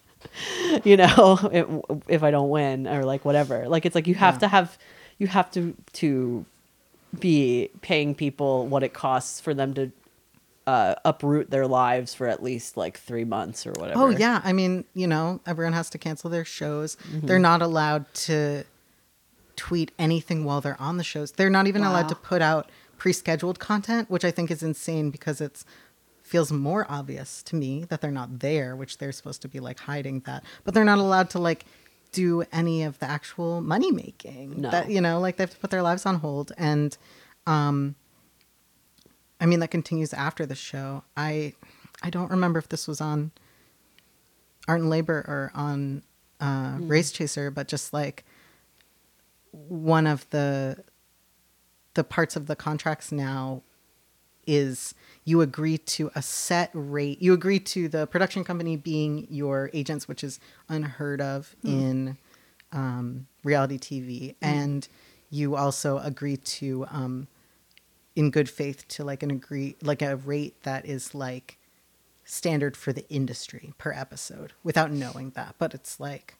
[0.84, 1.66] you know if,
[2.08, 4.40] if i don't win or like whatever like it's like you have Yeah.
[4.40, 4.78] to have
[5.18, 6.46] you have to to
[7.18, 9.90] be paying people what it costs for them to
[10.68, 14.02] uh, uproot their lives for at least like three months or whatever.
[14.02, 16.96] Oh yeah, I mean, you know, everyone has to cancel their shows.
[17.10, 17.26] Mm-hmm.
[17.26, 18.64] They're not allowed to
[19.56, 21.32] tweet anything while they're on the shows.
[21.32, 25.40] They're not even allowed to put out pre-scheduled content, which I think is insane because
[25.40, 25.64] it's
[26.22, 29.80] feels more obvious to me that they're not there, which they're supposed to be like
[29.80, 30.44] hiding that.
[30.64, 31.64] But they're not allowed to like
[32.12, 34.60] do any of the actual money making.
[34.60, 34.70] No.
[34.70, 36.94] That you know, like they have to put their lives on hold and
[37.46, 37.94] um
[39.40, 41.04] I mean that continues after the show.
[41.16, 41.54] I
[42.02, 43.32] I don't remember if this was on
[44.66, 46.02] Art and Labor or on
[46.40, 48.24] uh, Race Chaser, but just like
[49.52, 50.84] one of the
[51.94, 53.62] the parts of the contracts now
[54.46, 54.94] is
[55.24, 57.20] you agree to a set rate.
[57.20, 62.16] You agree to the production company being your agents, which is unheard of in
[62.72, 64.88] um, reality TV, and
[65.30, 67.28] you also agree to, um,
[68.18, 71.58] in good faith, to like an agree like a rate that is like
[72.24, 75.54] standard for the industry per episode, without knowing that.
[75.58, 76.34] But it's like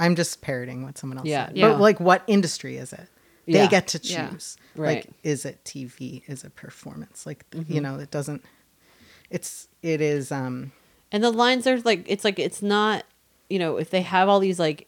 [0.00, 1.56] I'm just parroting what someone else Yeah, said.
[1.56, 1.68] yeah.
[1.70, 3.08] But like, what industry is it?
[3.46, 3.66] They Yeah.
[3.68, 4.28] get to Yeah.
[4.30, 4.56] choose.
[4.76, 5.04] Right.
[5.06, 6.22] Like, is it TV?
[6.26, 7.24] Is it performance?
[7.26, 7.72] Like, Mm-hmm.
[7.72, 8.44] you know, it doesn't.
[9.30, 10.30] It's it is.
[10.32, 10.72] um
[11.12, 13.04] And the lines are like it's like it's not
[13.50, 14.86] you know if they have all these like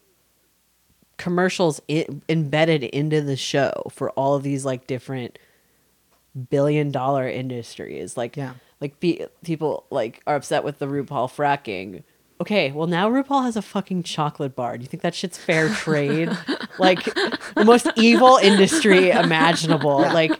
[1.21, 5.39] commercials I- embedded into the show for all of these like different
[6.49, 8.55] billion dollar industries like Yeah.
[8.81, 12.03] like pe- people like are upset with the RuPaul fracking.
[12.41, 14.79] Okay, well now RuPaul has a fucking chocolate bar.
[14.79, 16.31] Do you think that shit's fair trade?
[16.79, 19.99] like the most evil industry imaginable.
[19.99, 20.33] Like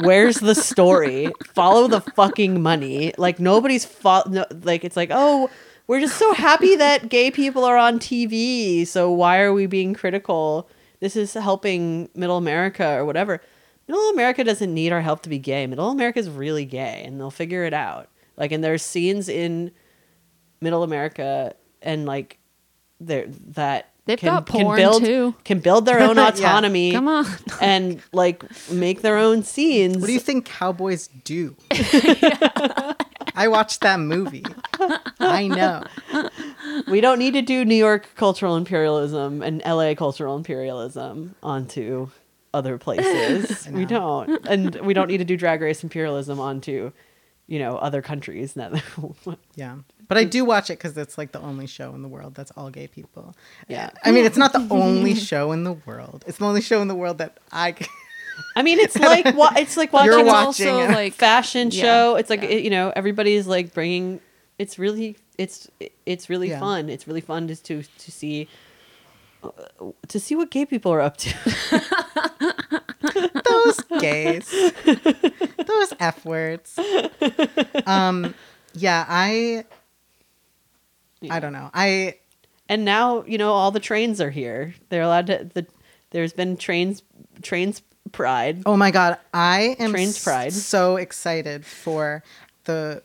[0.00, 1.28] where's the story?
[1.54, 3.12] Follow the fucking money.
[3.18, 5.50] Like nobody's fo- no, like it's like, "Oh,
[5.86, 8.86] we're just so happy that gay people are on TV.
[8.86, 10.68] So why are we being critical?
[11.00, 13.40] This is helping middle America or whatever."
[13.86, 15.66] Middle America doesn't need our help to be gay.
[15.66, 18.08] Middle America is really gay and they'll figure it out.
[18.36, 19.72] Like and there's scenes in
[20.62, 22.38] middle America and like
[22.98, 25.34] there that They've can, got can porn, build too.
[25.44, 26.28] can build their own Yeah.
[26.28, 27.26] autonomy Come on.
[27.60, 29.98] and like make their own scenes.
[29.98, 31.54] What do you think cowboys do?
[33.34, 34.44] I watched that movie.
[35.20, 35.82] I know.
[36.88, 42.08] we don't need to do New York cultural imperialism and LA cultural imperialism onto
[42.52, 43.68] other places.
[43.70, 44.46] we don't.
[44.46, 46.92] And we don't need to do drag race imperialism onto,
[47.46, 48.56] you know, other countries.
[49.56, 49.76] Yeah.
[50.06, 52.50] But I do watch it because it's like the only show in the world that's
[52.52, 53.34] all gay people.
[53.68, 53.90] Yeah.
[54.04, 56.24] I mean, it's not the only show in the world.
[56.26, 57.74] It's the only show in the world that I.
[58.56, 60.90] I mean, it's like wa- it's like watching You're a watching also it.
[60.94, 61.82] like fashion Yeah.
[61.82, 62.16] show.
[62.16, 62.48] It's like Yeah.
[62.50, 64.20] it- you know, everybody's like bringing.
[64.58, 65.68] It's really, it's
[66.06, 66.60] it's really Yeah.
[66.60, 66.88] fun.
[66.88, 68.48] It's really fun just to to see.
[69.42, 69.48] uh,
[70.08, 71.34] To see what gay people are up to.
[73.44, 74.48] those gays,
[75.66, 76.78] those f words.
[77.86, 78.34] Um,
[78.74, 79.64] yeah, I.
[81.30, 81.70] I don't know.
[81.72, 82.18] I
[82.68, 84.74] and now you know all the trains are here.
[84.90, 85.48] They're allowed to.
[85.54, 85.66] The
[86.10, 87.02] there's been trains
[87.42, 87.82] trains
[88.12, 88.62] pride.
[88.66, 90.52] Oh my god, I am Trans pride.
[90.52, 92.22] so excited for
[92.64, 93.02] the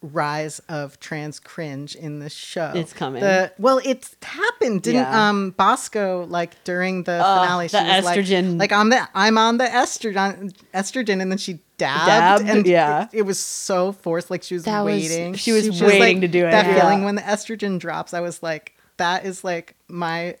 [0.00, 2.70] rise of trans cringe in this show.
[2.74, 3.20] It's coming.
[3.20, 5.28] The, well, it's happened, didn't Yeah.
[5.28, 7.66] um Bosco like during the Oh, finale?
[7.66, 12.06] the was estrogen- Like, I'm the I'm on the estrogen estrogen, and then she dabbed,
[12.44, 13.08] Dabbed, and yeah.
[13.12, 14.30] it, it was so forced.
[14.30, 15.34] Like she was That was waiting.
[15.34, 16.80] She was super- waiting to do it, That yeah.
[16.80, 20.36] feeling when the estrogen drops, I was like, that is like my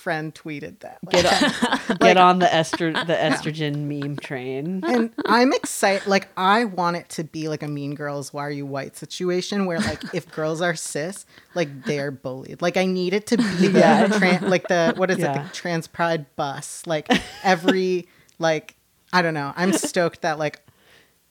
[0.00, 0.98] friend tweeted that.
[1.10, 4.82] Get on, get on the ester the estrogen meme train.
[4.86, 6.06] and I'm excited.
[6.08, 9.66] Like, I want it to be like a Mean Girls, Why Are You White situation
[9.66, 12.62] where, like, if girls are cis, like, they're bullied.
[12.62, 14.06] Like, I need it to be the, Yeah.
[14.08, 16.82] tran- like, the, what is it, the trans pride bus.
[16.86, 17.08] Like,
[17.42, 18.08] every,
[18.38, 18.76] like,
[19.12, 19.52] I don't know.
[19.56, 20.60] I'm stoked that, like,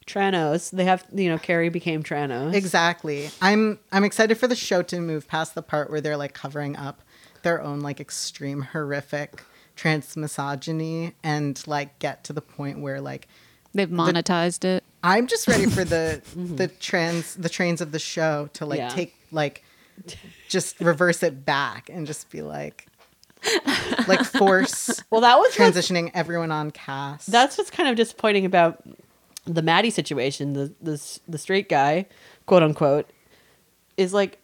[0.05, 0.71] Tranos.
[0.71, 2.53] They have you know Kerri became Tranos.
[2.55, 3.29] exactly.
[3.41, 6.75] I'm, I'm excited for the show to move past the part where they're, like, covering
[6.75, 7.01] up
[7.43, 9.43] their own, like, extreme, horrific
[9.75, 13.27] trans misogyny and, like, get to the point where, like,
[13.73, 14.83] They've monetized it.
[15.03, 16.79] I'm just ready for the the mm-hmm.
[16.79, 18.89] trans the trains of the show to like Yeah.
[18.89, 19.63] take like
[20.47, 22.87] just reverse it back and just be like
[24.07, 27.31] like force Well, that was transitioning everyone on cast.
[27.31, 28.83] that's what's kind of disappointing about
[29.45, 30.53] the Maddy situation.
[30.53, 32.05] The the the straight guy,
[32.45, 33.09] quote unquote,
[33.97, 34.39] is like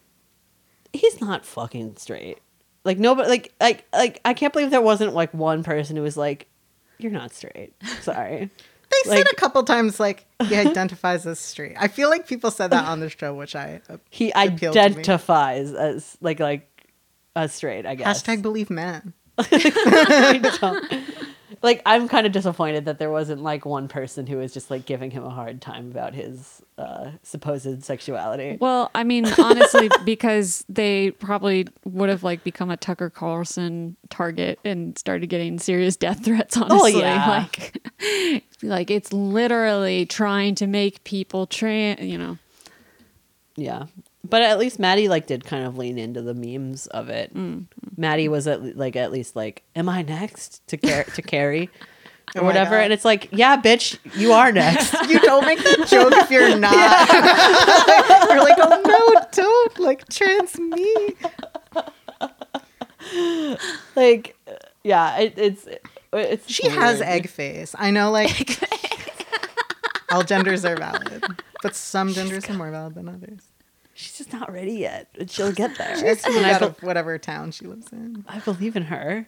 [0.92, 2.38] he's not fucking straight.
[2.86, 6.16] Like nobody, like like like I can't believe there wasn't like one person who was
[6.16, 6.46] like,
[6.98, 8.48] "You're not straight." Sorry.
[9.04, 11.74] they said a couple times like he identifies as straight.
[11.78, 14.80] I feel like people said that on the show, which I uh, He appealed to
[14.80, 14.86] me.
[14.86, 16.70] identifies as like like
[17.34, 17.84] as straight.
[17.86, 18.22] I guess.
[18.22, 19.12] hashtag believe men.
[19.38, 21.02] I don't-
[21.62, 24.86] like I'm kind of disappointed that there wasn't like one person who was just like
[24.86, 28.58] giving him a hard time about his uh, supposed sexuality.
[28.60, 34.58] Well, I mean, honestly, because they probably would have like become a Tucker Carlson target
[34.64, 36.56] and started getting serious death threats.
[36.56, 37.46] Honestly, yeah.
[37.56, 42.00] like, like it's literally trying to make people trans.
[42.00, 42.38] You know,
[43.56, 43.86] Yeah.
[44.28, 47.32] But at least Maddy like did kind of lean into the memes of it.
[47.34, 48.00] Mm-hmm.
[48.00, 51.70] Maddy was at like at least like, "Am I next to car- to carry?"
[52.34, 55.58] Oh or Oh whatever, and it's like, "Yeah, bitch, you are next." You don't make
[55.60, 56.72] that joke if you're not.
[58.28, 61.14] you're like, oh no, don't like trans me.
[63.94, 64.36] like,
[64.82, 65.68] yeah, it, it's
[66.12, 66.50] it's.
[66.50, 67.74] She has egg face.
[67.78, 68.58] I know, like
[70.10, 71.24] all genders are valid,
[71.62, 73.42] but some genders are more valid than others.
[73.96, 75.08] She's just not ready yet.
[75.16, 75.96] but She'll get there.
[75.96, 78.24] She's And out be- of whatever town she lives in.
[78.28, 79.26] I believe in her.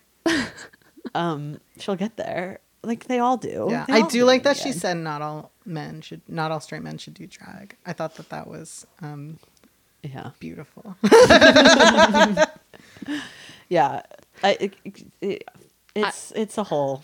[1.14, 2.60] um, she'll get there.
[2.84, 3.66] Like they all do.
[3.70, 6.82] Yeah, They I do like that she said not all men should, not all straight
[6.82, 7.76] men should do drag.
[7.86, 9.38] I thought that that was um,
[10.02, 10.94] Yeah, beautiful.
[13.68, 14.02] yeah.
[14.42, 14.74] I, it,
[15.20, 15.48] it-
[15.94, 17.02] it's it's a whole.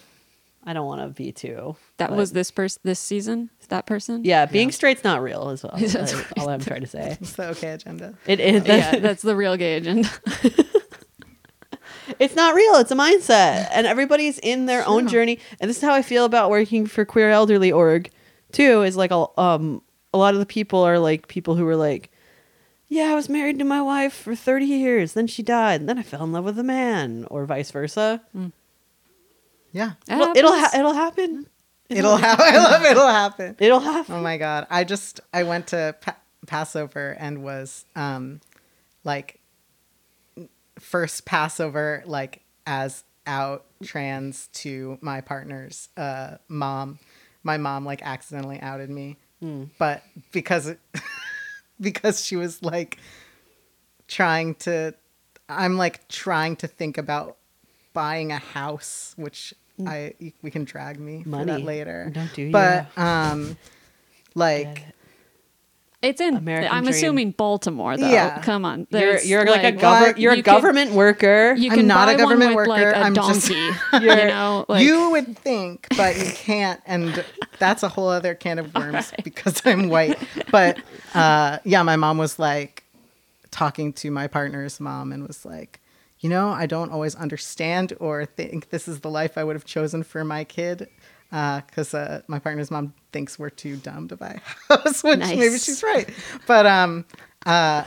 [0.67, 1.77] I don't want to be too.
[1.99, 3.51] that was this person this season.
[3.69, 4.25] That person.
[4.25, 5.75] Yeah, being straight's not real as well.
[5.79, 7.19] That's all I'm trying to say.
[7.21, 8.15] it's the okay agenda.
[8.27, 8.67] It is.
[8.67, 10.09] yeah, that's the real gay agenda.
[12.19, 12.75] it's not real.
[12.77, 15.39] It's a mindset, and everybody's in their own journey.
[15.61, 18.11] And this is how I feel about working for Queer Elderly Org,
[18.53, 18.83] too.
[18.83, 19.83] Is like a um
[20.13, 22.11] a lot of the people are like people who were like,
[22.89, 25.99] yeah, I was married to my wife for thirty years, then she died, and then
[25.99, 28.23] I fell in love with a man, or vice versa.
[29.75, 31.47] Yeah, That Well, it'll ha- it'll happen.
[31.91, 32.45] it'll happen.
[32.47, 33.57] I love it'll happen.
[33.59, 34.15] It'll happen.
[34.15, 34.67] Oh my god!
[34.71, 38.41] I just I went to pa- Passover and was um
[39.03, 39.41] like
[40.79, 46.99] first Passover like as out trans to my partner's uh mom.
[47.43, 49.17] My mom like accidentally outed me,
[49.77, 50.03] but
[50.33, 50.79] because it,
[51.81, 52.99] because she was like
[54.07, 54.95] trying to
[55.49, 57.37] I'm like trying to think about
[57.93, 59.53] buying a house, which
[59.87, 62.11] I we can drag me for that later.
[62.13, 63.57] Don't do But um,
[64.35, 64.85] like
[66.03, 66.37] It's in.
[66.37, 66.95] American I'm dream.
[66.95, 68.07] assuming Baltimore though.
[68.09, 68.41] Yeah.
[68.43, 68.87] Come on.
[68.91, 69.81] You're you're like, a What?
[69.81, 70.19] government.
[70.19, 71.55] You're a you could- government worker.
[71.57, 73.77] You I'm can not a government one with, worker, Like a I'm just- donkey.
[74.05, 77.25] You're- you know, like you would think, but you can't, and
[77.59, 79.25] that's a whole other can of worms right.
[79.25, 80.19] because I'm white.
[80.53, 80.79] But
[81.15, 82.85] uh, yeah, my mom was like
[83.51, 85.81] talking to my partner's mom and was like,
[86.25, 89.67] you know, I don't always understand or think this is the life I would have
[89.67, 90.89] chosen for my kid.
[91.31, 95.59] Because uh, my partner's mom thinks we're too dumb to buy a house, which maybe
[95.59, 96.09] she's right.
[96.47, 97.05] But um,
[97.45, 97.85] uh,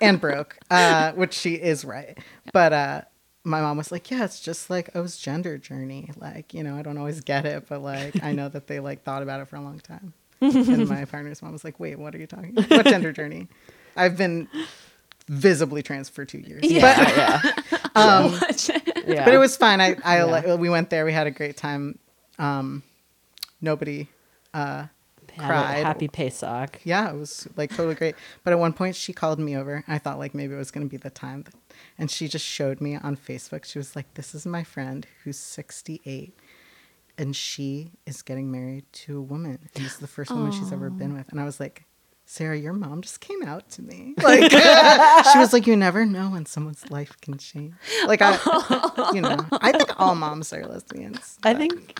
[0.00, 2.18] and broke, uh, which she is right.
[2.52, 3.02] But uh,
[3.44, 6.10] my mom was like, "Yeah, it's just like O's gender journey.
[6.16, 9.04] Like, you know, I don't always get it, but like, I know that they like
[9.04, 12.12] thought about it for a long time." and my partner's mom was like, "Wait, what
[12.12, 12.58] are you talking?
[12.58, 12.70] About?
[12.70, 13.46] What gender journey?
[13.96, 14.48] I've been
[15.28, 18.32] visibly trans for two years, yeah, but yeah, um,
[19.06, 19.24] yeah.
[19.24, 19.80] but it was fine.
[19.80, 20.54] I, I Yeah.
[20.56, 21.04] we went there.
[21.04, 21.98] We had a great time.
[22.38, 22.82] Um,
[23.60, 24.08] nobody
[24.54, 24.90] uh, Had
[25.36, 25.84] a cried.
[25.84, 26.80] Happy Pesach.
[26.84, 28.14] yeah, it was like totally great.
[28.44, 29.84] But at one point, she called me over.
[29.88, 31.44] I thought like maybe it was going to be the time,
[31.98, 33.64] and she just showed me on Facebook.
[33.64, 36.32] She was like, "This is my friend who's 68,
[37.18, 39.68] and she is getting married to a woman.
[39.74, 41.84] And this is the first woman she's ever been with." And I was like.
[42.30, 44.14] Sarah, your mom just came out to me.
[44.22, 44.50] Like
[45.32, 47.72] she was like, "You never know when someone's life can change."
[48.06, 48.32] Like I,
[49.14, 51.38] you know, I think all moms are lesbians.
[51.42, 51.98] I think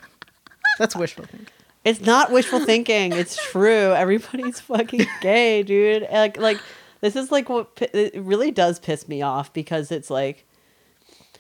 [0.79, 1.49] that's wishful thinking.
[1.83, 3.13] it's not wishful thinking.
[3.13, 3.95] It's true.
[3.95, 6.07] Everybody's fucking gay, dude.
[6.13, 6.59] Like, like
[7.01, 10.45] this is like what it really does piss me off because it's like,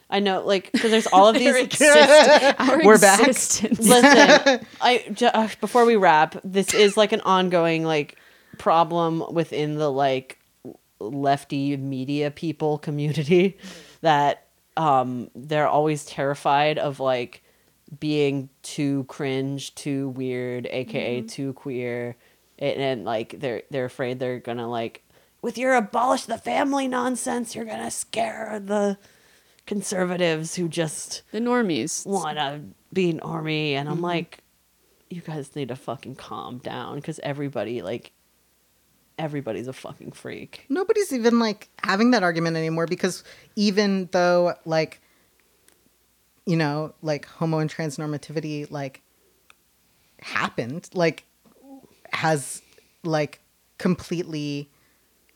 [0.08, 1.54] I know, like, because there's all of these.
[1.82, 3.20] Our We're back.
[3.26, 8.16] Listen, I ju- uh, before we wrap, this is like an ongoing like
[8.58, 10.38] problem within the like
[11.00, 13.56] lefty media people community
[14.00, 17.42] that um they're always terrified of like
[18.00, 22.16] being too cringe, too weird, aka too queer,
[22.58, 25.02] and, and like they're they're afraid they're gonna like
[25.40, 28.98] with your abolish the family nonsense, you're gonna scare the
[29.66, 32.04] conservatives who just the normies.
[32.06, 32.60] want to
[32.92, 34.04] be an army and i'm Mm-hmm.
[34.04, 34.38] like
[35.10, 38.12] you guys need to fucking calm down because everybody like
[39.18, 43.24] everybody's a fucking freak nobody's even like having that argument anymore because
[43.56, 45.00] even though like
[46.46, 49.02] you know like homo and trans normativity like
[50.20, 51.24] happened like
[52.12, 52.62] has
[53.04, 53.40] like
[53.78, 54.68] completely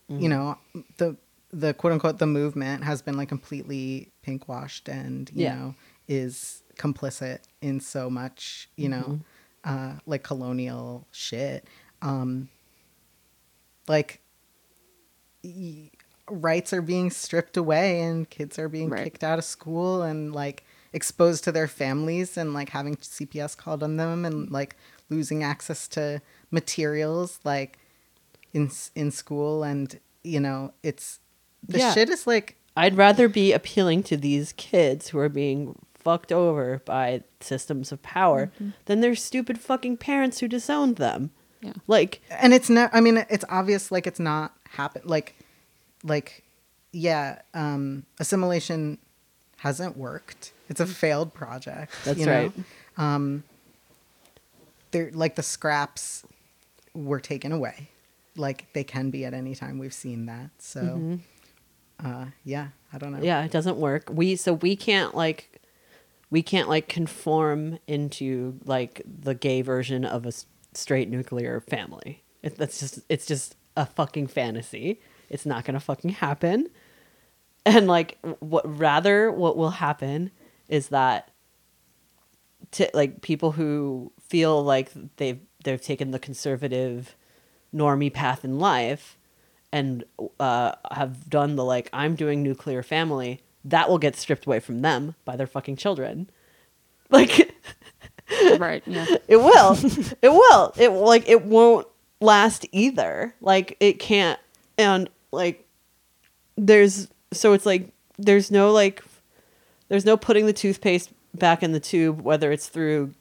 [0.08, 0.58] you know
[0.98, 1.16] the
[1.52, 5.54] the quote unquote the movement has been like completely pink washed and you Yeah.
[5.54, 5.74] know
[6.08, 9.20] is complicit in so much, you know,
[9.64, 11.66] uh, like colonial shit.
[12.02, 12.48] Um,
[13.92, 14.20] like
[15.44, 15.90] y-
[16.30, 19.04] rights are being stripped away and kids are being Right.
[19.04, 23.82] kicked out of school and like exposed to their families and like having CPS called
[23.82, 24.50] on them and mm.
[24.50, 24.76] like
[25.10, 26.20] losing access to
[26.50, 27.78] materials like
[28.52, 31.20] in in school and you know it's
[31.66, 31.92] the Yeah.
[31.94, 36.80] shit is like I'd rather be appealing to these kids who are being fucked over
[36.84, 38.70] by systems of power mm-hmm.
[38.86, 41.30] than their stupid fucking parents who disowned them.
[41.62, 41.72] Yeah.
[41.86, 45.34] Like, and it's not i mean it's obvious like it's not happen like
[46.02, 46.42] like
[46.92, 48.98] yeah um assimilation
[49.58, 52.32] hasn't worked it's a failed project That's you know?
[52.32, 52.52] right.
[52.98, 53.44] um
[54.90, 56.24] they're like the scraps
[56.94, 57.88] were taken away
[58.36, 61.18] like they can be at any time we've seen that so
[62.04, 63.26] uh yeah i don't know Mm-hmm.
[63.26, 64.08] yeah, it doesn't work.
[64.12, 65.60] We so we can't like
[66.30, 72.22] we can't like conform into like the gay version of a s- straight nuclear family.
[72.42, 75.00] It, that's just it's just a fucking fantasy.
[75.28, 76.68] It's not gonna fucking happen.
[77.64, 80.30] And like what rather what will happen
[80.68, 81.30] is that
[82.72, 87.16] to like people who feel like they've they've taken the conservative
[87.74, 89.16] normie path in life
[89.72, 90.04] and
[90.38, 94.82] uh, have done the like I'm doing nuclear family that will get stripped away from
[94.82, 96.28] them by their fucking children
[97.10, 97.54] like
[98.58, 98.82] right.
[98.86, 99.06] Yeah.
[99.28, 99.76] it will
[100.22, 101.86] it will it like it won't
[102.20, 104.38] last either like it can't
[104.78, 105.66] and like
[106.56, 109.02] there's so it's like there's no like
[109.88, 113.12] there's no putting the toothpaste back in the tube whether it's through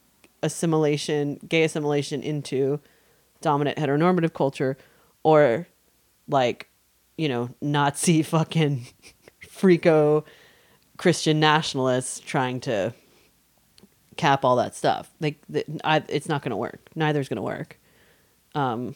[0.42, 2.78] assimilation gay assimilation into
[3.40, 4.76] dominant heteronormative culture
[5.24, 5.66] or
[6.28, 6.68] like
[7.16, 8.86] you know nazi fucking
[9.44, 10.24] freako
[10.96, 12.94] christian nationalists trying to
[14.16, 15.10] cap all that stuff.
[15.20, 16.90] Like the, I, it's not going to work.
[16.94, 17.78] Neither's going to work.
[18.54, 18.94] Um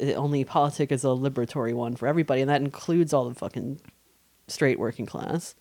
[0.00, 3.78] the only politic is a liberatory one for everybody and that includes all the fucking
[4.48, 5.54] straight working class.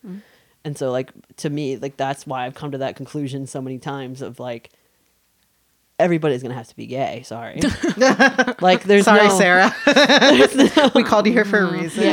[0.63, 3.79] And so like to me like that's why i've come to that conclusion so many
[3.79, 4.71] times of like
[5.99, 7.23] everybody's gonna have to be gay.
[7.23, 7.61] Sorry.
[8.61, 9.75] Like there's sorry no, sarah.
[10.95, 12.03] We called you here for a reason.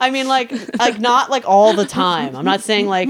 [0.00, 2.36] I mean, like, like not like all the time.
[2.36, 3.08] I'm not saying like,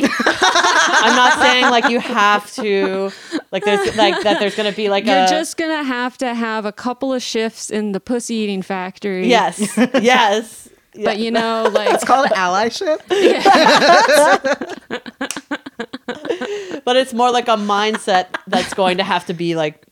[0.90, 3.10] I'm not saying like you have to,
[3.52, 4.38] like, there's like that.
[4.40, 7.70] There's gonna be like You're a just gonna have to have a couple of shifts
[7.70, 9.28] in the pussy eating factory.
[9.28, 10.68] yes, yes.
[10.94, 12.98] But you know, like it's called allyship
[16.84, 19.86] but it's more like a mindset that's going to have to be like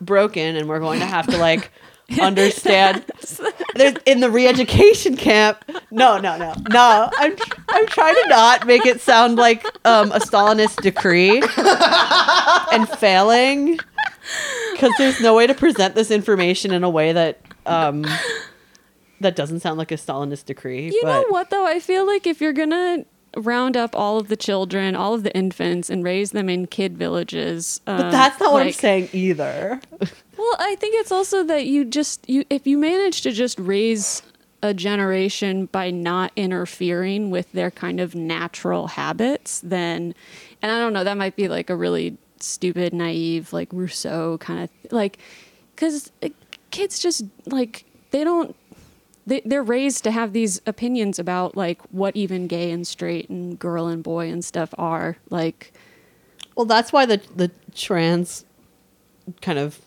[0.00, 1.70] broken, and we're going to have to like
[2.20, 3.04] understand.
[3.74, 7.10] There's, in the re-education camp, no, no, no, no.
[7.16, 7.36] I'm
[7.68, 11.42] I'm trying to not make it sound like um, a Stalinist decree
[12.72, 13.78] and failing
[14.72, 18.04] because there's no way to present this information in a way that um,
[19.20, 20.86] that doesn't sound like a Stalinist decree.
[20.86, 21.66] You but know what though?
[21.66, 23.04] I feel like if you're gonna
[23.36, 26.96] round up all of the children, all of the infants, and raise them in kid
[26.98, 29.80] villages, but um, that's not what I'm saying either.
[30.36, 34.22] Well, I think it's also that you just you if you manage to just raise
[34.62, 40.14] a generation by not interfering with their kind of natural habits, then
[40.62, 44.62] and I don't know, that might be like a really stupid, naive, like Rousseau kind
[44.64, 45.18] of like
[45.76, 46.10] cuz
[46.70, 48.56] kids just like they don't
[49.30, 53.58] they, they're raised to have these opinions about like what even gay and straight and
[53.58, 55.72] girl and boy and stuff are like
[56.56, 58.44] Well, that's why the the trans
[59.40, 59.80] kind of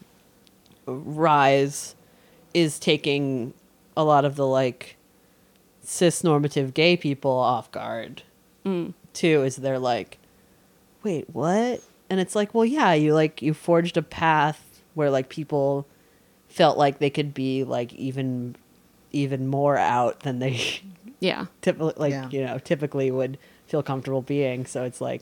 [0.86, 1.96] rise
[2.54, 3.54] is taking
[3.98, 4.96] a lot of the like
[5.84, 8.24] cis normative gay people off guard
[8.66, 8.94] mm.
[9.12, 9.44] too.
[9.44, 10.20] Is they're like,
[11.04, 11.82] wait, what?
[12.10, 15.86] And it's like, well, yeah, you like you forged a path where like people
[16.48, 18.56] felt like they could be like even
[19.14, 20.60] even more out than they
[21.20, 22.30] yeah typically like Yeah.
[22.30, 23.38] you know typically would
[23.68, 25.22] feel comfortable being so it's like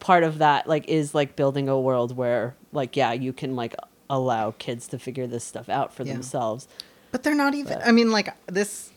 [0.00, 3.74] part of that like is like building a world where like yeah you can like
[4.08, 6.14] allow kids to figure this stuff out for Yeah.
[6.14, 6.68] themselves
[7.12, 7.78] But they're not even.
[7.78, 8.90] But- I mean, like this,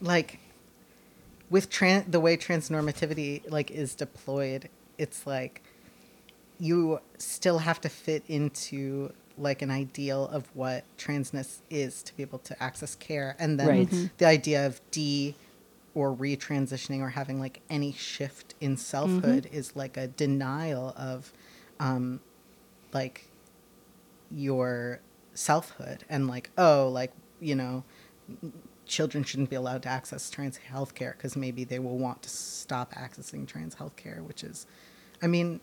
[0.00, 0.38] like
[1.50, 4.68] with tran- the way transnormativity like is deployed,
[4.98, 5.62] it's like
[6.58, 12.22] you still have to fit into like an ideal of what transness is to be
[12.22, 13.88] able to access care, and then Right.
[13.88, 14.10] Mhm.
[14.18, 15.34] the idea of de
[15.94, 21.32] or retransitioning or having like any shift in selfhood is like a denial of
[21.80, 22.20] um
[22.92, 23.26] like
[24.30, 25.00] your
[25.34, 27.82] selfhood and like oh like you know
[28.86, 32.92] children shouldn't be allowed to access trans healthcare because maybe they will want to stop
[32.94, 34.66] accessing trans healthcare, which is,
[35.22, 35.60] I mean,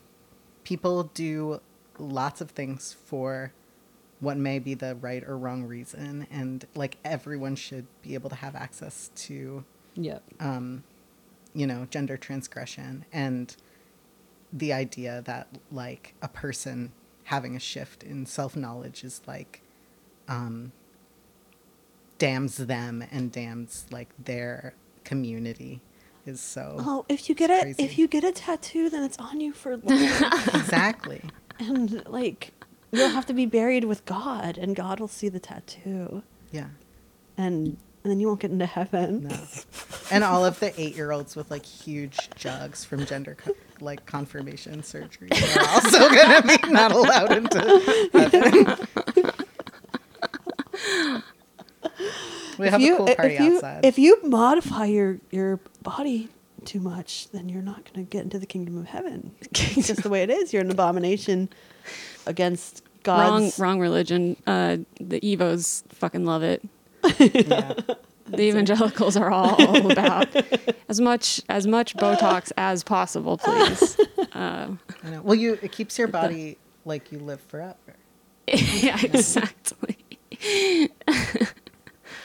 [0.64, 1.60] people do
[1.98, 3.52] lots of things for
[4.20, 8.36] what may be the right or wrong reason, and like everyone should be able to
[8.36, 9.64] have access to
[9.94, 10.22] Yep.
[10.40, 10.84] um,
[11.54, 13.56] you know, gender transgression and
[14.52, 16.92] the idea that like a person
[17.24, 19.60] having a shift in self knowledge is like
[20.28, 20.72] um,
[22.18, 24.74] damns them and damns like their
[25.04, 25.80] community
[26.26, 27.82] is so Oh, if you get It's a crazy.
[27.84, 31.22] if you get a tattoo, then it's on you for life, exactly
[31.58, 32.52] and like
[32.92, 36.68] you'll have to be buried with God, and God will see the tattoo, yeah.
[37.36, 39.24] And and then you won't get into heaven.
[39.28, 39.36] no.
[40.10, 44.06] And all of the eight year olds with like huge jugs from gender co- like
[44.06, 45.28] confirmation surgery.
[45.32, 48.86] Are also gonna be not allowed into heaven.
[52.58, 53.84] we have you, a cool party if you, outside.
[53.84, 56.28] If you modify your your body
[56.64, 59.32] too much, then you're not going to get into the kingdom of heaven.
[59.50, 60.52] it's just the way it is.
[60.52, 61.48] You're an abomination
[62.26, 63.58] against Wrong, God's.
[63.58, 64.36] wrong religion.
[64.46, 66.62] Uh, the Evos fucking love it.
[67.18, 67.74] yeah.
[68.30, 70.28] The evangelicals are all about
[70.90, 73.98] as much as much Botox as possible, please.
[74.34, 74.72] Uh,
[75.02, 75.22] I know.
[75.22, 77.74] Well, you it keeps your body like you live forever.
[78.46, 79.96] yeah, exactly.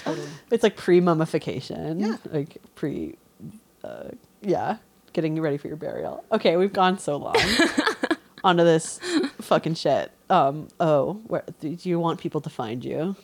[0.03, 0.27] Totally.
[0.51, 1.99] It's like pre mummification.
[2.01, 2.17] Yeah.
[2.29, 3.15] Like pre.
[3.83, 4.09] Uh,
[4.41, 4.77] yeah.
[5.13, 6.23] Getting you ready for your burial.
[6.31, 7.35] Okay, we've gone so long
[8.43, 8.99] onto this
[9.41, 10.11] fucking shit.
[10.29, 10.69] Um.
[10.79, 13.15] Oh, where do you want people to find you?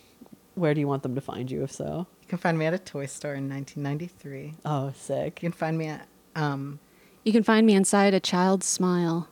[0.55, 1.63] Where do you want them to find you?
[1.63, 2.05] If so.
[2.21, 4.53] You can find me at a toy store in 1993.
[4.65, 5.41] Oh, sick.
[5.41, 6.79] You can find me at um.
[7.23, 9.27] You can find me inside a child's smile.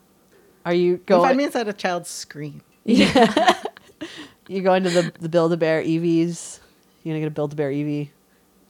[0.65, 1.19] Are you going?
[1.19, 2.61] You can find me inside a child's scream.
[2.85, 3.61] Yeah.
[4.49, 6.59] You going to the the Build a Bear Eevees?
[7.03, 8.09] You gonna get a Build a Bear Eevee?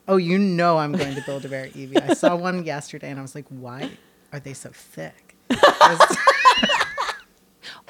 [0.08, 2.10] Oh, you know I'm going to build a bear Eevee.
[2.10, 3.90] I saw one yesterday and I was like, why
[4.32, 5.36] are they so thick?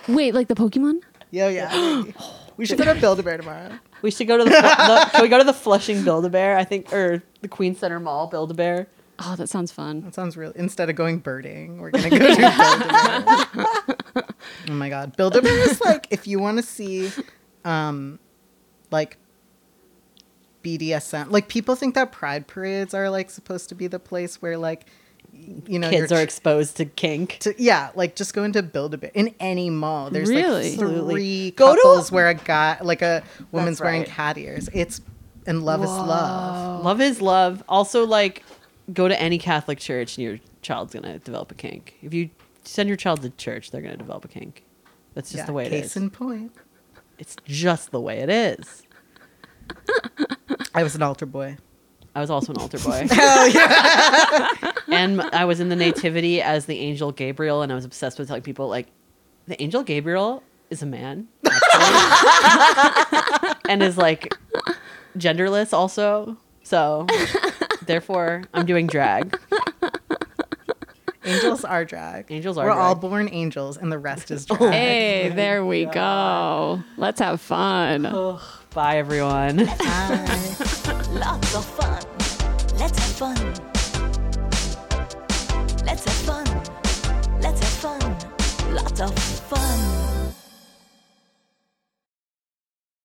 [0.08, 1.02] Wait, like the Pokemon?
[1.32, 2.04] Yeah, yeah.
[2.58, 3.70] We should go to Build a Bear tomorrow.
[4.02, 6.58] We should go to the, the can we go to the Flushing Build a Bear?
[6.58, 8.88] I think, or the Queens Center Mall Build a Bear.
[9.20, 10.02] Oh, that sounds fun.
[10.02, 10.54] That sounds real.
[10.56, 13.48] Instead of going birding, we're gonna go to Build a
[14.14, 14.26] Bear.
[14.70, 17.12] oh my god, Build a Bear is like if you want to see,
[17.64, 18.18] um,
[18.90, 19.20] like
[20.68, 21.32] BDSM.
[21.32, 24.86] Like people think that pride parades are like supposed to be the place where like,
[25.34, 27.38] you know, Kids you're tr- exposed to kink.
[27.42, 30.10] to yeah, like just go into Build a bit in any mall.
[30.10, 30.64] There's Really?
[30.64, 31.14] like Absolutely.
[31.14, 34.10] three Go to- couples where a guy, like a woman's That's wearing right.
[34.10, 34.70] cat ears.
[34.74, 35.02] It's
[35.46, 36.84] and love is love.
[36.84, 37.64] Love is love.
[37.70, 38.44] Also, like,
[38.92, 41.96] go to any Catholic church and your child's gonna develop a kink.
[42.02, 42.30] If you
[42.66, 44.64] send your child to church, they're gonna develop a kink.
[45.14, 45.98] That's just Yeah, the way it case is.
[45.98, 46.52] in point.
[47.18, 48.84] It's just the way it is.
[50.74, 51.58] I was an altar boy.
[52.16, 53.08] I was also an altar boy.
[53.10, 54.72] Hell oh, yeah!
[54.96, 58.28] and I was in the nativity as the angel Gabriel, and I was obsessed with
[58.28, 58.88] telling people like,
[59.48, 61.28] the angel Gabriel is a man,
[63.70, 64.34] and is like
[65.18, 66.38] genderless also.
[66.64, 67.06] So,
[67.86, 69.38] therefore, I'm doing drag.
[71.24, 72.32] Angels are drag.
[72.32, 74.74] Angels are We're all born angels, and the rest is oh drag.
[74.74, 76.82] Hey, there we go.
[76.98, 78.06] Let's have fun.
[78.78, 79.66] Bye, everyone.
[79.66, 79.74] Bye.
[81.10, 82.00] Lots of fun.
[82.78, 83.36] Let's have fun.
[85.84, 86.46] Let's have fun.
[87.42, 88.76] Let's have fun.
[88.76, 89.97] Lots of fun.